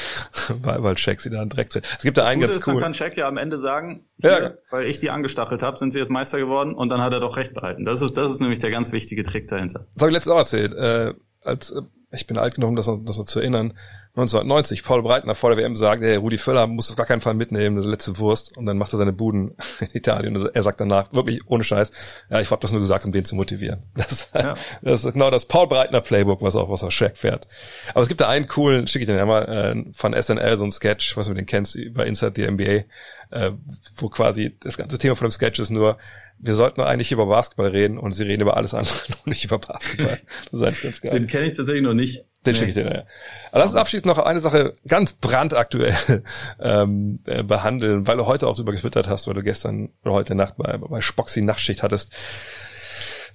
weil, 0.63 0.83
weil 0.83 0.99
Shaq 0.99 1.21
sie 1.21 1.31
da 1.31 1.43
in 1.43 1.49
Dreck 1.49 1.71
tritt. 1.71 1.87
Es 1.87 2.03
gibt 2.03 2.19
da 2.19 2.27
einen 2.27 2.41
ganz 2.41 2.57
ist, 2.57 2.67
cool. 2.67 2.75
Dann 2.75 2.83
kann 2.83 2.95
Shaq 2.95 3.17
ja 3.17 3.29
am 3.29 3.37
Ende 3.37 3.59
sagen, 3.59 4.05
hier, 4.19 4.43
ja. 4.43 4.55
weil 4.71 4.87
ich 4.87 4.99
die 4.99 5.11
angestachelt 5.11 5.63
habe, 5.63 5.77
sind 5.79 5.93
sie 5.93 5.99
jetzt 5.99 6.11
Meister 6.11 6.39
geworden 6.39 6.75
und 6.75 6.89
dann 6.91 7.01
hat 7.01 7.13
er 7.13 7.21
doch 7.21 7.37
recht 7.37 7.55
behalten. 7.55 7.85
Das 7.85 8.03
ist, 8.03 8.17
das 8.17 8.31
ist 8.33 8.41
nämlich 8.41 8.59
der 8.59 8.71
ganz 8.71 8.93
wichtige 8.93 9.23
Trick 9.23 9.49
dahinter. 9.49 9.87
Das 9.95 10.03
habe 10.03 10.11
ich 10.11 10.15
letztes 10.15 10.33
auch 10.33 10.39
erzählt. 10.39 10.75
Äh, 10.75 11.15
als 11.45 11.71
äh, 11.71 11.83
ich 12.15 12.27
bin 12.27 12.39
alt 12.39 12.57
genug, 12.57 12.71
um 12.71 12.77
das, 12.77 12.91
das 13.05 13.17
noch 13.17 13.25
zu 13.25 13.41
erinnern, 13.41 13.73
1990, 14.15 14.85
Paul 14.85 15.03
Breitner 15.03 15.35
vor 15.35 15.49
der 15.49 15.59
WM 15.59 15.75
sagt, 15.75 16.03
hey, 16.03 16.17
Rudi 16.17 16.37
Völler 16.37 16.67
muss 16.67 16.91
auf 16.91 16.97
gar 16.97 17.07
keinen 17.07 17.23
Fall 17.23 17.33
mitnehmen, 17.33 17.77
das 17.77 17.87
letzte 17.87 18.19
Wurst. 18.19 18.55
Und 18.59 18.67
dann 18.67 18.77
macht 18.77 18.93
er 18.93 18.99
seine 18.99 19.15
Buden 19.15 19.57
in 19.81 19.89
Italien. 19.95 20.37
Und 20.37 20.55
er 20.55 20.63
sagt 20.63 20.81
danach, 20.81 21.11
wirklich 21.15 21.41
ohne 21.47 21.65
Scheiß, 21.65 21.91
ja, 22.29 22.39
ich 22.39 22.51
habe 22.51 22.61
das 22.61 22.73
nur 22.73 22.83
gesagt, 22.83 23.07
um 23.07 23.13
den 23.13 23.25
zu 23.25 23.35
motivieren. 23.35 23.85
Das, 24.03 24.29
ja. 24.35 24.55
das 24.83 25.05
ist 25.05 25.13
genau 25.15 25.31
das 25.31 25.47
Paul 25.47 25.69
Breitner 25.69 26.03
Playbook, 26.03 26.43
was 26.43 26.57
auch, 26.57 26.69
was 26.69 26.83
auch 26.83 26.91
Shaq 26.91 27.17
fährt. 27.17 27.49
Aber 27.95 28.03
es 28.03 28.09
gibt 28.09 28.21
da 28.21 28.29
einen 28.29 28.47
coolen, 28.49 28.87
schicke 28.87 29.05
ich 29.05 29.09
dir 29.09 29.17
ja 29.17 29.25
mal, 29.25 29.45
äh, 29.45 29.93
von 29.95 30.13
SNL, 30.13 30.59
so 30.59 30.65
ein 30.65 30.73
Sketch, 30.73 31.17
was 31.17 31.29
du 31.29 31.35
den 31.35 31.47
kennst, 31.47 31.75
über 31.77 32.05
Inside 32.05 32.33
the 32.37 32.51
NBA, 32.51 32.85
äh, 33.33 33.53
wo 33.97 34.09
quasi 34.09 34.57
das 34.61 34.77
ganze 34.77 34.99
Thema 34.99 35.17
von 35.17 35.27
dem 35.29 35.33
Sketch 35.33 35.59
ist 35.59 35.71
nur, 35.71 35.99
wir 36.39 36.55
sollten 36.55 36.81
eigentlich 36.81 37.13
über 37.13 37.27
Basketball 37.27 37.69
reden 37.69 37.99
und 37.99 38.13
sie 38.13 38.25
reden 38.25 38.43
über 38.43 38.57
alles 38.57 38.75
andere 38.75 38.95
und 39.25 39.27
nicht 39.27 39.45
über 39.45 39.59
Basketball. 39.59 40.21
Das 40.51 40.61
ist 40.61 40.63
eigentlich 40.63 40.83
ganz 40.83 41.01
geil. 41.01 41.13
Den 41.13 41.27
kenne 41.27 41.47
ich 41.47 41.57
tatsächlich 41.57 41.83
noch 41.83 41.95
nicht. 41.95 42.25
Den 42.45 42.53
nee. 42.53 42.59
schicke 42.59 42.69
ich 42.71 42.75
dir, 42.75 42.85
ja. 42.85 43.05
Aber 43.51 43.61
lass 43.61 43.71
uns 43.71 43.77
abschließend 43.77 44.07
noch 44.07 44.19
eine 44.19 44.41
Sache 44.41 44.75
ganz 44.87 45.13
brandaktuell 45.13 45.95
ähm, 46.61 47.21
äh, 47.27 47.43
behandeln, 47.43 48.07
weil 48.07 48.17
du 48.17 48.27
heute 48.27 48.49
auch 48.49 48.57
drüber 48.57 48.73
getwittert 48.73 49.09
hast, 49.09 49.29
weil 49.29 49.35
du 49.35 49.43
gestern 49.43 49.91
oder 50.03 50.15
heute 50.15 50.35
Nacht 50.35 50.57
bei, 50.57 50.77
bei 50.77 51.01
Spoxy 51.01 51.43
Nachtschicht 51.43 51.83
hattest. 51.83 52.13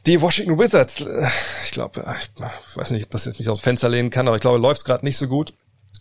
Die 0.05 0.21
Washington 0.21 0.59
Wizards, 0.59 1.01
äh, 1.01 1.27
ich 1.63 1.71
glaube, 1.71 2.05
ich 2.19 2.77
weiß 2.77 2.91
nicht, 2.91 3.05
ob 3.05 3.11
das 3.11 3.25
jetzt 3.25 3.39
nicht 3.39 3.49
aus 3.49 3.59
dem 3.59 3.63
Fenster 3.63 3.89
lehnen 3.89 4.09
kann, 4.09 4.27
aber 4.27 4.35
ich 4.35 4.41
glaube, 4.41 4.59
läuft's 4.59 4.83
gerade 4.83 5.05
nicht 5.05 5.17
so 5.17 5.27
gut. 5.27 5.53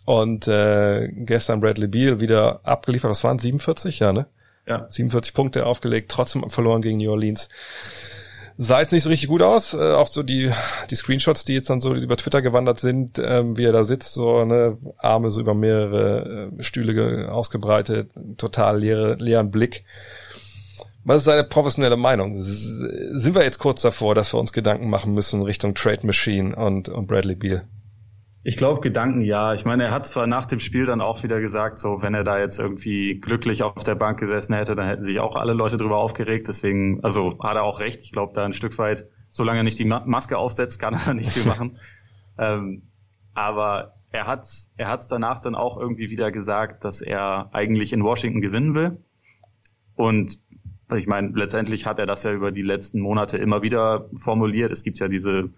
Und 0.05 0.47
äh, 0.47 1.09
gestern 1.11 1.59
Bradley 1.59 1.87
Beal 1.87 2.21
wieder 2.21 2.61
abgeliefert, 2.63 3.11
was 3.11 3.23
waren 3.23 3.39
47, 3.39 3.99
ja, 3.99 4.13
ne? 4.13 4.27
Ja. 4.65 4.85
47 4.89 5.33
Punkte 5.33 5.65
aufgelegt, 5.65 6.11
trotzdem 6.11 6.49
verloren 6.49 6.81
gegen 6.81 6.97
New 6.97 7.11
Orleans. 7.11 7.49
Sah 8.59 8.81
jetzt 8.81 8.91
nicht 8.91 9.03
so 9.03 9.09
richtig 9.09 9.29
gut 9.29 9.43
aus. 9.43 9.75
Äh, 9.75 9.93
auch 9.93 10.07
so 10.07 10.23
die, 10.23 10.51
die 10.89 10.95
Screenshots, 10.95 11.45
die 11.45 11.53
jetzt 11.53 11.69
dann 11.69 11.79
so 11.79 11.93
über 11.93 12.17
Twitter 12.17 12.41
gewandert 12.41 12.79
sind, 12.79 13.19
ähm, 13.23 13.55
wie 13.55 13.65
er 13.65 13.71
da 13.71 13.83
sitzt, 13.83 14.13
so 14.13 14.45
ne, 14.45 14.77
Arme 14.97 15.29
so 15.29 15.41
über 15.41 15.53
mehrere 15.53 16.49
äh, 16.57 16.63
Stühle 16.63 17.31
ausgebreitet, 17.31 18.09
total 18.37 18.79
leere, 18.79 19.15
leeren 19.15 19.51
Blick. 19.51 19.85
Was 21.03 21.17
ist 21.17 21.25
seine 21.25 21.43
professionelle 21.43 21.97
Meinung? 21.97 22.33
Sind 22.35 23.35
wir 23.35 23.43
jetzt 23.43 23.59
kurz 23.59 23.81
davor, 23.81 24.15
dass 24.15 24.33
wir 24.33 24.39
uns 24.39 24.51
Gedanken 24.51 24.89
machen 24.89 25.13
müssen 25.13 25.41
Richtung 25.43 25.75
Trade 25.75 26.05
Machine 26.05 26.55
und, 26.55 26.89
und 26.89 27.07
Bradley 27.07 27.35
Beal? 27.35 27.63
Ich 28.47 28.55
glaube, 28.55 28.79
Gedanken 28.79 29.19
ja. 29.19 29.53
Ich 29.53 29.65
meine, 29.65 29.83
er 29.83 29.91
hat 29.91 30.07
zwar 30.07 30.25
nach 30.25 30.45
dem 30.45 30.61
Spiel 30.61 30.85
dann 30.85 31.01
auch 31.01 31.21
wieder 31.21 31.41
gesagt, 31.41 31.79
so 31.79 32.01
wenn 32.01 32.13
er 32.13 32.23
da 32.23 32.39
jetzt 32.39 32.61
irgendwie 32.61 33.19
glücklich 33.19 33.61
auf 33.61 33.83
der 33.83 33.95
Bank 33.95 34.17
gesessen 34.17 34.53
hätte, 34.53 34.73
dann 34.73 34.87
hätten 34.87 35.03
sich 35.03 35.19
auch 35.19 35.35
alle 35.35 35.51
Leute 35.51 35.75
drüber 35.75 35.97
aufgeregt. 35.97 36.47
Deswegen, 36.47 37.03
also 37.03 37.37
hat 37.43 37.57
er 37.57 37.63
auch 37.63 37.81
recht. 37.81 38.01
Ich 38.03 38.13
glaube, 38.13 38.31
da 38.33 38.45
ein 38.45 38.53
Stück 38.53 38.77
weit, 38.77 39.05
solange 39.27 39.59
er 39.59 39.63
nicht 39.65 39.79
die 39.79 39.83
Maske 39.83 40.37
aufsetzt, 40.37 40.79
kann 40.79 40.93
er 40.93 41.13
nicht 41.13 41.29
viel 41.29 41.45
machen. 41.45 41.77
ähm, 42.37 42.83
aber 43.33 43.91
er 44.11 44.27
hat 44.27 44.47
er 44.77 44.87
hat's 44.87 45.09
danach 45.09 45.41
dann 45.41 45.55
auch 45.55 45.77
irgendwie 45.77 46.09
wieder 46.09 46.31
gesagt, 46.31 46.85
dass 46.85 47.01
er 47.01 47.49
eigentlich 47.51 47.91
in 47.91 48.01
Washington 48.01 48.39
gewinnen 48.39 48.75
will. 48.75 49.03
Und 49.93 50.39
ich 50.95 51.07
meine, 51.07 51.33
letztendlich 51.35 51.85
hat 51.85 51.99
er 51.99 52.05
das 52.05 52.23
ja 52.23 52.31
über 52.31 52.53
die 52.53 52.61
letzten 52.61 53.01
Monate 53.01 53.37
immer 53.39 53.61
wieder 53.61 54.09
formuliert. 54.15 54.71
Es 54.71 54.83
gibt 54.83 54.99
ja 54.99 55.09
diese 55.09 55.49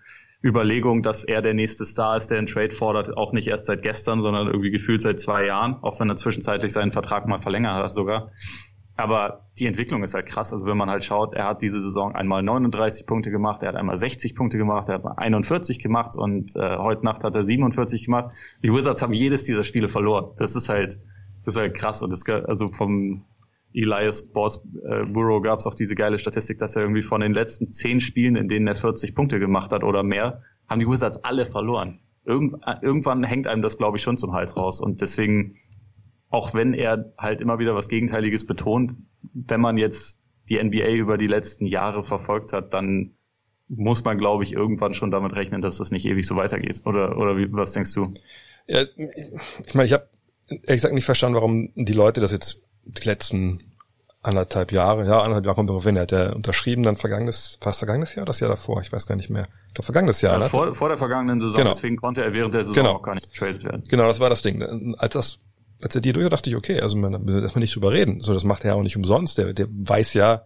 Überlegung, 0.43 1.01
dass 1.01 1.25
er 1.25 1.41
der 1.41 1.53
nächste 1.53 1.83
Star 1.83 2.15
ist, 2.15 2.27
der 2.27 2.37
einen 2.37 2.47
Trade 2.47 2.71
fordert, 2.71 3.15
auch 3.17 3.33
nicht 3.33 3.47
erst 3.47 3.65
seit 3.65 3.81
gestern, 3.81 4.21
sondern 4.21 4.47
irgendwie 4.47 4.71
gefühlt 4.71 5.01
seit 5.01 5.19
zwei 5.19 5.45
Jahren, 5.45 5.77
auch 5.81 5.99
wenn 5.99 6.09
er 6.09 6.15
zwischenzeitlich 6.15 6.71
seinen 6.71 6.91
Vertrag 6.91 7.27
mal 7.27 7.39
verlängert 7.39 7.83
hat 7.83 7.91
sogar. 7.91 8.31
Aber 8.95 9.41
die 9.57 9.65
Entwicklung 9.65 10.03
ist 10.03 10.13
halt 10.13 10.25
krass. 10.25 10.51
Also 10.51 10.65
wenn 10.67 10.75
man 10.75 10.89
halt 10.89 11.05
schaut, 11.05 11.33
er 11.33 11.45
hat 11.45 11.61
diese 11.61 11.79
Saison 11.79 12.15
einmal 12.15 12.43
39 12.43 13.05
Punkte 13.05 13.31
gemacht, 13.31 13.63
er 13.63 13.69
hat 13.69 13.75
einmal 13.75 13.97
60 13.97 14.35
Punkte 14.35 14.57
gemacht, 14.57 14.89
er 14.89 14.95
hat 14.95 15.03
mal 15.05 15.13
41 15.15 15.79
gemacht 15.79 16.17
und 16.17 16.53
äh, 16.55 16.77
heute 16.77 17.05
Nacht 17.05 17.23
hat 17.23 17.33
er 17.35 17.45
47 17.45 18.05
gemacht. 18.05 18.35
Die 18.61 18.73
Wizards 18.73 19.01
haben 19.01 19.13
jedes 19.13 19.45
dieser 19.45 19.63
Spiele 19.63 19.87
verloren. 19.87 20.31
Das 20.37 20.55
ist 20.55 20.67
halt, 20.67 20.99
das 21.45 21.55
ist 21.55 21.61
halt 21.61 21.75
krass. 21.75 22.01
Und 22.01 22.11
das, 22.11 22.27
also 22.27 22.67
vom 22.69 23.23
Elias 23.73 24.31
Boss 24.31 24.63
äh, 24.83 25.05
gab 25.41 25.59
es 25.59 25.67
auch 25.67 25.75
diese 25.75 25.95
geile 25.95 26.19
Statistik, 26.19 26.57
dass 26.57 26.75
er 26.75 26.83
irgendwie 26.83 27.01
von 27.01 27.21
den 27.21 27.33
letzten 27.33 27.71
zehn 27.71 27.99
Spielen, 27.99 28.35
in 28.35 28.47
denen 28.47 28.67
er 28.67 28.75
40 28.75 29.13
Punkte 29.15 29.39
gemacht 29.39 29.71
hat 29.71 29.83
oder 29.83 30.03
mehr, 30.03 30.41
haben 30.67 30.79
die 30.79 30.87
Wizards 30.87 31.23
alle 31.23 31.45
verloren. 31.45 31.99
Irgend, 32.25 32.63
irgendwann 32.81 33.23
hängt 33.23 33.47
einem 33.47 33.61
das, 33.61 33.77
glaube 33.77 33.97
ich, 33.97 34.03
schon 34.03 34.17
zum 34.17 34.33
Hals 34.33 34.57
raus. 34.57 34.81
Und 34.81 35.01
deswegen, 35.01 35.57
auch 36.29 36.53
wenn 36.53 36.73
er 36.73 37.13
halt 37.17 37.41
immer 37.41 37.59
wieder 37.59 37.75
was 37.75 37.89
Gegenteiliges 37.89 38.45
betont, 38.45 38.93
wenn 39.33 39.61
man 39.61 39.77
jetzt 39.77 40.19
die 40.49 40.61
NBA 40.61 40.89
über 40.91 41.17
die 41.17 41.27
letzten 41.27 41.65
Jahre 41.65 42.03
verfolgt 42.03 42.53
hat, 42.53 42.73
dann 42.73 43.15
muss 43.67 44.03
man, 44.03 44.17
glaube 44.17 44.43
ich, 44.43 44.53
irgendwann 44.53 44.95
schon 44.95 45.11
damit 45.11 45.35
rechnen, 45.35 45.61
dass 45.61 45.77
das 45.77 45.91
nicht 45.91 46.05
ewig 46.05 46.25
so 46.25 46.35
weitergeht. 46.35 46.81
Oder, 46.85 47.17
oder 47.17 47.37
wie, 47.37 47.51
was 47.53 47.73
denkst 47.73 47.93
du? 47.93 48.13
Ja, 48.67 48.83
ich 49.65 49.75
meine, 49.75 49.85
ich 49.85 49.93
habe 49.93 50.09
ehrlich 50.47 50.67
gesagt 50.67 50.95
nicht 50.95 51.05
verstanden, 51.05 51.35
warum 51.35 51.69
die 51.75 51.93
Leute 51.93 52.19
das 52.19 52.31
jetzt 52.31 52.63
die 52.97 53.07
letzten 53.07 53.61
anderthalb 54.21 54.71
Jahre, 54.71 55.05
ja, 55.05 55.19
anderthalb 55.19 55.45
Jahre 55.45 55.55
kommt 55.55 55.69
darauf 55.69 55.83
hin, 55.83 55.95
er 55.95 56.01
hat 56.01 56.11
ja 56.11 56.33
unterschrieben 56.33 56.83
dann 56.83 56.97
vergangenes, 56.97 57.57
fast 57.61 57.79
vergangenes 57.79 58.15
Jahr, 58.15 58.25
das 58.25 58.39
Jahr 58.41 58.49
davor, 58.49 58.81
ich 58.81 58.91
weiß 58.91 59.07
gar 59.07 59.15
nicht 59.15 59.29
mehr. 59.29 59.47
Ich 59.69 59.75
glaube, 59.75 59.85
vergangenes 59.85 60.21
Jahr. 60.21 60.33
Ja, 60.33 60.39
ne? 60.39 60.45
vor, 60.45 60.73
vor 60.73 60.89
der 60.89 60.97
vergangenen 60.97 61.39
Saison, 61.39 61.57
genau. 61.57 61.73
deswegen 61.73 61.95
konnte 61.95 62.23
er 62.23 62.33
während 62.33 62.53
der 62.53 62.63
Saison 62.63 62.83
genau. 62.83 62.95
auch 62.95 63.01
gar 63.01 63.15
nicht 63.15 63.31
getradet 63.31 63.63
werden. 63.63 63.83
Genau, 63.87 64.07
das 64.07 64.19
war 64.19 64.29
das 64.29 64.41
Ding. 64.41 64.95
Als 64.97 65.13
das, 65.13 65.39
als 65.81 65.95
er 65.95 66.01
die 66.01 66.11
durch 66.11 66.27
dachte 66.29 66.49
ich, 66.49 66.57
okay, 66.57 66.81
also 66.81 66.97
man, 66.97 67.23
müssen 67.23 67.41
erstmal 67.41 67.61
nicht 67.61 67.75
drüber 67.75 67.93
reden. 67.93 68.19
So, 68.19 68.33
das 68.33 68.43
macht 68.43 68.65
er 68.65 68.71
ja 68.71 68.75
auch 68.75 68.83
nicht 68.83 68.97
umsonst. 68.97 69.37
Der, 69.37 69.53
der 69.53 69.67
weiß 69.69 70.13
ja, 70.15 70.43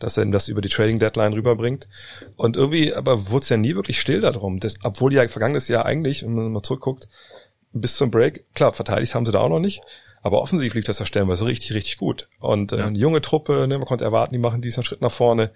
dass 0.00 0.16
er 0.16 0.24
ihm 0.24 0.32
das 0.32 0.48
über 0.48 0.60
die 0.60 0.68
Trading 0.68 0.98
Deadline 0.98 1.32
rüberbringt. 1.32 1.88
Und 2.34 2.56
irgendwie, 2.56 2.92
aber 2.92 3.30
wurde 3.30 3.42
es 3.42 3.48
ja 3.50 3.56
nie 3.56 3.76
wirklich 3.76 4.00
still 4.00 4.20
darum. 4.20 4.58
Das, 4.58 4.74
obwohl 4.82 5.10
die 5.10 5.16
ja 5.16 5.28
vergangenes 5.28 5.68
Jahr 5.68 5.86
eigentlich, 5.86 6.24
wenn 6.24 6.34
man 6.34 6.50
mal 6.50 6.62
zurückguckt, 6.62 7.08
bis 7.72 7.94
zum 7.94 8.10
Break, 8.10 8.52
klar, 8.54 8.72
verteidigt 8.72 9.14
haben 9.14 9.24
sie 9.24 9.32
da 9.32 9.38
auch 9.38 9.48
noch 9.48 9.60
nicht. 9.60 9.80
Aber 10.22 10.40
offensiv 10.40 10.74
lief 10.74 10.84
das 10.84 11.00
ja 11.00 11.06
stellenweise 11.06 11.46
richtig, 11.46 11.74
richtig 11.74 11.98
gut. 11.98 12.28
Und 12.38 12.72
äh, 12.72 12.78
ja. 12.78 12.86
eine 12.86 12.98
junge 12.98 13.20
Truppe, 13.20 13.66
ne, 13.66 13.76
man 13.78 13.86
konnte 13.86 14.04
erwarten, 14.04 14.32
die 14.32 14.38
machen 14.38 14.62
diesen 14.62 14.84
Schritt 14.84 15.02
nach 15.02 15.10
vorne. 15.10 15.50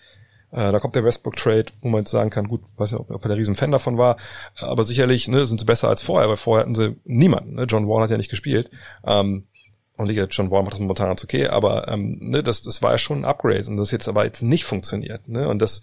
Äh, 0.50 0.72
da 0.72 0.80
kommt 0.80 0.96
der 0.96 1.04
Westbrook-Trade, 1.04 1.66
wo 1.80 1.88
man 1.88 2.00
jetzt 2.00 2.10
sagen 2.10 2.30
kann, 2.30 2.48
gut, 2.48 2.62
weiß 2.76 2.92
nicht, 2.92 3.00
ob, 3.00 3.24
er 3.24 3.28
der 3.28 3.36
riesen 3.36 3.54
Fan 3.54 3.70
davon 3.70 3.96
war, 3.96 4.16
aber 4.60 4.84
sicherlich 4.84 5.28
ne, 5.28 5.46
sind 5.46 5.60
sie 5.60 5.66
besser 5.66 5.88
als 5.88 6.02
vorher, 6.02 6.28
weil 6.28 6.36
vorher 6.36 6.62
hatten 6.62 6.74
sie 6.74 6.96
niemanden. 7.04 7.54
Ne? 7.54 7.64
John 7.64 7.88
Wall 7.88 8.02
hat 8.02 8.10
ja 8.10 8.16
nicht 8.16 8.30
gespielt. 8.30 8.70
Ähm, 9.04 9.46
und 9.96 10.10
ich 10.10 10.18
John 10.30 10.50
Wall 10.50 10.62
macht 10.62 10.74
das 10.74 10.80
momentan 10.80 11.08
ganz 11.08 11.24
okay, 11.24 11.46
aber 11.46 11.88
ähm, 11.88 12.18
ne, 12.20 12.42
das, 12.42 12.62
das 12.62 12.82
war 12.82 12.92
ja 12.92 12.98
schon 12.98 13.20
ein 13.20 13.24
Upgrade 13.24 13.66
und 13.66 13.78
das 13.78 13.90
jetzt 13.92 14.08
aber 14.08 14.24
jetzt 14.24 14.42
nicht 14.42 14.64
funktioniert. 14.64 15.26
Ne? 15.28 15.48
Und 15.48 15.62
dass 15.62 15.80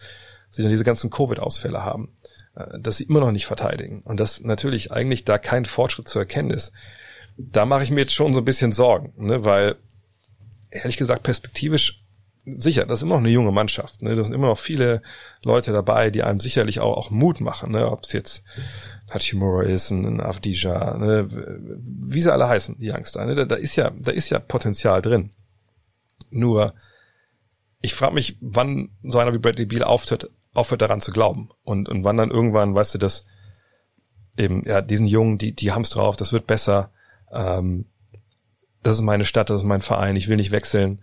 sie 0.51 0.61
dann 0.61 0.71
diese 0.71 0.84
ganzen 0.84 1.09
Covid-Ausfälle 1.09 1.84
haben, 1.84 2.13
äh, 2.55 2.79
dass 2.79 2.97
sie 2.97 3.05
immer 3.05 3.21
noch 3.21 3.31
nicht 3.31 3.47
verteidigen 3.47 4.01
und 4.03 4.19
dass 4.19 4.41
natürlich 4.41 4.91
eigentlich 4.91 5.23
da 5.23 5.38
kein 5.39 5.65
Fortschritt 5.65 6.07
zu 6.07 6.19
erkennen 6.19 6.51
ist 6.51 6.73
da 7.38 7.65
mache 7.65 7.84
ich 7.84 7.91
mir 7.91 8.01
jetzt 8.01 8.13
schon 8.13 8.34
so 8.34 8.41
ein 8.41 8.45
bisschen 8.45 8.71
Sorgen, 8.71 9.13
ne, 9.17 9.45
weil 9.45 9.75
ehrlich 10.71 10.97
gesagt 10.97 11.23
perspektivisch 11.23 12.03
sicher, 12.45 12.86
das 12.86 12.99
ist 12.99 13.03
immer 13.03 13.15
noch 13.15 13.21
eine 13.21 13.29
junge 13.29 13.51
Mannschaft. 13.51 14.01
Ne? 14.01 14.15
Da 14.15 14.23
sind 14.23 14.34
immer 14.34 14.47
noch 14.47 14.59
viele 14.59 15.01
Leute 15.43 15.71
dabei, 15.71 16.09
die 16.09 16.23
einem 16.23 16.39
sicherlich 16.39 16.79
auch, 16.79 16.97
auch 16.97 17.09
Mut 17.09 17.39
machen, 17.39 17.71
ne? 17.71 17.89
ob 17.89 18.03
es 18.03 18.11
jetzt 18.11 18.43
Hachimura 19.09 19.63
ist, 19.63 19.91
ein 19.91 20.19
Avdija, 20.19 20.97
ne? 20.97 21.27
wie 21.29 22.21
sie 22.21 22.31
alle 22.31 22.47
heißen, 22.47 22.77
die 22.79 22.91
Youngster. 22.91 23.25
Ne? 23.25 23.36
Da, 23.36 23.45
da 23.45 23.55
ist 23.55 23.75
ja, 23.75 23.91
da 23.97 24.11
ist 24.11 24.29
ja 24.29 24.39
Potenzial 24.39 25.01
drin. 25.01 25.31
Nur, 26.31 26.73
ich 27.81 27.93
frage 27.93 28.15
mich, 28.15 28.38
wann 28.41 28.89
so 29.03 29.19
einer 29.19 29.34
wie 29.34 29.39
Bradley 29.39 29.65
Beal 29.65 29.84
aufhört, 29.84 30.29
aufhört 30.53 30.81
daran 30.81 31.01
zu 31.01 31.11
glauben 31.11 31.49
und, 31.63 31.88
und 31.88 32.03
wann 32.03 32.17
dann 32.17 32.31
irgendwann, 32.31 32.75
weißt 32.75 32.95
du, 32.95 32.97
dass 32.97 33.25
eben, 34.38 34.63
ja, 34.65 34.81
diesen 34.81 35.05
Jungen, 35.05 35.38
die, 35.38 35.53
die 35.53 35.71
haben's 35.71 35.91
drauf, 35.91 36.15
das 36.15 36.34
wird 36.34 36.47
besser, 36.47 36.91
ähm, 37.34 37.86
das 38.81 38.93
ist 38.93 39.01
meine 39.01 39.25
Stadt, 39.25 39.49
das 39.49 39.61
ist 39.61 39.67
mein 39.67 39.81
Verein, 39.81 40.15
ich 40.15 40.27
will 40.27 40.38
nicht 40.38 40.51
wechseln. 40.51 41.01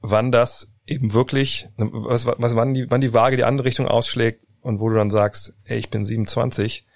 Wann 0.00 0.30
das 0.30 0.72
eben 0.86 1.12
wirklich, 1.12 1.68
was, 1.76 2.26
was, 2.26 2.54
wann 2.54 2.74
die, 2.74 2.90
wann 2.90 3.00
die 3.00 3.12
Waage 3.12 3.36
die 3.36 3.44
andere 3.44 3.66
Richtung 3.66 3.88
ausschlägt 3.88 4.44
und 4.60 4.80
wo 4.80 4.88
du 4.88 4.94
dann 4.96 5.10
sagst, 5.10 5.54
ey, 5.64 5.78
ich 5.78 5.90
bin 5.90 6.04
27, 6.04 6.86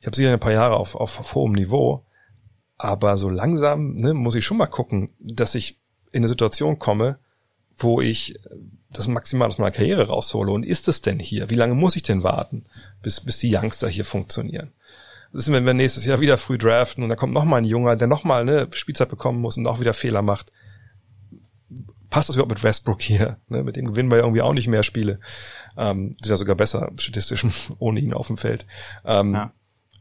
ich 0.00 0.06
habe 0.06 0.16
sicher 0.16 0.32
ein 0.32 0.40
paar 0.40 0.52
Jahre 0.52 0.76
auf, 0.76 0.94
auf, 0.94 1.20
auf 1.20 1.34
hohem 1.34 1.52
Niveau, 1.52 2.04
Aber 2.76 3.16
so 3.16 3.30
langsam 3.30 3.94
ne, 3.94 4.14
muss 4.14 4.34
ich 4.34 4.44
schon 4.44 4.56
mal 4.56 4.66
gucken, 4.66 5.10
dass 5.18 5.54
ich 5.54 5.78
in 6.10 6.20
eine 6.20 6.28
Situation 6.28 6.78
komme, 6.78 7.18
wo 7.74 8.00
ich 8.00 8.38
das 8.90 9.08
maximal 9.08 9.48
aus 9.48 9.58
meiner 9.58 9.70
Karriere 9.70 10.08
raushole. 10.08 10.52
Und 10.52 10.64
ist 10.64 10.88
es 10.88 11.00
denn 11.00 11.18
hier? 11.18 11.48
Wie 11.48 11.54
lange 11.54 11.74
muss 11.74 11.96
ich 11.96 12.02
denn 12.02 12.22
warten, 12.22 12.66
bis, 13.02 13.20
bis 13.20 13.38
die 13.38 13.54
Youngster 13.56 13.88
hier 13.88 14.04
funktionieren? 14.04 14.72
Das 15.32 15.46
ist, 15.46 15.52
wenn 15.52 15.64
wir 15.64 15.74
nächstes 15.74 16.04
Jahr 16.04 16.20
wieder 16.20 16.36
früh 16.36 16.58
draften 16.58 17.02
und 17.02 17.08
da 17.08 17.16
kommt 17.16 17.32
noch 17.32 17.44
mal 17.44 17.56
ein 17.56 17.64
Junger, 17.64 17.96
der 17.96 18.08
noch 18.08 18.24
mal 18.24 18.42
eine 18.42 18.68
Spielzeit 18.72 19.08
bekommen 19.08 19.40
muss 19.40 19.56
und 19.56 19.66
auch 19.66 19.80
wieder 19.80 19.94
Fehler 19.94 20.22
macht. 20.22 20.52
Passt 22.10 22.28
das 22.28 22.36
überhaupt 22.36 22.50
mit 22.50 22.62
Westbrook 22.62 23.00
hier? 23.00 23.38
Ne, 23.48 23.62
mit 23.62 23.76
dem 23.76 23.86
gewinnen 23.86 24.10
wir 24.10 24.18
irgendwie 24.18 24.42
auch 24.42 24.52
nicht 24.52 24.68
mehr 24.68 24.82
Spiele. 24.82 25.18
Ähm, 25.78 26.14
sind 26.20 26.30
ja 26.30 26.36
sogar 26.36 26.54
besser 26.54 26.90
statistisch 26.98 27.46
ohne 27.78 28.00
ihn 28.00 28.12
auf 28.12 28.26
dem 28.26 28.36
Feld. 28.36 28.66
Ähm, 29.04 29.34
ja. 29.34 29.52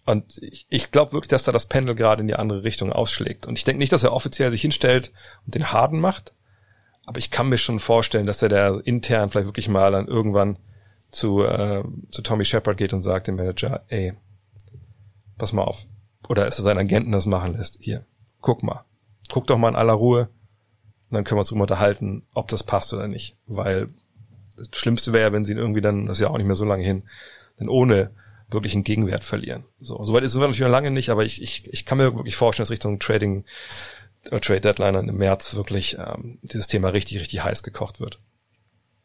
Und 0.06 0.40
ich, 0.42 0.66
ich 0.70 0.92
glaube 0.92 1.14
wirklich, 1.14 1.30
dass 1.30 1.44
da 1.44 1.54
das 1.54 1.68
Pendel 1.68 1.96
gerade 1.96 2.22
in 2.22 2.28
die 2.28 2.36
andere 2.36 2.64
Richtung 2.64 2.92
ausschlägt. 2.92 3.48
Und 3.48 3.58
ich 3.58 3.64
denke 3.64 3.80
nicht, 3.80 3.94
dass 3.94 4.04
er 4.04 4.12
offiziell 4.12 4.52
sich 4.52 4.62
hinstellt 4.62 5.14
und 5.46 5.56
den 5.56 5.72
Harden 5.72 6.02
macht. 6.02 6.34
Aber 7.06 7.20
ich 7.20 7.32
kann 7.32 7.48
mir 7.48 7.58
schon 7.58 7.80
vorstellen, 7.80 8.26
dass 8.26 8.42
er 8.42 8.50
da 8.50 8.78
intern 8.80 9.30
vielleicht 9.30 9.48
wirklich 9.48 9.70
mal 9.70 9.92
dann 9.92 10.08
irgendwann 10.08 10.58
zu, 11.10 11.44
äh, 11.44 11.84
zu 12.10 12.22
Tommy 12.22 12.44
Shepard 12.44 12.78
geht 12.78 12.94
und 12.94 13.02
sagt 13.02 13.28
dem 13.28 13.36
Manager, 13.36 13.84
ey, 13.88 14.14
pass 15.42 15.54
mal 15.54 15.64
auf. 15.64 15.88
Oder 16.30 16.48
ist 16.48 16.60
er 16.60 16.64
seinen 16.64 16.78
Agenten 16.78 17.12
das 17.12 17.26
machen 17.26 17.56
lässt. 17.56 17.80
Hier, 17.82 18.06
guck 18.42 18.62
mal. 18.62 18.86
Guck 19.30 19.48
doch 19.48 19.58
mal 19.58 19.70
in 19.70 19.76
aller 19.76 19.94
Ruhe. 19.94 20.30
Und 21.10 21.16
dann 21.16 21.24
können 21.24 21.38
wir 21.38 21.42
uns 21.42 21.50
drüber 21.50 21.64
unterhalten, 21.64 22.28
ob 22.36 22.48
das 22.48 22.64
passt 22.64 22.94
oder 22.94 23.08
nicht. 23.08 23.38
Weil 23.48 23.90
das 24.56 24.70
Schlimmste 24.74 25.14
wäre, 25.14 25.34
wenn 25.34 25.44
sie 25.44 25.54
ihn 25.54 25.58
irgendwie 25.58 25.82
dann, 25.82 26.06
das 26.06 26.18
ist 26.18 26.22
ja 26.22 26.30
auch 26.30 26.38
nicht 26.38 26.46
mehr 26.46 26.56
so 26.56 26.64
lange 26.64 26.84
hin, 26.84 27.04
dann 27.58 27.70
ohne 27.70 28.12
wirklich 28.50 28.76
einen 28.76 28.84
Gegenwert 28.84 29.24
verlieren. 29.24 29.64
So, 29.80 30.02
soweit 30.04 30.24
ist 30.24 30.36
es 30.36 30.40
natürlich 30.40 30.60
noch 30.60 30.70
lange 30.70 30.92
nicht, 30.92 31.10
aber 31.10 31.26
ich, 31.26 31.42
ich, 31.42 31.68
ich 31.74 31.86
kann 31.86 31.98
mir 31.98 32.16
wirklich 32.16 32.36
vorstellen, 32.36 32.66
dass 32.66 32.72
Richtung 32.72 33.00
Trading 33.00 33.44
äh, 34.30 34.40
Trade 34.40 34.62
Deadline 34.62 35.10
im 35.10 35.18
März 35.18 35.56
wirklich 35.56 35.98
ähm, 35.98 36.38
dieses 36.44 36.68
Thema 36.68 36.90
richtig, 36.90 37.20
richtig 37.20 37.44
heiß 37.44 37.64
gekocht 37.64 38.00
wird. 38.00 38.20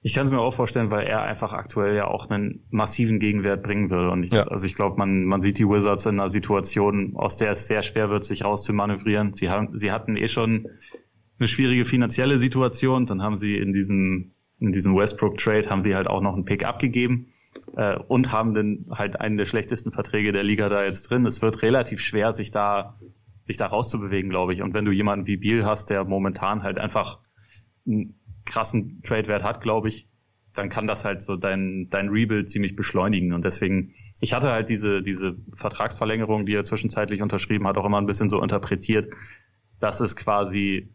Ich 0.06 0.14
kann 0.14 0.24
es 0.24 0.30
mir 0.30 0.38
auch 0.38 0.54
vorstellen, 0.54 0.92
weil 0.92 1.04
er 1.04 1.22
einfach 1.22 1.52
aktuell 1.52 1.96
ja 1.96 2.06
auch 2.06 2.30
einen 2.30 2.64
massiven 2.70 3.18
Gegenwert 3.18 3.64
bringen 3.64 3.90
will. 3.90 4.06
Und 4.06 4.22
ich, 4.22 4.30
ja. 4.30 4.42
also 4.42 4.64
ich 4.64 4.76
glaube, 4.76 4.96
man, 4.98 5.24
man 5.24 5.40
sieht 5.40 5.58
die 5.58 5.66
Wizards 5.66 6.06
in 6.06 6.20
einer 6.20 6.28
Situation, 6.28 7.16
aus 7.16 7.38
der 7.38 7.50
es 7.50 7.66
sehr 7.66 7.82
schwer 7.82 8.08
wird, 8.08 8.22
sich 8.22 8.44
rauszumanövrieren. 8.44 9.32
Sie 9.32 9.50
haben, 9.50 9.76
sie 9.76 9.90
hatten 9.90 10.16
eh 10.16 10.28
schon 10.28 10.68
eine 11.40 11.48
schwierige 11.48 11.84
finanzielle 11.84 12.38
Situation. 12.38 13.06
Dann 13.06 13.20
haben 13.20 13.34
sie 13.34 13.56
in 13.56 13.72
diesem, 13.72 14.30
in 14.60 14.70
diesem 14.70 14.94
Westbrook 14.94 15.38
Trade 15.38 15.68
haben 15.70 15.80
sie 15.80 15.96
halt 15.96 16.06
auch 16.06 16.20
noch 16.20 16.34
einen 16.34 16.44
Pick 16.44 16.64
abgegeben 16.64 17.32
äh, 17.74 17.98
und 17.98 18.30
haben 18.30 18.54
dann 18.54 18.86
halt 18.92 19.20
einen 19.20 19.36
der 19.36 19.46
schlechtesten 19.46 19.90
Verträge 19.90 20.30
der 20.30 20.44
Liga 20.44 20.68
da 20.68 20.84
jetzt 20.84 21.10
drin. 21.10 21.26
Es 21.26 21.42
wird 21.42 21.62
relativ 21.62 22.00
schwer, 22.00 22.32
sich 22.32 22.52
da, 22.52 22.94
sich 23.42 23.56
da 23.56 23.66
rauszubewegen, 23.66 24.30
glaube 24.30 24.54
ich. 24.54 24.62
Und 24.62 24.72
wenn 24.72 24.84
du 24.84 24.92
jemanden 24.92 25.26
wie 25.26 25.36
Biel 25.36 25.64
hast, 25.64 25.90
der 25.90 26.04
momentan 26.04 26.62
halt 26.62 26.78
einfach 26.78 27.18
krassen 28.46 29.02
Trade-Wert 29.02 29.42
hat, 29.42 29.60
glaube 29.60 29.88
ich, 29.88 30.08
dann 30.54 30.68
kann 30.68 30.86
das 30.86 31.04
halt 31.04 31.20
so 31.20 31.36
dein, 31.36 31.88
dein 31.90 32.08
Rebuild 32.08 32.48
ziemlich 32.48 32.76
beschleunigen. 32.76 33.32
Und 33.32 33.44
deswegen, 33.44 33.94
ich 34.20 34.32
hatte 34.32 34.50
halt 34.50 34.68
diese, 34.68 35.02
diese 35.02 35.36
Vertragsverlängerung, 35.52 36.46
die 36.46 36.54
er 36.54 36.64
zwischenzeitlich 36.64 37.20
unterschrieben 37.20 37.66
hat, 37.66 37.76
auch 37.76 37.84
immer 37.84 38.00
ein 38.00 38.06
bisschen 38.06 38.30
so 38.30 38.42
interpretiert, 38.42 39.08
dass 39.80 40.00
es 40.00 40.16
quasi 40.16 40.94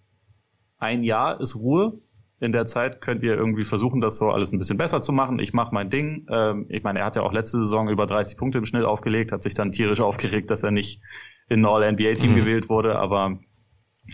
ein 0.79 1.03
Jahr 1.03 1.39
ist 1.39 1.55
Ruhe 1.55 1.99
in 2.41 2.51
der 2.51 2.65
Zeit 2.65 3.01
könnt 3.01 3.21
ihr 3.21 3.35
irgendwie 3.35 3.63
versuchen, 3.63 4.01
das 4.01 4.17
so 4.17 4.31
alles 4.31 4.51
ein 4.51 4.57
bisschen 4.57 4.77
besser 4.77 4.99
zu 4.99 5.13
machen. 5.13 5.37
Ich 5.37 5.53
mache 5.53 5.73
mein 5.73 5.91
Ding. 5.91 6.25
Ähm, 6.27 6.65
ich 6.69 6.81
meine, 6.81 6.99
er 6.99 7.05
hat 7.05 7.15
ja 7.15 7.21
auch 7.21 7.33
letzte 7.33 7.59
Saison 7.59 7.87
über 7.87 8.07
30 8.07 8.35
Punkte 8.35 8.57
im 8.57 8.65
Schnitt 8.65 8.83
aufgelegt, 8.83 9.31
hat 9.31 9.43
sich 9.43 9.53
dann 9.53 9.71
tierisch 9.71 10.01
aufgeregt, 10.01 10.49
dass 10.49 10.63
er 10.63 10.71
nicht 10.71 11.01
in 11.49 11.63
ein 11.63 11.65
All-NBA-Team 11.65 12.31
mhm. 12.31 12.35
gewählt 12.35 12.67
wurde, 12.67 12.97
aber 12.97 13.39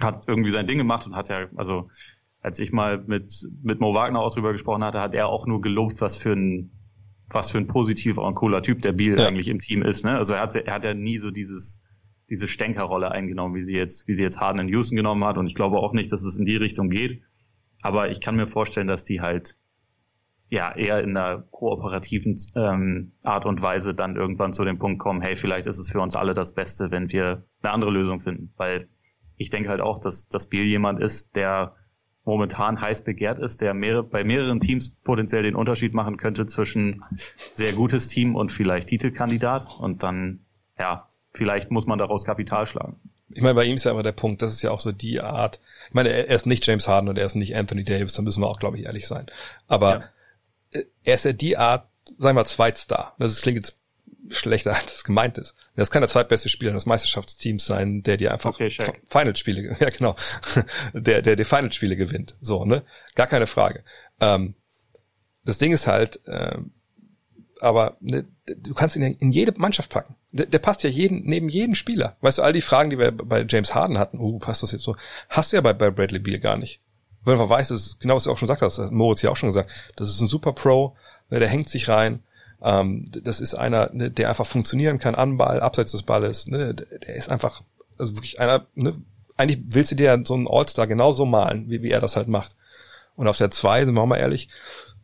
hat 0.02 0.26
irgendwie 0.28 0.52
sein 0.52 0.68
Ding 0.68 0.78
gemacht 0.78 1.08
und 1.08 1.16
hat 1.16 1.30
ja, 1.30 1.48
also 1.56 1.90
als 2.48 2.60
ich 2.60 2.72
mal 2.72 3.04
mit, 3.08 3.46
mit 3.62 3.82
Mo 3.82 3.94
Wagner 3.94 4.22
auch 4.22 4.34
drüber 4.34 4.54
gesprochen 4.54 4.82
hatte, 4.82 5.02
hat 5.02 5.14
er 5.14 5.28
auch 5.28 5.48
nur 5.48 5.60
gelobt, 5.60 6.00
was 6.00 6.16
für 6.16 6.32
ein 6.32 6.72
was 7.30 7.52
für 7.52 7.58
ein 7.58 7.68
positiver 7.68 8.24
und 8.24 8.36
cooler 8.36 8.62
Typ 8.62 8.82
der 8.82 8.94
Biel 8.94 9.20
ja. 9.20 9.28
eigentlich 9.28 9.50
im 9.50 9.60
Team 9.60 9.82
ist. 9.82 10.06
Ne? 10.06 10.16
Also 10.16 10.34
er 10.34 10.40
hat, 10.40 10.56
er 10.56 10.74
hat 10.74 10.86
ja 10.86 10.94
nie 10.94 11.18
so 11.18 11.30
dieses 11.30 11.82
diese 12.30 12.48
Stänkerrolle 12.48 13.12
eingenommen, 13.12 13.54
wie 13.54 13.66
sie 13.66 13.76
jetzt 13.76 14.08
wie 14.08 14.14
sie 14.14 14.24
jetzt 14.24 14.40
Harden 14.40 14.62
in 14.62 14.70
Houston 14.70 14.96
genommen 14.96 15.26
hat 15.26 15.38
und 15.38 15.46
ich 15.46 15.54
glaube 15.54 15.78
auch 15.80 15.92
nicht, 15.92 16.10
dass 16.14 16.24
es 16.24 16.40
in 16.40 16.46
die 16.46 16.56
Richtung 16.56 16.90
geht. 16.90 17.22
Aber 17.82 18.10
ich 18.10 18.22
kann 18.22 18.38
mir 18.38 18.48
vorstellen, 18.48 18.88
dass 18.88 19.04
die 19.04 19.20
halt 19.20 19.58
ja 20.50 20.74
eher 20.74 21.04
in 21.04 21.18
einer 21.18 21.44
kooperativen 21.52 22.38
ähm, 22.56 23.12
Art 23.24 23.46
und 23.46 23.62
Weise 23.62 23.94
dann 23.94 24.16
irgendwann 24.16 24.54
zu 24.54 24.64
dem 24.64 24.80
Punkt 24.80 25.00
kommen, 25.00 25.20
hey, 25.20 25.36
vielleicht 25.36 25.68
ist 25.68 25.80
es 25.80 25.92
für 25.92 26.00
uns 26.00 26.16
alle 26.16 26.34
das 26.34 26.54
Beste, 26.54 26.92
wenn 26.92 27.12
wir 27.12 27.44
eine 27.62 27.74
andere 27.74 27.92
Lösung 27.92 28.22
finden. 28.22 28.54
Weil 28.56 28.88
ich 29.36 29.50
denke 29.50 29.68
halt 29.68 29.82
auch, 29.82 30.00
dass, 30.00 30.30
dass 30.30 30.48
Biel 30.48 30.64
jemand 30.64 31.02
ist, 31.02 31.36
der 31.36 31.76
momentan 32.28 32.80
heiß 32.80 33.02
begehrt 33.02 33.40
ist, 33.40 33.62
der 33.62 33.74
mehrere, 33.74 34.04
bei 34.04 34.24
mehreren 34.24 34.60
Teams 34.60 34.92
potenziell 35.04 35.44
den 35.44 35.56
Unterschied 35.56 35.94
machen 35.94 36.18
könnte 36.18 36.46
zwischen 36.46 37.04
sehr 37.54 37.74
gutes 37.74 38.10
Team 38.10 38.36
und 38.36 38.52
vielleicht 38.52 38.90
Titelkandidat. 38.90 39.80
Und 39.80 40.04
dann, 40.04 40.42
ja, 40.78 41.08
vielleicht 41.34 41.72
muss 41.72 41.88
man 41.88 41.98
daraus 41.98 42.26
Kapital 42.26 42.68
schlagen. 42.68 43.00
Ich 43.30 43.42
meine, 43.42 43.56
bei 43.56 43.66
ihm 43.66 43.76
ist 43.76 43.86
ja 43.86 43.92
aber 43.92 44.04
der 44.04 44.12
Punkt, 44.12 44.42
das 44.42 44.52
ist 44.52 44.62
ja 44.62 44.72
auch 44.72 44.80
so 44.80 44.92
die 44.92 45.22
Art. 45.22 45.60
Ich 45.88 45.94
meine, 45.94 46.10
er 46.10 46.28
ist 46.28 46.46
nicht 46.46 46.68
James 46.68 46.88
Harden 46.88 47.10
und 47.10 47.18
er 47.18 47.26
ist 47.26 47.36
nicht 47.36 47.56
Anthony 47.56 47.84
Davis, 47.84 48.14
da 48.14 48.22
müssen 48.22 48.42
wir 48.42 48.48
auch, 48.48 48.60
glaube 48.60 48.78
ich, 48.78 48.86
ehrlich 48.86 49.08
sein. 49.08 49.26
Aber 49.68 50.04
ja. 50.74 50.82
er 51.04 51.16
ist 51.16 51.26
ja 51.26 51.34
die 51.34 51.58
Art, 51.58 51.88
sagen 52.18 52.36
wir 52.36 52.42
mal, 52.42 52.46
Zweitstar. 52.46 53.16
Das 53.20 53.42
klingt 53.42 53.58
jetzt 53.58 53.80
schlechter, 54.30 54.76
als 54.82 54.98
es 54.98 55.04
gemeint 55.04 55.38
ist. 55.38 55.56
Das 55.76 55.92
kann 55.92 56.02
der 56.02 56.10
zweitbeste 56.10 56.50
Spieler 56.50 56.74
des 56.74 56.86
Meisterschaftsteams 56.86 57.66
sein, 57.66 58.04
der 58.04 58.18
dir 58.18 58.34
einfach 58.34 58.52
okay, 58.52 58.72
Finalspiele, 59.08 59.76
ja 59.80 59.90
genau, 59.90 60.16
der, 60.94 61.22
der 61.22 61.36
die 61.36 61.46
Finalspiele 61.46 61.96
gewinnt. 61.96 62.36
So, 62.42 62.66
ne? 62.66 62.84
Gar 63.16 63.28
keine 63.28 63.48
Frage. 63.48 63.84
Ähm, 64.20 64.56
das 65.44 65.58
Ding 65.58 65.72
ist 65.72 65.88
halt, 65.88 66.20
äh, 66.28 66.58
aber 67.62 67.98
ne, 68.02 68.26
du 68.46 68.74
kannst 68.74 68.96
ihn 68.96 69.04
in 69.04 69.32
jede 69.32 69.54
Mannschaft 69.58 69.92
packen. 69.92 70.16
Der, 70.32 70.46
der 70.46 70.60
passt 70.60 70.84
ja 70.84 70.90
jeden, 70.90 71.26
neben 71.26 71.50
jeden 71.50 71.76
Spieler. 71.76 72.18
Weißt 72.22 72.38
du, 72.38 72.42
all 72.42 72.54
die 72.54 72.62
Fragen, 72.62 72.90
die 72.90 73.00
wir 73.00 73.12
bei 73.12 73.46
James 73.48 73.74
Harden 73.74 73.98
hatten, 73.98 74.20
uh, 74.20 74.40
passt 74.40 74.64
das 74.64 74.72
jetzt 74.72 74.84
so, 74.84 74.96
hast 75.30 75.52
du 75.52 75.58
ja 75.58 75.62
bei, 75.62 75.74
bei 75.74 75.90
Bradley 75.90 76.20
Beal 76.20 76.40
gar 76.40 76.58
nicht. 76.58 76.82
Wenn 77.24 77.36
du 77.36 77.42
einfach 77.42 77.56
weißt, 77.56 77.72
das 77.72 77.98
genau 78.00 78.16
was 78.16 78.26
du 78.26 78.32
auch 78.32 78.38
schon 78.38 78.48
gesagt 78.48 78.62
hast, 78.62 78.92
Moritz 78.92 79.22
ja 79.22 79.32
auch 79.32 79.38
schon 79.38 79.50
gesagt, 79.50 79.72
das 79.96 80.10
ist 80.10 80.22
ein 80.22 80.28
super 80.28 80.54
Pro, 80.54 80.96
ne, 81.30 81.40
der 81.40 81.50
hängt 81.50 81.70
sich 81.70 81.90
rein, 81.90 82.24
ähm, 82.62 83.06
das 83.10 83.40
ist 83.40 83.54
einer, 83.54 83.90
ne, 83.94 84.12
der 84.12 84.30
einfach 84.30 84.46
funktionieren 84.46 85.00
kann 85.00 85.16
an 85.16 85.38
Ball, 85.38 85.60
abseits 85.60 85.92
des 85.92 86.04
Balles, 86.04 86.48
ne, 86.48 86.74
der 86.74 87.16
ist 87.16 87.30
einfach, 87.30 87.62
also 87.98 88.16
wirklich 88.16 88.40
einer, 88.40 88.66
ne, 88.76 88.94
eigentlich 89.38 89.60
willst 89.70 89.92
du 89.92 89.96
dir 89.96 90.22
so 90.26 90.34
einen 90.34 90.48
All-Star 90.48 90.88
genauso 90.88 91.26
malen, 91.26 91.70
wie, 91.70 91.82
wie 91.84 91.92
er 91.92 92.02
das 92.02 92.16
halt 92.16 92.28
macht. 92.28 92.56
Und 93.16 93.28
auf 93.28 93.38
der 93.38 93.52
zwei, 93.52 93.86
sind 93.86 93.96
wir 93.96 94.06
mal 94.06 94.18
ehrlich, 94.18 94.50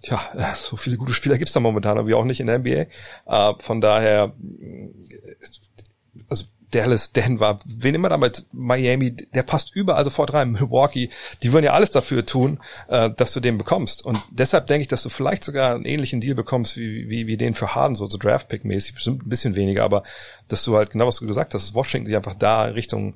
ja, 0.03 0.21
so 0.57 0.75
viele 0.75 0.97
gute 0.97 1.13
Spieler 1.13 1.37
gibt's 1.37 1.53
da 1.53 1.59
momentan 1.59 1.97
aber 1.97 2.15
auch 2.17 2.25
nicht 2.25 2.39
in 2.39 2.47
der 2.47 2.59
NBA. 2.59 2.85
Äh, 3.25 3.53
von 3.59 3.81
daher, 3.81 4.33
also 6.29 6.45
Dallas, 6.73 7.11
Denver, 7.11 7.59
wen 7.65 7.95
immer 7.95 8.09
damit 8.09 8.45
Miami, 8.51 9.11
der 9.11 9.43
passt 9.43 9.75
überall 9.75 10.03
sofort 10.03 10.33
rein. 10.33 10.51
Milwaukee, 10.51 11.09
die 11.41 11.53
würden 11.53 11.65
ja 11.65 11.73
alles 11.73 11.91
dafür 11.91 12.25
tun, 12.25 12.59
äh, 12.87 13.09
dass 13.11 13.33
du 13.33 13.39
den 13.39 13.57
bekommst. 13.57 14.05
Und 14.05 14.19
deshalb 14.31 14.67
denke 14.67 14.83
ich, 14.83 14.87
dass 14.87 15.03
du 15.03 15.09
vielleicht 15.09 15.43
sogar 15.43 15.75
einen 15.75 15.85
ähnlichen 15.85 16.21
Deal 16.21 16.35
bekommst 16.35 16.77
wie, 16.77 17.09
wie, 17.09 17.27
wie 17.27 17.37
den 17.37 17.53
für 17.53 17.75
Harden, 17.75 17.95
so, 17.95 18.05
so 18.07 18.17
Draft-Pick-mäßig, 18.17 18.95
bestimmt 18.95 19.25
ein 19.25 19.29
bisschen 19.29 19.55
weniger, 19.55 19.83
aber 19.83 20.03
dass 20.47 20.63
du 20.63 20.75
halt 20.75 20.91
genau 20.91 21.07
was 21.07 21.17
du 21.17 21.27
gesagt 21.27 21.53
hast, 21.53 21.67
dass 21.67 21.75
Washington 21.75 22.07
sich 22.07 22.15
einfach 22.15 22.35
da 22.35 22.63
Richtung 22.63 23.15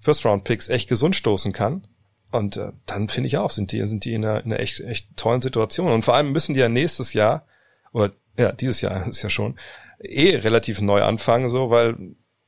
First-Round-Picks 0.00 0.68
echt 0.68 0.88
gesund 0.88 1.16
stoßen 1.16 1.52
kann 1.52 1.86
und 2.30 2.56
äh, 2.56 2.72
dann 2.86 3.08
finde 3.08 3.28
ich 3.28 3.38
auch, 3.38 3.50
sind 3.50 3.72
die, 3.72 3.84
sind 3.86 4.04
die 4.04 4.14
in 4.14 4.24
einer, 4.24 4.44
in 4.44 4.52
einer 4.52 4.60
echt, 4.60 4.80
echt 4.80 5.16
tollen 5.16 5.40
Situation. 5.40 5.90
Und 5.90 6.04
vor 6.04 6.14
allem 6.14 6.32
müssen 6.32 6.54
die 6.54 6.60
ja 6.60 6.68
nächstes 6.68 7.12
Jahr, 7.12 7.46
oder 7.92 8.12
ja, 8.36 8.52
dieses 8.52 8.80
Jahr 8.80 9.06
ist 9.08 9.22
ja 9.22 9.30
schon, 9.30 9.58
eh 10.00 10.36
relativ 10.36 10.80
neu 10.80 11.02
anfangen, 11.02 11.48
so, 11.48 11.70
weil 11.70 11.96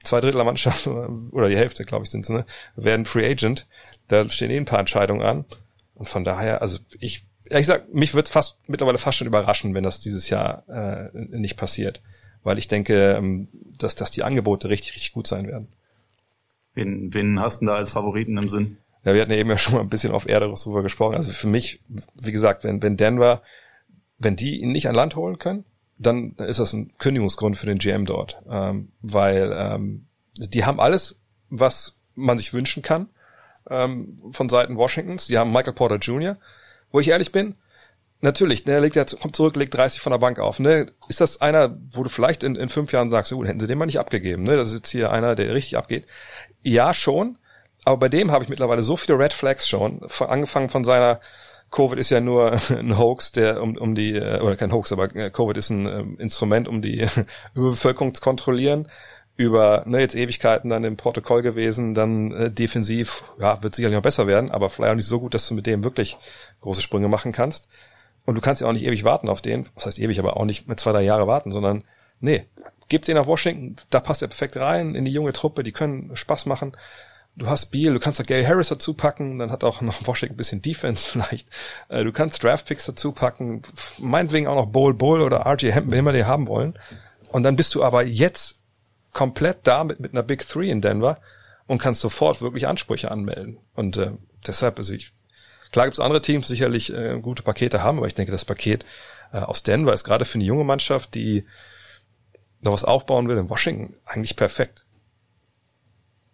zwei 0.02 0.20
Drittel 0.20 0.36
der 0.36 0.44
Mannschaft, 0.44 0.86
oder 1.32 1.48
die 1.48 1.56
Hälfte, 1.56 1.84
glaube 1.84 2.04
ich, 2.04 2.10
sind 2.10 2.24
es, 2.24 2.30
ne, 2.30 2.44
werden 2.76 3.06
Free 3.06 3.28
Agent. 3.28 3.66
Da 4.08 4.28
stehen 4.30 4.50
eh 4.50 4.56
ein 4.56 4.64
paar 4.64 4.80
Entscheidungen 4.80 5.22
an. 5.22 5.44
Und 5.94 6.08
von 6.08 6.24
daher, 6.24 6.62
also 6.62 6.78
ich, 7.00 7.24
ich 7.50 7.66
sag, 7.66 7.92
mich 7.92 8.14
wird 8.14 8.28
fast 8.28 8.58
mittlerweile 8.66 8.98
fast 8.98 9.18
schon 9.18 9.26
überraschen, 9.26 9.74
wenn 9.74 9.84
das 9.84 10.00
dieses 10.00 10.30
Jahr 10.30 10.68
äh, 10.68 11.10
nicht 11.14 11.56
passiert. 11.56 12.00
Weil 12.44 12.58
ich 12.58 12.68
denke, 12.68 13.16
ähm, 13.16 13.48
dass, 13.76 13.96
dass 13.96 14.10
die 14.10 14.22
Angebote 14.22 14.68
richtig, 14.68 14.94
richtig 14.94 15.12
gut 15.12 15.26
sein 15.26 15.46
werden. 15.48 15.68
Wen, 16.74 17.12
wen 17.12 17.40
hast 17.40 17.60
du 17.60 17.66
da 17.66 17.74
als 17.74 17.90
Favoriten 17.90 18.38
im 18.38 18.48
Sinn? 18.48 18.78
Ja, 19.04 19.14
wir 19.14 19.22
hatten 19.22 19.32
ja 19.32 19.38
eben 19.38 19.50
ja 19.50 19.58
schon 19.58 19.74
mal 19.74 19.80
ein 19.80 19.88
bisschen 19.88 20.12
auf 20.12 20.28
Erde 20.28 20.46
darüber 20.46 20.82
gesprochen. 20.82 21.16
Also 21.16 21.32
für 21.32 21.48
mich, 21.48 21.80
wie 22.22 22.32
gesagt, 22.32 22.64
wenn, 22.64 22.82
wenn 22.82 22.96
Denver, 22.96 23.42
wenn 24.18 24.36
die 24.36 24.60
ihn 24.60 24.70
nicht 24.70 24.88
an 24.88 24.94
Land 24.94 25.16
holen 25.16 25.38
können, 25.38 25.64
dann 25.98 26.34
ist 26.36 26.60
das 26.60 26.72
ein 26.72 26.96
Kündigungsgrund 26.98 27.56
für 27.56 27.66
den 27.66 27.78
GM 27.78 28.06
dort. 28.06 28.40
Ähm, 28.48 28.92
weil 29.00 29.52
ähm, 29.54 30.06
die 30.38 30.64
haben 30.64 30.80
alles, 30.80 31.20
was 31.50 31.98
man 32.14 32.38
sich 32.38 32.54
wünschen 32.54 32.82
kann 32.82 33.08
ähm, 33.68 34.20
von 34.32 34.48
Seiten 34.48 34.76
Washingtons. 34.76 35.26
Die 35.26 35.38
haben 35.38 35.52
Michael 35.52 35.74
Porter 35.74 35.96
Jr., 35.96 36.36
wo 36.90 37.00
ich 37.00 37.08
ehrlich 37.08 37.32
bin, 37.32 37.54
Natürlich, 38.20 38.66
ne, 38.66 38.80
legt 38.80 38.96
er, 38.96 39.04
kommt 39.04 39.36
zurück, 39.36 39.54
legt 39.54 39.74
30 39.74 40.00
von 40.00 40.10
der 40.10 40.18
Bank 40.18 40.40
auf. 40.40 40.58
Ne? 40.58 40.86
Ist 41.08 41.20
das 41.20 41.40
einer, 41.40 41.78
wo 41.92 42.02
du 42.02 42.08
vielleicht 42.08 42.42
in, 42.42 42.56
in 42.56 42.68
fünf 42.68 42.90
Jahren 42.90 43.10
sagst, 43.10 43.32
oh, 43.32 43.44
hätten 43.44 43.60
sie 43.60 43.68
den 43.68 43.78
mal 43.78 43.86
nicht 43.86 44.00
abgegeben, 44.00 44.42
ne? 44.42 44.56
Das 44.56 44.68
ist 44.68 44.74
jetzt 44.74 44.90
hier 44.90 45.12
einer, 45.12 45.36
der 45.36 45.54
richtig 45.54 45.76
abgeht. 45.76 46.04
Ja, 46.62 46.92
schon, 46.94 47.38
aber 47.84 47.96
bei 47.96 48.08
dem 48.08 48.32
habe 48.32 48.42
ich 48.42 48.50
mittlerweile 48.50 48.82
so 48.82 48.96
viele 48.96 49.18
Red 49.18 49.32
Flags 49.32 49.68
schon, 49.68 50.00
angefangen 50.18 50.68
von 50.68 50.82
seiner 50.82 51.20
Covid 51.70 51.98
ist 51.98 52.10
ja 52.10 52.20
nur 52.20 52.52
ein 52.70 52.98
Hoax, 52.98 53.32
der 53.32 53.62
um, 53.62 53.76
um 53.76 53.94
die, 53.94 54.14
äh, 54.14 54.40
oder 54.40 54.56
kein 54.56 54.72
Hoax, 54.72 54.92
aber 54.92 55.14
äh, 55.14 55.30
Covid 55.30 55.56
ist 55.56 55.70
ein 55.70 55.86
äh, 55.86 56.22
Instrument, 56.22 56.68
um 56.68 56.82
die 56.82 57.06
Überbevölkerung 57.54 58.14
zu 58.14 58.22
kontrollieren. 58.22 58.88
Über 59.36 59.84
ne, 59.86 60.00
jetzt 60.00 60.16
Ewigkeiten 60.16 60.68
dann 60.68 60.82
im 60.82 60.96
Protokoll 60.96 61.42
gewesen, 61.42 61.94
dann 61.94 62.32
äh, 62.32 62.50
defensiv, 62.50 63.22
ja, 63.38 63.62
wird 63.62 63.74
sicherlich 63.74 63.96
noch 63.96 64.02
besser 64.02 64.26
werden, 64.26 64.50
aber 64.50 64.68
vielleicht 64.68 64.90
auch 64.90 64.96
nicht 64.96 65.06
so 65.06 65.20
gut, 65.20 65.32
dass 65.32 65.46
du 65.46 65.54
mit 65.54 65.66
dem 65.66 65.84
wirklich 65.84 66.16
große 66.60 66.82
Sprünge 66.82 67.08
machen 67.08 67.30
kannst. 67.30 67.68
Und 68.24 68.34
du 68.34 68.40
kannst 68.40 68.60
ja 68.60 68.68
auch 68.68 68.72
nicht 68.72 68.84
ewig 68.84 69.04
warten 69.04 69.28
auf 69.28 69.40
den, 69.40 69.66
was 69.74 69.86
heißt 69.86 70.00
ewig, 70.00 70.18
aber 70.18 70.36
auch 70.36 70.44
nicht 70.44 70.66
mit 70.66 70.80
zwei, 70.80 70.92
drei 70.92 71.02
Jahre 71.02 71.28
warten, 71.28 71.52
sondern 71.52 71.84
nee, 72.20 72.46
gib 72.88 73.04
den 73.04 73.14
nach 73.14 73.26
Washington, 73.26 73.76
da 73.90 74.00
passt 74.00 74.22
er 74.22 74.28
perfekt 74.28 74.56
rein 74.56 74.94
in 74.94 75.04
die 75.04 75.12
junge 75.12 75.32
Truppe, 75.32 75.62
die 75.62 75.72
können 75.72 76.14
Spaß 76.14 76.46
machen. 76.46 76.72
Du 77.38 77.46
hast 77.46 77.66
Beal, 77.66 77.94
du 77.94 78.00
kannst 78.00 78.20
auch 78.20 78.26
Gary 78.26 78.44
Harris 78.44 78.68
dazu 78.68 78.94
packen, 78.94 79.38
dann 79.38 79.50
hat 79.52 79.64
auch 79.64 79.80
noch 79.80 79.94
Washington 80.06 80.34
ein 80.34 80.36
bisschen 80.36 80.62
Defense 80.62 81.08
vielleicht. 81.08 81.48
Äh, 81.88 82.04
du 82.04 82.12
kannst 82.12 82.42
Draftpicks 82.42 82.86
dazu 82.86 83.12
packen, 83.12 83.62
meinetwegen 83.98 84.48
auch 84.48 84.56
noch 84.56 84.66
Bowl 84.66 84.94
Bull 84.94 85.20
oder 85.20 85.46
RJ 85.46 85.72
Hampton, 85.72 85.92
wenn 85.92 86.00
immer 86.00 86.12
die 86.12 86.24
haben 86.24 86.48
wollen. 86.48 86.74
Und 87.28 87.42
dann 87.44 87.56
bist 87.56 87.74
du 87.74 87.84
aber 87.84 88.04
jetzt 88.04 88.56
komplett 89.12 89.58
da 89.64 89.84
mit, 89.84 90.00
mit 90.00 90.12
einer 90.12 90.22
Big 90.22 90.46
Three 90.46 90.70
in 90.70 90.80
Denver 90.80 91.20
und 91.66 91.78
kannst 91.78 92.00
sofort 92.00 92.42
wirklich 92.42 92.66
Ansprüche 92.66 93.10
anmelden. 93.10 93.58
Und 93.74 93.96
äh, 93.96 94.12
deshalb, 94.46 94.78
also 94.78 94.94
ich 94.94 95.12
Klar 95.70 95.86
gibt 95.86 95.94
es 95.94 96.00
andere 96.00 96.22
Teams, 96.22 96.48
sicherlich 96.48 96.92
äh, 96.92 97.18
gute 97.20 97.42
Pakete 97.42 97.82
haben, 97.82 97.98
aber 97.98 98.06
ich 98.06 98.14
denke, 98.14 98.32
das 98.32 98.44
Paket 98.44 98.84
äh, 99.32 99.38
aus 99.38 99.62
Denver 99.62 99.92
ist 99.92 100.04
gerade 100.04 100.24
für 100.24 100.36
eine 100.36 100.44
junge 100.44 100.64
Mannschaft, 100.64 101.14
die 101.14 101.44
noch 102.60 102.72
was 102.72 102.84
aufbauen 102.84 103.28
will 103.28 103.36
in 103.36 103.50
Washington, 103.50 103.94
eigentlich 104.04 104.36
perfekt. 104.36 104.84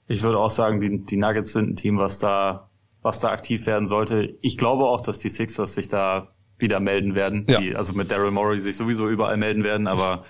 Ich 0.07 0.23
würde 0.23 0.39
auch 0.39 0.51
sagen, 0.51 0.81
die, 0.81 1.05
die 1.05 1.17
Nuggets 1.17 1.53
sind 1.53 1.71
ein 1.71 1.77
Team, 1.77 1.99
was 1.99 2.19
da, 2.19 2.69
was 3.03 3.21
da 3.21 3.31
aktiv 3.31 3.67
werden 3.67 3.87
sollte. 3.87 4.37
Ich 4.41 4.59
glaube 4.59 4.85
auch, 4.85 5.01
dass 5.01 5.19
die 5.19 5.31
Sixers 5.31 5.75
sich 5.75 5.89
da 5.89 6.29
wieder 6.59 6.81
melden 6.81 7.15
werden, 7.15 7.47
ja. 7.49 7.61
die, 7.61 7.75
also 7.75 7.95
mit 7.95 8.11
Daryl 8.11 8.31
Morey 8.31 8.61
sich 8.61 8.77
sowieso 8.77 9.09
überall 9.09 9.37
melden 9.37 9.65
werden, 9.65 9.87
aber 9.87 10.25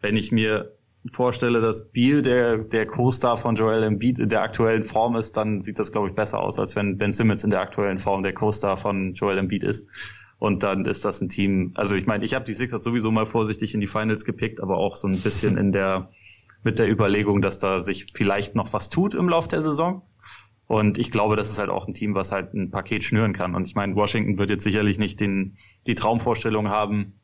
wenn 0.00 0.16
ich 0.16 0.32
mir 0.32 0.76
vorstelle, 1.10 1.60
dass 1.60 1.90
Beal 1.90 2.22
der, 2.22 2.58
der 2.58 2.86
Co-Star 2.86 3.36
von 3.36 3.56
Joel 3.56 3.82
Embiid 3.82 4.18
in 4.18 4.28
der 4.28 4.42
aktuellen 4.42 4.82
Form 4.82 5.16
ist, 5.16 5.36
dann 5.36 5.60
sieht 5.60 5.78
das, 5.78 5.90
glaube 5.90 6.08
ich, 6.08 6.14
besser 6.14 6.40
aus, 6.40 6.60
als 6.60 6.76
wenn 6.76 6.98
Ben 6.98 7.12
Simmons 7.12 7.42
in 7.42 7.50
der 7.50 7.60
aktuellen 7.60 7.98
Form 7.98 8.22
der 8.22 8.34
Co-Star 8.34 8.76
von 8.76 9.14
Joel 9.14 9.38
Embiid 9.38 9.64
ist. 9.64 9.88
Und 10.38 10.62
dann 10.62 10.84
ist 10.84 11.04
das 11.04 11.20
ein 11.20 11.28
Team, 11.28 11.72
also 11.74 11.94
ich 11.94 12.06
meine, 12.06 12.24
ich 12.24 12.34
habe 12.34 12.44
die 12.44 12.54
Sixers 12.54 12.82
sowieso 12.82 13.10
mal 13.10 13.26
vorsichtig 13.26 13.74
in 13.74 13.80
die 13.80 13.86
Finals 13.86 14.24
gepickt, 14.24 14.60
aber 14.60 14.76
auch 14.76 14.96
so 14.96 15.06
ein 15.08 15.20
bisschen 15.20 15.56
in 15.56 15.72
der, 15.72 16.10
mit 16.62 16.78
der 16.78 16.90
Überlegung, 16.90 17.42
dass 17.42 17.58
da 17.58 17.82
sich 17.82 18.12
vielleicht 18.12 18.54
noch 18.54 18.72
was 18.72 18.88
tut 18.88 19.14
im 19.14 19.28
Lauf 19.28 19.48
der 19.48 19.62
Saison. 19.62 20.02
Und 20.66 20.96
ich 20.96 21.10
glaube, 21.10 21.36
das 21.36 21.50
ist 21.50 21.58
halt 21.58 21.70
auch 21.70 21.86
ein 21.86 21.94
Team, 21.94 22.14
was 22.14 22.32
halt 22.32 22.54
ein 22.54 22.70
Paket 22.70 23.02
schnüren 23.02 23.32
kann. 23.32 23.54
Und 23.54 23.66
ich 23.66 23.74
meine, 23.74 23.94
Washington 23.94 24.38
wird 24.38 24.50
jetzt 24.50 24.64
sicherlich 24.64 24.98
nicht 24.98 25.20
den, 25.20 25.58
die 25.86 25.94
Traumvorstellung 25.94 26.70
haben, 26.70 27.20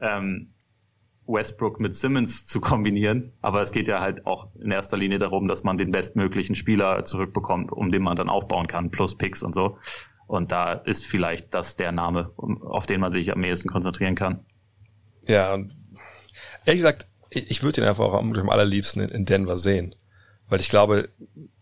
ähm, 0.00 0.54
Westbrook 1.26 1.78
mit 1.78 1.94
Simmons 1.94 2.46
zu 2.46 2.60
kombinieren. 2.60 3.32
Aber 3.40 3.62
es 3.62 3.70
geht 3.70 3.86
ja 3.86 4.00
halt 4.00 4.26
auch 4.26 4.48
in 4.56 4.72
erster 4.72 4.96
Linie 4.96 5.18
darum, 5.18 5.46
dass 5.46 5.62
man 5.62 5.76
den 5.76 5.92
bestmöglichen 5.92 6.56
Spieler 6.56 7.04
zurückbekommt, 7.04 7.70
um 7.70 7.92
den 7.92 8.02
man 8.02 8.16
dann 8.16 8.28
aufbauen 8.28 8.66
kann, 8.66 8.90
plus 8.90 9.16
Picks 9.16 9.42
und 9.42 9.54
so. 9.54 9.78
Und 10.26 10.52
da 10.52 10.72
ist 10.72 11.06
vielleicht 11.06 11.54
das 11.54 11.76
der 11.76 11.92
Name, 11.92 12.32
auf 12.36 12.86
den 12.86 13.00
man 13.00 13.10
sich 13.10 13.32
am 13.32 13.44
ehesten 13.44 13.68
konzentrieren 13.68 14.14
kann. 14.14 14.44
Ja, 15.26 15.58
ehrlich 16.64 16.80
gesagt, 16.82 17.08
ich 17.30 17.62
würde 17.62 17.80
ihn 17.80 17.86
einfach 17.86 18.04
auch 18.04 18.14
am 18.14 18.50
allerliebsten 18.50 19.02
in 19.08 19.24
Denver 19.24 19.56
sehen. 19.56 19.94
Weil 20.48 20.60
ich 20.60 20.68
glaube, 20.68 21.08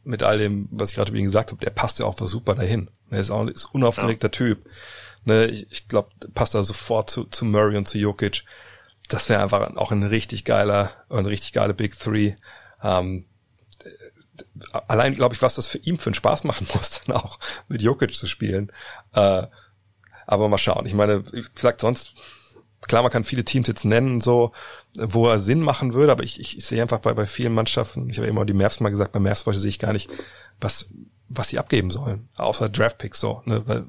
mit 0.03 0.23
all 0.23 0.39
dem, 0.39 0.69
was 0.71 0.91
ich 0.91 0.97
gerade 0.97 1.11
über 1.11 1.19
ihn 1.19 1.27
gesagt 1.27 1.51
habe, 1.51 1.63
der 1.63 1.71
passt 1.71 1.99
ja 1.99 2.07
auch 2.07 2.19
super 2.19 2.55
dahin. 2.55 2.91
Er 3.11 3.21
ist 3.21 3.31
auch 3.31 3.41
ein 3.41 3.53
unaufgeregter 3.73 4.29
ja. 4.29 4.31
Typ. 4.31 4.67
Ne, 5.25 5.47
ich, 5.47 5.71
ich 5.71 5.89
glaube, 5.89 6.11
passt 6.35 6.55
da 6.55 6.63
sofort 6.63 7.11
zu, 7.11 7.25
zu 7.25 7.45
Murray 7.45 7.77
und 7.77 7.87
zu 7.87 7.99
Jokic 7.99 8.45
das 9.09 9.29
wäre 9.31 9.43
einfach 9.43 9.75
auch 9.77 9.91
ein 9.91 10.03
richtig 10.03 10.45
geiler, 10.45 10.93
ein 11.09 11.27
richtig 11.27 11.55
geile 11.55 11.75
Big 11.75 11.99
Three. 11.99 12.35
Ähm, 12.83 13.25
allein, 14.87 15.15
glaube 15.15 15.35
ich, 15.35 15.43
was 15.43 15.55
das 15.55 15.67
für 15.67 15.79
ihn 15.79 15.99
für 15.99 16.09
einen 16.09 16.15
Spaß 16.15 16.45
machen 16.45 16.69
muss, 16.75 17.03
dann 17.05 17.17
auch 17.17 17.39
mit 17.69 17.83
Jokic 17.83 18.15
zu 18.15 18.27
spielen. 18.27 18.71
Äh, 19.15 19.47
aber 20.27 20.49
mal 20.49 20.59
schauen. 20.59 20.85
Ich 20.85 20.95
meine, 20.95 21.25
vielleicht 21.55 21.81
sonst, 21.81 22.15
klar, 22.83 23.03
man 23.03 23.11
kann 23.11 23.25
viele 23.25 23.45
Teams 23.45 23.69
jetzt 23.69 23.85
nennen, 23.85 24.21
so, 24.21 24.53
wo 24.95 25.29
er 25.29 25.39
Sinn 25.39 25.61
machen 25.61 25.95
würde, 25.95 26.13
aber 26.13 26.23
ich, 26.23 26.41
ich, 26.41 26.57
ich 26.57 26.65
sehe 26.65 26.81
einfach 26.81 27.01
bei, 27.01 27.13
bei 27.15 27.27
vielen 27.27 27.55
Mannschaften, 27.55 28.09
ich 28.09 28.19
habe 28.19 28.29
immer 28.29 28.45
die 28.45 28.53
Mavs 28.53 28.81
mal 28.81 28.91
gesagt, 28.91 29.13
bei 29.13 29.21
Mavs 29.21 29.45
sehe 29.45 29.69
ich 29.69 29.79
gar 29.79 29.93
nicht, 29.93 30.09
was, 30.61 30.89
was 31.29 31.49
sie 31.49 31.59
abgeben 31.59 31.91
sollen, 31.91 32.29
außer 32.37 32.69
Draftpicks 32.69 33.21
so, 33.21 33.43
ne, 33.45 33.63
weil 33.67 33.87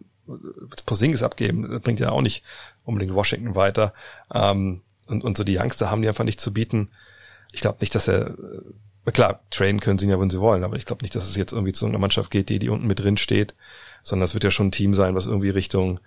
Porzingis 0.85 1.23
abgeben, 1.23 1.69
das 1.69 1.81
bringt 1.81 1.99
ja 1.99 2.11
auch 2.11 2.21
nicht 2.21 2.43
unbedingt 2.83 3.13
Washington 3.13 3.55
weiter. 3.55 3.93
Ähm, 4.33 4.81
und, 5.07 5.23
und 5.23 5.37
so 5.37 5.43
die 5.43 5.57
Youngster 5.57 5.89
haben 5.89 6.01
die 6.01 6.07
einfach 6.07 6.23
nicht 6.23 6.39
zu 6.39 6.53
bieten. 6.53 6.89
Ich 7.51 7.61
glaube 7.61 7.77
nicht, 7.81 7.95
dass 7.95 8.07
er, 8.07 8.37
äh, 9.05 9.11
klar, 9.11 9.41
trainen 9.49 9.79
können 9.79 9.97
sie 9.97 10.07
ja, 10.07 10.19
wenn 10.19 10.29
sie 10.29 10.39
wollen, 10.39 10.63
aber 10.63 10.75
ich 10.75 10.85
glaube 10.85 11.03
nicht, 11.03 11.15
dass 11.15 11.27
es 11.27 11.35
jetzt 11.35 11.51
irgendwie 11.51 11.73
zu 11.73 11.85
einer 11.85 11.97
Mannschaft 11.97 12.29
geht, 12.29 12.49
die, 12.49 12.59
die 12.59 12.69
unten 12.69 12.87
mit 12.87 12.99
drin 12.99 13.17
steht, 13.17 13.55
sondern 14.03 14.25
es 14.25 14.33
wird 14.33 14.43
ja 14.43 14.51
schon 14.51 14.67
ein 14.67 14.71
Team 14.71 14.93
sein, 14.93 15.15
was 15.15 15.25
irgendwie 15.25 15.49
Richtung, 15.49 15.99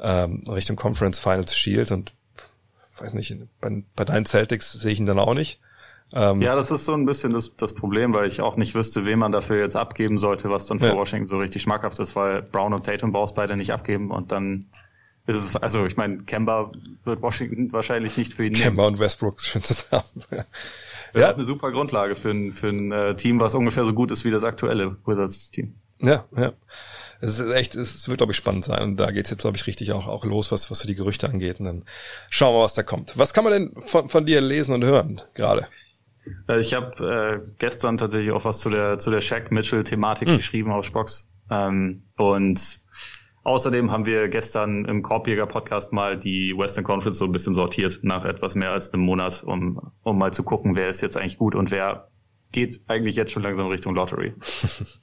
ähm, 0.00 0.44
Richtung 0.48 0.76
Conference 0.76 1.18
Finals 1.18 1.56
schielt 1.56 1.92
und 1.92 2.14
weiß 3.00 3.14
nicht, 3.14 3.36
bei, 3.60 3.82
bei 3.94 4.04
deinen 4.04 4.26
Celtics 4.26 4.72
sehe 4.72 4.92
ich 4.92 5.00
ihn 5.00 5.06
dann 5.06 5.18
auch 5.18 5.34
nicht. 5.34 5.60
Ähm, 6.12 6.40
ja, 6.40 6.54
das 6.54 6.70
ist 6.70 6.84
so 6.84 6.94
ein 6.94 7.04
bisschen 7.04 7.32
das, 7.32 7.56
das 7.56 7.74
Problem, 7.74 8.14
weil 8.14 8.28
ich 8.28 8.40
auch 8.40 8.56
nicht 8.56 8.74
wüsste, 8.74 9.04
wen 9.04 9.18
man 9.18 9.32
dafür 9.32 9.58
jetzt 9.58 9.74
abgeben 9.74 10.18
sollte, 10.18 10.50
was 10.50 10.66
dann 10.66 10.78
für 10.78 10.86
ja. 10.86 10.94
Washington 10.94 11.26
so 11.26 11.38
richtig 11.38 11.62
schmackhaft 11.62 11.98
ist, 11.98 12.14
weil 12.14 12.42
Brown 12.42 12.72
und 12.72 12.86
Tatum 12.86 13.12
brauchst 13.12 13.34
beide 13.34 13.56
nicht 13.56 13.72
abgeben 13.72 14.10
und 14.10 14.30
dann 14.30 14.66
ist 15.26 15.36
es, 15.36 15.56
also 15.56 15.84
ich 15.84 15.96
meine, 15.96 16.18
Kemba 16.18 16.70
wird 17.04 17.20
Washington 17.20 17.72
wahrscheinlich 17.72 18.16
nicht 18.16 18.34
für 18.34 18.46
ihn 18.46 18.52
Kemba 18.52 18.82
nehmen. 18.82 18.94
und 18.94 19.00
Westbrook 19.00 19.40
schön 19.40 19.62
zusammen. 19.62 20.04
ja. 20.30 20.44
ja. 21.14 21.34
eine 21.34 21.44
super 21.44 21.72
Grundlage 21.72 22.14
für 22.14 22.30
ein, 22.30 22.52
für 22.52 22.68
ein 22.68 22.92
äh, 22.92 23.16
Team, 23.16 23.40
was 23.40 23.54
ungefähr 23.56 23.84
so 23.84 23.92
gut 23.92 24.12
ist 24.12 24.24
wie 24.24 24.30
das 24.30 24.44
aktuelle 24.44 24.96
Wizards-Team. 25.04 25.74
Ja, 26.00 26.24
ja. 26.36 26.52
Es 27.20 27.40
ist 27.40 27.50
echt, 27.54 27.74
es 27.74 28.08
wird, 28.08 28.18
glaube 28.18 28.32
ich, 28.32 28.36
spannend 28.36 28.64
sein. 28.64 28.82
Und 28.82 28.96
da 28.98 29.10
geht's 29.10 29.30
jetzt, 29.30 29.40
glaube 29.40 29.56
ich, 29.56 29.66
richtig 29.66 29.92
auch, 29.92 30.06
auch 30.06 30.24
los, 30.24 30.52
was, 30.52 30.70
was 30.70 30.82
für 30.82 30.86
die 30.86 30.94
Gerüchte 30.94 31.28
angeht. 31.28 31.60
Und 31.60 31.66
dann 31.66 31.84
schauen 32.28 32.54
wir, 32.54 32.62
was 32.62 32.74
da 32.74 32.82
kommt. 32.82 33.16
Was 33.16 33.32
kann 33.32 33.44
man 33.44 33.52
denn 33.52 33.80
von, 33.80 34.08
von 34.08 34.26
dir 34.26 34.40
lesen 34.40 34.74
und 34.74 34.84
hören 34.84 35.22
gerade? 35.34 35.66
Äh, 36.48 36.60
ich 36.60 36.74
habe 36.74 37.38
äh, 37.40 37.52
gestern 37.58 37.96
tatsächlich 37.96 38.32
auch 38.32 38.44
was 38.44 38.60
zu 38.60 38.68
der 38.68 38.98
zu 38.98 39.10
der 39.10 39.20
Shaq 39.20 39.50
Mitchell 39.50 39.84
Thematik 39.84 40.28
hm. 40.28 40.36
geschrieben 40.36 40.72
auf 40.72 40.84
Spox 40.84 41.30
ähm, 41.50 42.02
und 42.18 42.80
Außerdem 43.46 43.92
haben 43.92 44.06
wir 44.06 44.26
gestern 44.26 44.86
im 44.86 45.04
Korbjäger 45.04 45.46
Podcast 45.46 45.92
mal 45.92 46.18
die 46.18 46.52
Western 46.58 46.82
Conference 46.82 47.18
so 47.18 47.26
ein 47.26 47.30
bisschen 47.30 47.54
sortiert 47.54 48.00
nach 48.02 48.24
etwas 48.24 48.56
mehr 48.56 48.72
als 48.72 48.92
einem 48.92 49.04
Monat, 49.04 49.44
um, 49.46 49.92
um 50.02 50.18
mal 50.18 50.32
zu 50.32 50.42
gucken, 50.42 50.76
wer 50.76 50.88
ist 50.88 51.00
jetzt 51.00 51.16
eigentlich 51.16 51.38
gut 51.38 51.54
und 51.54 51.70
wer 51.70 52.08
geht 52.52 52.80
eigentlich 52.88 53.16
jetzt 53.16 53.32
schon 53.32 53.42
langsam 53.42 53.66
Richtung 53.66 53.94
Lottery. 53.94 54.34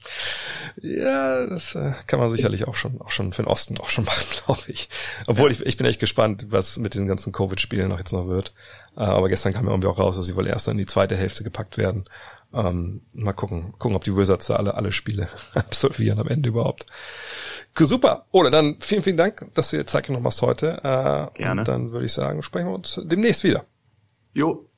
ja, 0.82 1.46
das 1.46 1.74
äh, 1.74 1.92
kann 2.06 2.18
man 2.18 2.30
sicherlich 2.30 2.66
auch 2.66 2.74
schon, 2.74 3.00
auch 3.00 3.10
schon 3.10 3.32
für 3.32 3.42
den 3.42 3.48
Osten 3.48 3.78
auch 3.78 3.88
schon 3.88 4.04
machen, 4.06 4.24
glaube 4.44 4.62
ich. 4.68 4.88
Obwohl 5.26 5.50
ja. 5.50 5.56
ich, 5.58 5.66
ich 5.66 5.76
bin 5.76 5.86
echt 5.86 6.00
gespannt, 6.00 6.46
was 6.50 6.78
mit 6.78 6.94
den 6.94 7.06
ganzen 7.06 7.32
Covid-Spielen 7.32 7.88
noch 7.88 7.98
jetzt 7.98 8.12
noch 8.12 8.28
wird. 8.28 8.54
Äh, 8.96 9.00
aber 9.00 9.28
gestern 9.28 9.52
kam 9.52 9.66
ja 9.66 9.72
irgendwie 9.72 9.88
auch 9.88 9.98
raus, 9.98 10.16
dass 10.16 10.26
sie 10.26 10.36
wohl 10.36 10.46
erst 10.46 10.68
in 10.68 10.78
die 10.78 10.86
zweite 10.86 11.16
Hälfte 11.16 11.44
gepackt 11.44 11.78
werden. 11.78 12.04
Ähm, 12.52 13.02
mal 13.12 13.32
gucken, 13.32 13.72
gucken, 13.78 13.96
ob 13.96 14.04
die 14.04 14.16
Wizards 14.16 14.46
da 14.46 14.56
alle, 14.56 14.74
alle 14.74 14.92
Spiele 14.92 15.28
absolvieren 15.54 16.18
am 16.18 16.28
Ende 16.28 16.48
überhaupt. 16.48 16.86
Super. 17.76 18.26
Ole, 18.30 18.50
dann 18.50 18.76
vielen, 18.80 19.02
vielen 19.02 19.16
Dank, 19.16 19.50
dass 19.54 19.70
du 19.70 19.76
dir 19.76 19.86
Zeit 19.86 20.06
genommen 20.06 20.26
hast 20.26 20.42
heute. 20.42 20.78
Äh, 20.78 21.38
Gerne. 21.38 21.60
Und 21.60 21.68
dann 21.68 21.90
würde 21.90 22.06
ich 22.06 22.12
sagen, 22.12 22.42
sprechen 22.42 22.68
wir 22.68 22.74
uns 22.74 23.00
demnächst 23.04 23.42
wieder. 23.42 23.64
Jo. 24.32 24.68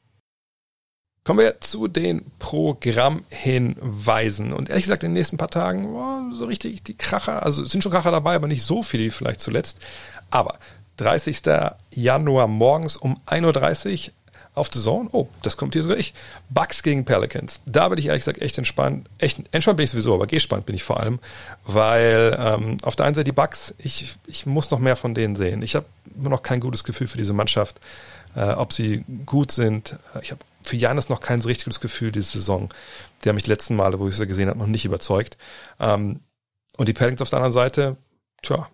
Kommen 1.27 1.41
wir 1.41 1.61
zu 1.61 1.89
den 1.89 2.25
Programmhinweisen. 2.39 4.53
Und 4.53 4.69
ehrlich 4.69 4.85
gesagt, 4.85 5.03
in 5.03 5.11
den 5.11 5.15
nächsten 5.15 5.39
paar 5.39 5.51
Tagen, 5.51 5.87
oh, 5.87 6.33
so 6.33 6.45
richtig 6.45 6.85
die 6.85 6.97
Kracher, 6.97 7.43
also 7.43 7.65
sind 7.65 7.83
schon 7.83 7.91
Kracher 7.91 8.13
dabei, 8.13 8.37
aber 8.37 8.47
nicht 8.47 8.63
so 8.63 8.85
viele 8.85 9.11
vielleicht 9.11 9.41
zuletzt. 9.41 9.81
Aber 10.31 10.57
30. 10.99 11.41
Januar 11.91 12.47
morgens 12.47 12.97
um 12.97 13.19
1.30 13.27 14.07
Uhr 14.07 14.13
auf 14.55 14.71
The 14.73 14.81
Zone. 14.81 15.09
Oh, 15.11 15.27
das 15.43 15.57
kommt 15.57 15.75
hier 15.75 15.83
sogar 15.83 15.99
ich. 15.99 16.15
Bucks 16.49 16.85
gegen 16.85 17.05
Pelicans. 17.05 17.61
Da 17.67 17.89
bin 17.89 17.99
ich 17.99 18.07
ehrlich 18.07 18.21
gesagt 18.21 18.41
echt 18.41 18.57
entspannt. 18.57 19.09
Echt 19.19 19.41
entspannt 19.51 19.79
bin 19.79 19.85
ich 19.85 19.91
sowieso, 19.91 20.15
aber 20.15 20.29
gespannt 20.29 20.65
bin 20.65 20.77
ich 20.77 20.85
vor 20.85 21.01
allem, 21.01 21.19
weil 21.65 22.39
ähm, 22.41 22.77
auf 22.83 22.95
der 22.95 23.05
einen 23.05 23.17
Seite 23.17 23.25
die 23.25 23.33
Bucks, 23.33 23.75
ich, 23.79 24.17
ich 24.29 24.47
muss 24.47 24.71
noch 24.71 24.79
mehr 24.79 24.95
von 24.95 25.13
denen 25.13 25.35
sehen. 25.35 25.63
Ich 25.63 25.75
habe 25.75 25.87
immer 26.17 26.31
noch 26.31 26.45
kein 26.45 26.61
gutes 26.61 26.85
Gefühl 26.85 27.09
für 27.09 27.19
diese 27.19 27.33
Mannschaft, 27.33 27.81
äh, 28.37 28.51
ob 28.51 28.73
sie 28.73 29.05
gut 29.25 29.51
sind. 29.51 29.99
Ich 30.23 30.31
habe 30.31 30.41
für 30.63 30.77
Janis 30.77 31.09
noch 31.09 31.21
kein 31.21 31.41
so 31.41 31.49
richtig 31.49 31.65
gutes 31.65 31.81
Gefühl 31.81 32.13
diese 32.13 32.39
Saison. 32.39 32.69
Der 33.25 33.33
mich 33.33 33.45
die 33.45 33.51
letzten 33.51 33.77
Male, 33.77 33.99
wo 33.99 34.07
ich 34.07 34.15
sie 34.15 34.27
gesehen 34.27 34.49
habe, 34.49 34.59
noch 34.59 34.67
nicht 34.67 34.85
überzeugt. 34.85 35.37
Ähm, 35.81 36.21
und 36.77 36.89
die 36.89 36.93
Pelicans 36.93 37.23
auf 37.23 37.31
der 37.31 37.39
anderen 37.39 37.53
Seite, 37.53 37.97
tja, 38.43 38.69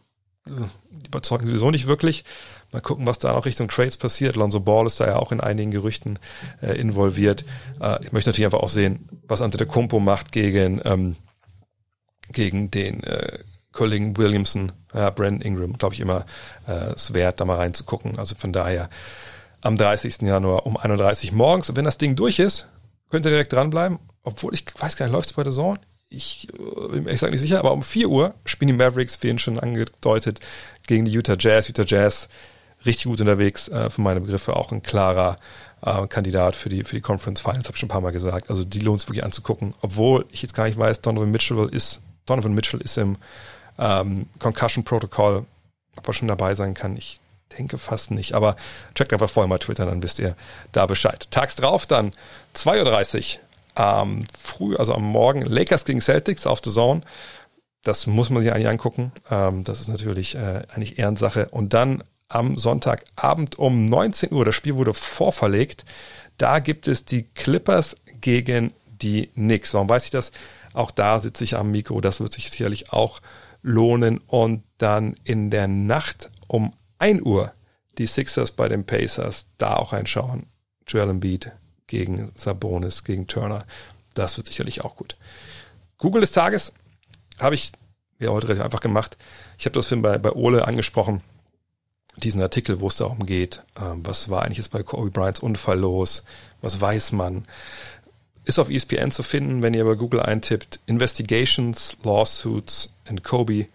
überzeugen 1.06 1.46
sowieso 1.46 1.70
nicht 1.70 1.86
wirklich. 1.86 2.24
Mal 2.72 2.80
gucken, 2.80 3.06
was 3.06 3.18
da 3.18 3.32
noch 3.32 3.44
Richtung 3.44 3.68
Trades 3.68 3.96
passiert. 3.96 4.34
Lonzo 4.34 4.60
Ball 4.60 4.86
ist 4.86 4.98
da 4.98 5.06
ja 5.06 5.16
auch 5.16 5.30
in 5.30 5.40
einigen 5.40 5.70
Gerüchten 5.70 6.18
äh, 6.62 6.72
involviert. 6.72 7.44
Äh, 7.80 8.04
ich 8.04 8.12
möchte 8.12 8.30
natürlich 8.30 8.46
einfach 8.46 8.60
auch 8.60 8.68
sehen, 8.68 9.08
was 9.28 9.40
Ante 9.40 9.58
de 9.58 9.66
Kumpo 9.66 10.00
macht 10.00 10.32
gegen, 10.32 10.80
ähm, 10.84 11.16
gegen 12.32 12.70
den 12.70 13.04
äh, 13.04 13.38
Kollegen 13.72 14.16
Williamson, 14.16 14.72
äh, 14.92 15.10
Brandon 15.10 15.42
Ingram, 15.42 15.78
glaube 15.78 15.94
ich 15.94 16.00
immer 16.00 16.26
äh, 16.66 16.92
es 16.94 17.14
wert, 17.14 17.40
da 17.40 17.44
mal 17.44 17.56
reinzugucken. 17.56 18.18
Also 18.18 18.34
von 18.34 18.52
daher 18.52 18.88
am 19.62 19.76
30. 19.76 20.22
Januar 20.22 20.66
um 20.66 20.76
31 20.76 21.32
morgens. 21.32 21.70
Und 21.70 21.76
wenn 21.76 21.84
das 21.84 21.98
Ding 21.98 22.14
durch 22.16 22.38
ist, 22.38 22.68
könnt 23.10 23.26
ihr 23.26 23.30
direkt 23.30 23.52
dranbleiben. 23.52 23.98
Obwohl 24.22 24.54
ich 24.54 24.64
weiß 24.78 24.96
gar 24.96 25.06
nicht, 25.06 25.12
läuft 25.12 25.30
es 25.30 25.32
bei 25.32 25.42
der 25.42 25.52
Zone? 25.52 25.80
ich 26.12 26.48
äh, 26.52 26.88
bin 26.88 27.04
mir 27.04 27.12
gesagt 27.12 27.32
nicht 27.32 27.40
sicher, 27.40 27.58
aber 27.58 27.72
um 27.72 27.82
4 27.82 28.08
Uhr 28.08 28.34
spielen 28.44 28.68
die 28.68 28.74
Mavericks, 28.74 29.22
wie 29.22 29.38
schon 29.38 29.58
angedeutet, 29.58 30.40
gegen 30.86 31.04
die 31.04 31.12
Utah 31.12 31.36
Jazz. 31.38 31.68
Utah 31.68 31.84
Jazz 31.86 32.28
richtig 32.84 33.04
gut 33.04 33.20
unterwegs, 33.20 33.68
äh, 33.68 33.90
für 33.90 34.00
meine 34.00 34.20
Begriffe 34.20 34.56
auch 34.56 34.72
ein 34.72 34.82
klarer 34.82 35.38
äh, 35.82 36.06
Kandidat 36.06 36.56
für 36.56 36.68
die, 36.68 36.84
für 36.84 36.96
die 36.96 37.00
Conference 37.00 37.40
Finals, 37.40 37.66
habe 37.66 37.74
ich 37.74 37.80
schon 37.80 37.88
ein 37.88 37.92
paar 37.92 38.00
Mal 38.00 38.12
gesagt. 38.12 38.50
Also 38.50 38.64
die 38.64 38.80
lohnt 38.80 39.00
es 39.00 39.08
wirklich 39.08 39.24
anzugucken, 39.24 39.74
obwohl 39.80 40.26
ich 40.30 40.42
jetzt 40.42 40.54
gar 40.54 40.64
nicht 40.66 40.78
weiß, 40.78 41.00
Donovan 41.00 41.30
Mitchell 41.30 41.68
ist, 41.70 42.00
Donovan 42.26 42.54
Mitchell 42.54 42.80
ist 42.80 42.98
im 42.98 43.16
ähm, 43.78 44.26
Concussion 44.38 44.84
Protocol, 44.84 45.46
ob 45.96 46.08
er 46.08 46.14
schon 46.14 46.28
dabei 46.28 46.54
sein 46.54 46.74
kann. 46.74 46.96
Ich 46.96 47.18
denke 47.56 47.78
fast 47.78 48.10
nicht, 48.10 48.34
aber 48.34 48.56
checkt 48.94 49.12
einfach 49.12 49.30
vorher 49.30 49.48
mal 49.48 49.58
Twitter, 49.58 49.86
dann 49.86 50.02
wisst 50.02 50.18
ihr 50.18 50.36
da 50.72 50.86
Bescheid. 50.86 51.30
Tags 51.30 51.56
drauf 51.56 51.86
dann 51.86 52.12
2.30 52.54 53.36
Uhr 53.36 53.40
am 53.74 54.24
früh, 54.38 54.76
also 54.76 54.94
am 54.94 55.04
Morgen 55.04 55.42
Lakers 55.42 55.84
gegen 55.84 56.00
Celtics 56.00 56.46
auf 56.46 56.60
The 56.62 56.70
Zone. 56.70 57.02
Das 57.82 58.06
muss 58.06 58.30
man 58.30 58.42
sich 58.42 58.52
eigentlich 58.52 58.68
angucken. 58.68 59.12
Ähm, 59.30 59.64
das 59.64 59.80
ist 59.80 59.88
natürlich 59.88 60.34
äh, 60.34 60.62
eigentlich 60.68 60.98
Ehrensache. 60.98 61.48
Und 61.50 61.72
dann 61.72 62.04
am 62.28 62.56
Sonntagabend 62.56 63.58
um 63.58 63.86
19 63.86 64.32
Uhr, 64.32 64.44
das 64.44 64.54
Spiel 64.54 64.76
wurde 64.76 64.94
vorverlegt. 64.94 65.84
Da 66.38 66.58
gibt 66.60 66.88
es 66.88 67.04
die 67.04 67.24
Clippers 67.24 67.96
gegen 68.20 68.72
die 68.86 69.28
Knicks. 69.28 69.74
Warum 69.74 69.88
weiß 69.88 70.04
ich 70.04 70.10
das? 70.10 70.32
Auch 70.72 70.90
da 70.90 71.18
sitze 71.18 71.44
ich 71.44 71.56
am 71.56 71.70
Mikro. 71.70 72.00
Das 72.00 72.20
wird 72.20 72.32
sich 72.32 72.50
sicherlich 72.50 72.92
auch 72.92 73.20
lohnen. 73.62 74.18
Und 74.18 74.62
dann 74.78 75.16
in 75.24 75.50
der 75.50 75.68
Nacht 75.68 76.30
um 76.46 76.72
1 77.02 77.22
Uhr 77.22 77.52
die 77.98 78.06
Sixers 78.06 78.52
bei 78.52 78.68
den 78.68 78.86
Pacers. 78.86 79.46
Da 79.58 79.74
auch 79.74 79.92
reinschauen. 79.92 80.46
Joel 80.86 81.10
Embiid 81.10 81.50
gegen 81.88 82.30
Sabonis, 82.36 83.02
gegen 83.02 83.26
Turner. 83.26 83.66
Das 84.14 84.36
wird 84.36 84.46
sicherlich 84.46 84.84
auch 84.84 84.94
gut. 84.94 85.16
Google 85.98 86.20
des 86.20 86.30
Tages 86.30 86.72
habe 87.40 87.56
ich 87.56 87.72
ja 88.20 88.30
heute 88.30 88.46
relativ 88.46 88.64
einfach 88.64 88.80
gemacht. 88.80 89.16
Ich 89.58 89.66
habe 89.66 89.74
das 89.74 89.86
Film 89.86 90.00
bei, 90.00 90.16
bei 90.16 90.30
Ole 90.30 90.66
angesprochen, 90.68 91.22
diesen 92.16 92.40
Artikel, 92.40 92.80
wo 92.80 92.86
es 92.86 92.96
darum 92.96 93.26
geht, 93.26 93.64
ähm, 93.80 94.06
was 94.06 94.28
war 94.28 94.42
eigentlich 94.42 94.58
jetzt 94.58 94.70
bei 94.70 94.82
Kobe 94.82 95.10
Bryants 95.10 95.40
Unfall 95.40 95.80
los, 95.80 96.22
was 96.60 96.80
weiß 96.80 97.12
man. 97.12 97.46
Ist 98.44 98.60
auf 98.60 98.70
ESPN 98.70 99.10
zu 99.10 99.22
finden, 99.22 99.62
wenn 99.62 99.74
ihr 99.74 99.84
bei 99.84 99.94
Google 99.94 100.20
eintippt, 100.20 100.80
Investigations, 100.86 101.96
Lawsuits 102.04 102.90
and 103.06 103.24
Kobe, 103.24 103.66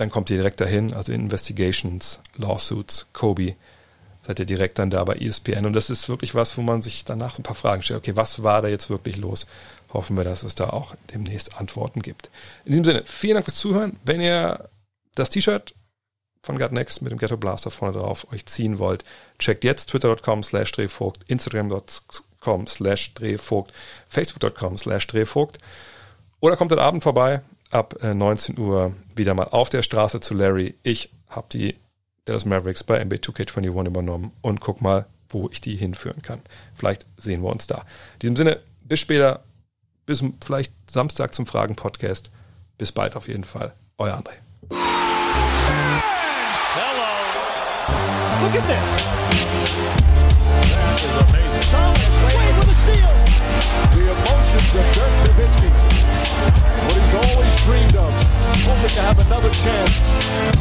dann 0.00 0.10
kommt 0.10 0.30
ihr 0.30 0.38
direkt 0.38 0.62
dahin, 0.62 0.94
also 0.94 1.12
Investigations, 1.12 2.20
Lawsuits, 2.36 3.08
Kobe 3.12 3.54
seid 4.22 4.38
ihr 4.38 4.46
direkt 4.46 4.78
dann 4.78 4.88
da 4.88 5.04
bei 5.04 5.16
ESPN. 5.16 5.66
Und 5.66 5.74
das 5.74 5.90
ist 5.90 6.08
wirklich 6.08 6.34
was, 6.34 6.56
wo 6.56 6.62
man 6.62 6.80
sich 6.80 7.04
danach 7.04 7.38
ein 7.38 7.42
paar 7.42 7.54
Fragen 7.54 7.82
stellt. 7.82 7.98
Okay, 7.98 8.16
was 8.16 8.42
war 8.42 8.62
da 8.62 8.68
jetzt 8.68 8.88
wirklich 8.88 9.18
los? 9.18 9.46
Hoffen 9.92 10.16
wir, 10.16 10.24
dass 10.24 10.42
es 10.42 10.54
da 10.54 10.70
auch 10.70 10.94
demnächst 11.12 11.58
Antworten 11.60 12.00
gibt. 12.00 12.30
In 12.64 12.70
diesem 12.72 12.86
Sinne, 12.86 13.02
vielen 13.04 13.34
Dank 13.34 13.44
fürs 13.44 13.58
Zuhören. 13.58 13.98
Wenn 14.02 14.22
ihr 14.22 14.70
das 15.16 15.28
T-Shirt 15.28 15.74
von 16.42 16.58
Gut 16.58 16.72
Next 16.72 17.02
mit 17.02 17.12
dem 17.12 17.18
Ghetto 17.18 17.36
Blaster 17.36 17.70
vorne 17.70 17.98
drauf 17.98 18.26
euch 18.32 18.46
ziehen 18.46 18.78
wollt, 18.78 19.04
checkt 19.38 19.64
jetzt 19.64 19.90
twitter.com 19.90 20.42
slash 20.42 20.72
drehvogt, 20.72 21.24
instagram.com 21.26 22.66
slash 22.66 23.12
drehvogt, 23.12 23.74
facebook.com 24.08 24.78
slash 24.78 25.06
drehvogt 25.08 25.58
oder 26.40 26.56
kommt 26.56 26.72
heute 26.72 26.80
Abend 26.80 27.02
vorbei 27.02 27.42
ab 27.70 27.96
19 28.02 28.56
äh, 28.56 28.60
Uhr 28.60 28.94
wieder 29.14 29.34
mal 29.34 29.44
auf 29.44 29.70
der 29.70 29.82
Straße 29.82 30.20
zu 30.20 30.34
Larry. 30.34 30.74
Ich 30.82 31.10
habe 31.28 31.46
die 31.52 31.76
Dallas 32.24 32.44
Mavericks 32.44 32.84
bei 32.84 33.02
NBA 33.02 33.16
2K21 33.16 33.86
übernommen 33.86 34.32
und 34.42 34.60
guck 34.60 34.80
mal, 34.80 35.06
wo 35.28 35.48
ich 35.50 35.60
die 35.60 35.76
hinführen 35.76 36.22
kann. 36.22 36.40
Vielleicht 36.74 37.06
sehen 37.16 37.42
wir 37.42 37.50
uns 37.50 37.66
da. 37.66 37.84
In 38.14 38.20
diesem 38.20 38.36
Sinne, 38.36 38.60
bis 38.82 39.00
später, 39.00 39.44
bis 40.06 40.22
vielleicht 40.44 40.72
Samstag 40.90 41.34
zum 41.34 41.46
Fragen-Podcast. 41.46 42.30
Bis 42.78 42.92
bald 42.92 43.14
auf 43.16 43.28
jeden 43.28 43.44
Fall. 43.44 43.72
Euer 43.98 44.16
André. 44.16 44.32
Hello. 44.70 45.10
Look 48.42 48.54
at 48.54 48.66
this. 48.66 49.10
That 50.72 50.98
is 50.98 51.12
amazing. 51.20 51.66
Thomas 51.70 52.14
Wade 52.24 52.56
with 52.58 52.70
a 52.70 52.74
steal. 52.74 53.12
The 53.92 54.04
emotions 54.08 54.74
of 54.74 54.84
Dirk 54.94 55.12
Nowitzki. 55.28 55.89
What 56.20 56.94
he's 57.00 57.14
always 57.14 57.64
dreamed 57.64 57.96
of. 57.96 58.12
Hoping 58.66 58.88
to 58.88 59.00
have 59.00 59.18
another 59.26 59.50
chance 59.50 60.12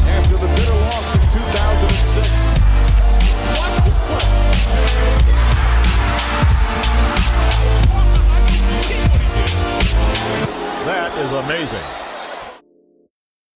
after 0.07 0.37
the 0.37 0.47
bitter 0.55 0.77
loss 0.87 1.15
in 1.15 1.21
2006. 1.21 2.59
Watch 3.59 3.83
this 3.83 3.97
play. 4.07 4.27
That 10.85 11.11
is 11.17 11.31
amazing. 11.33 12.08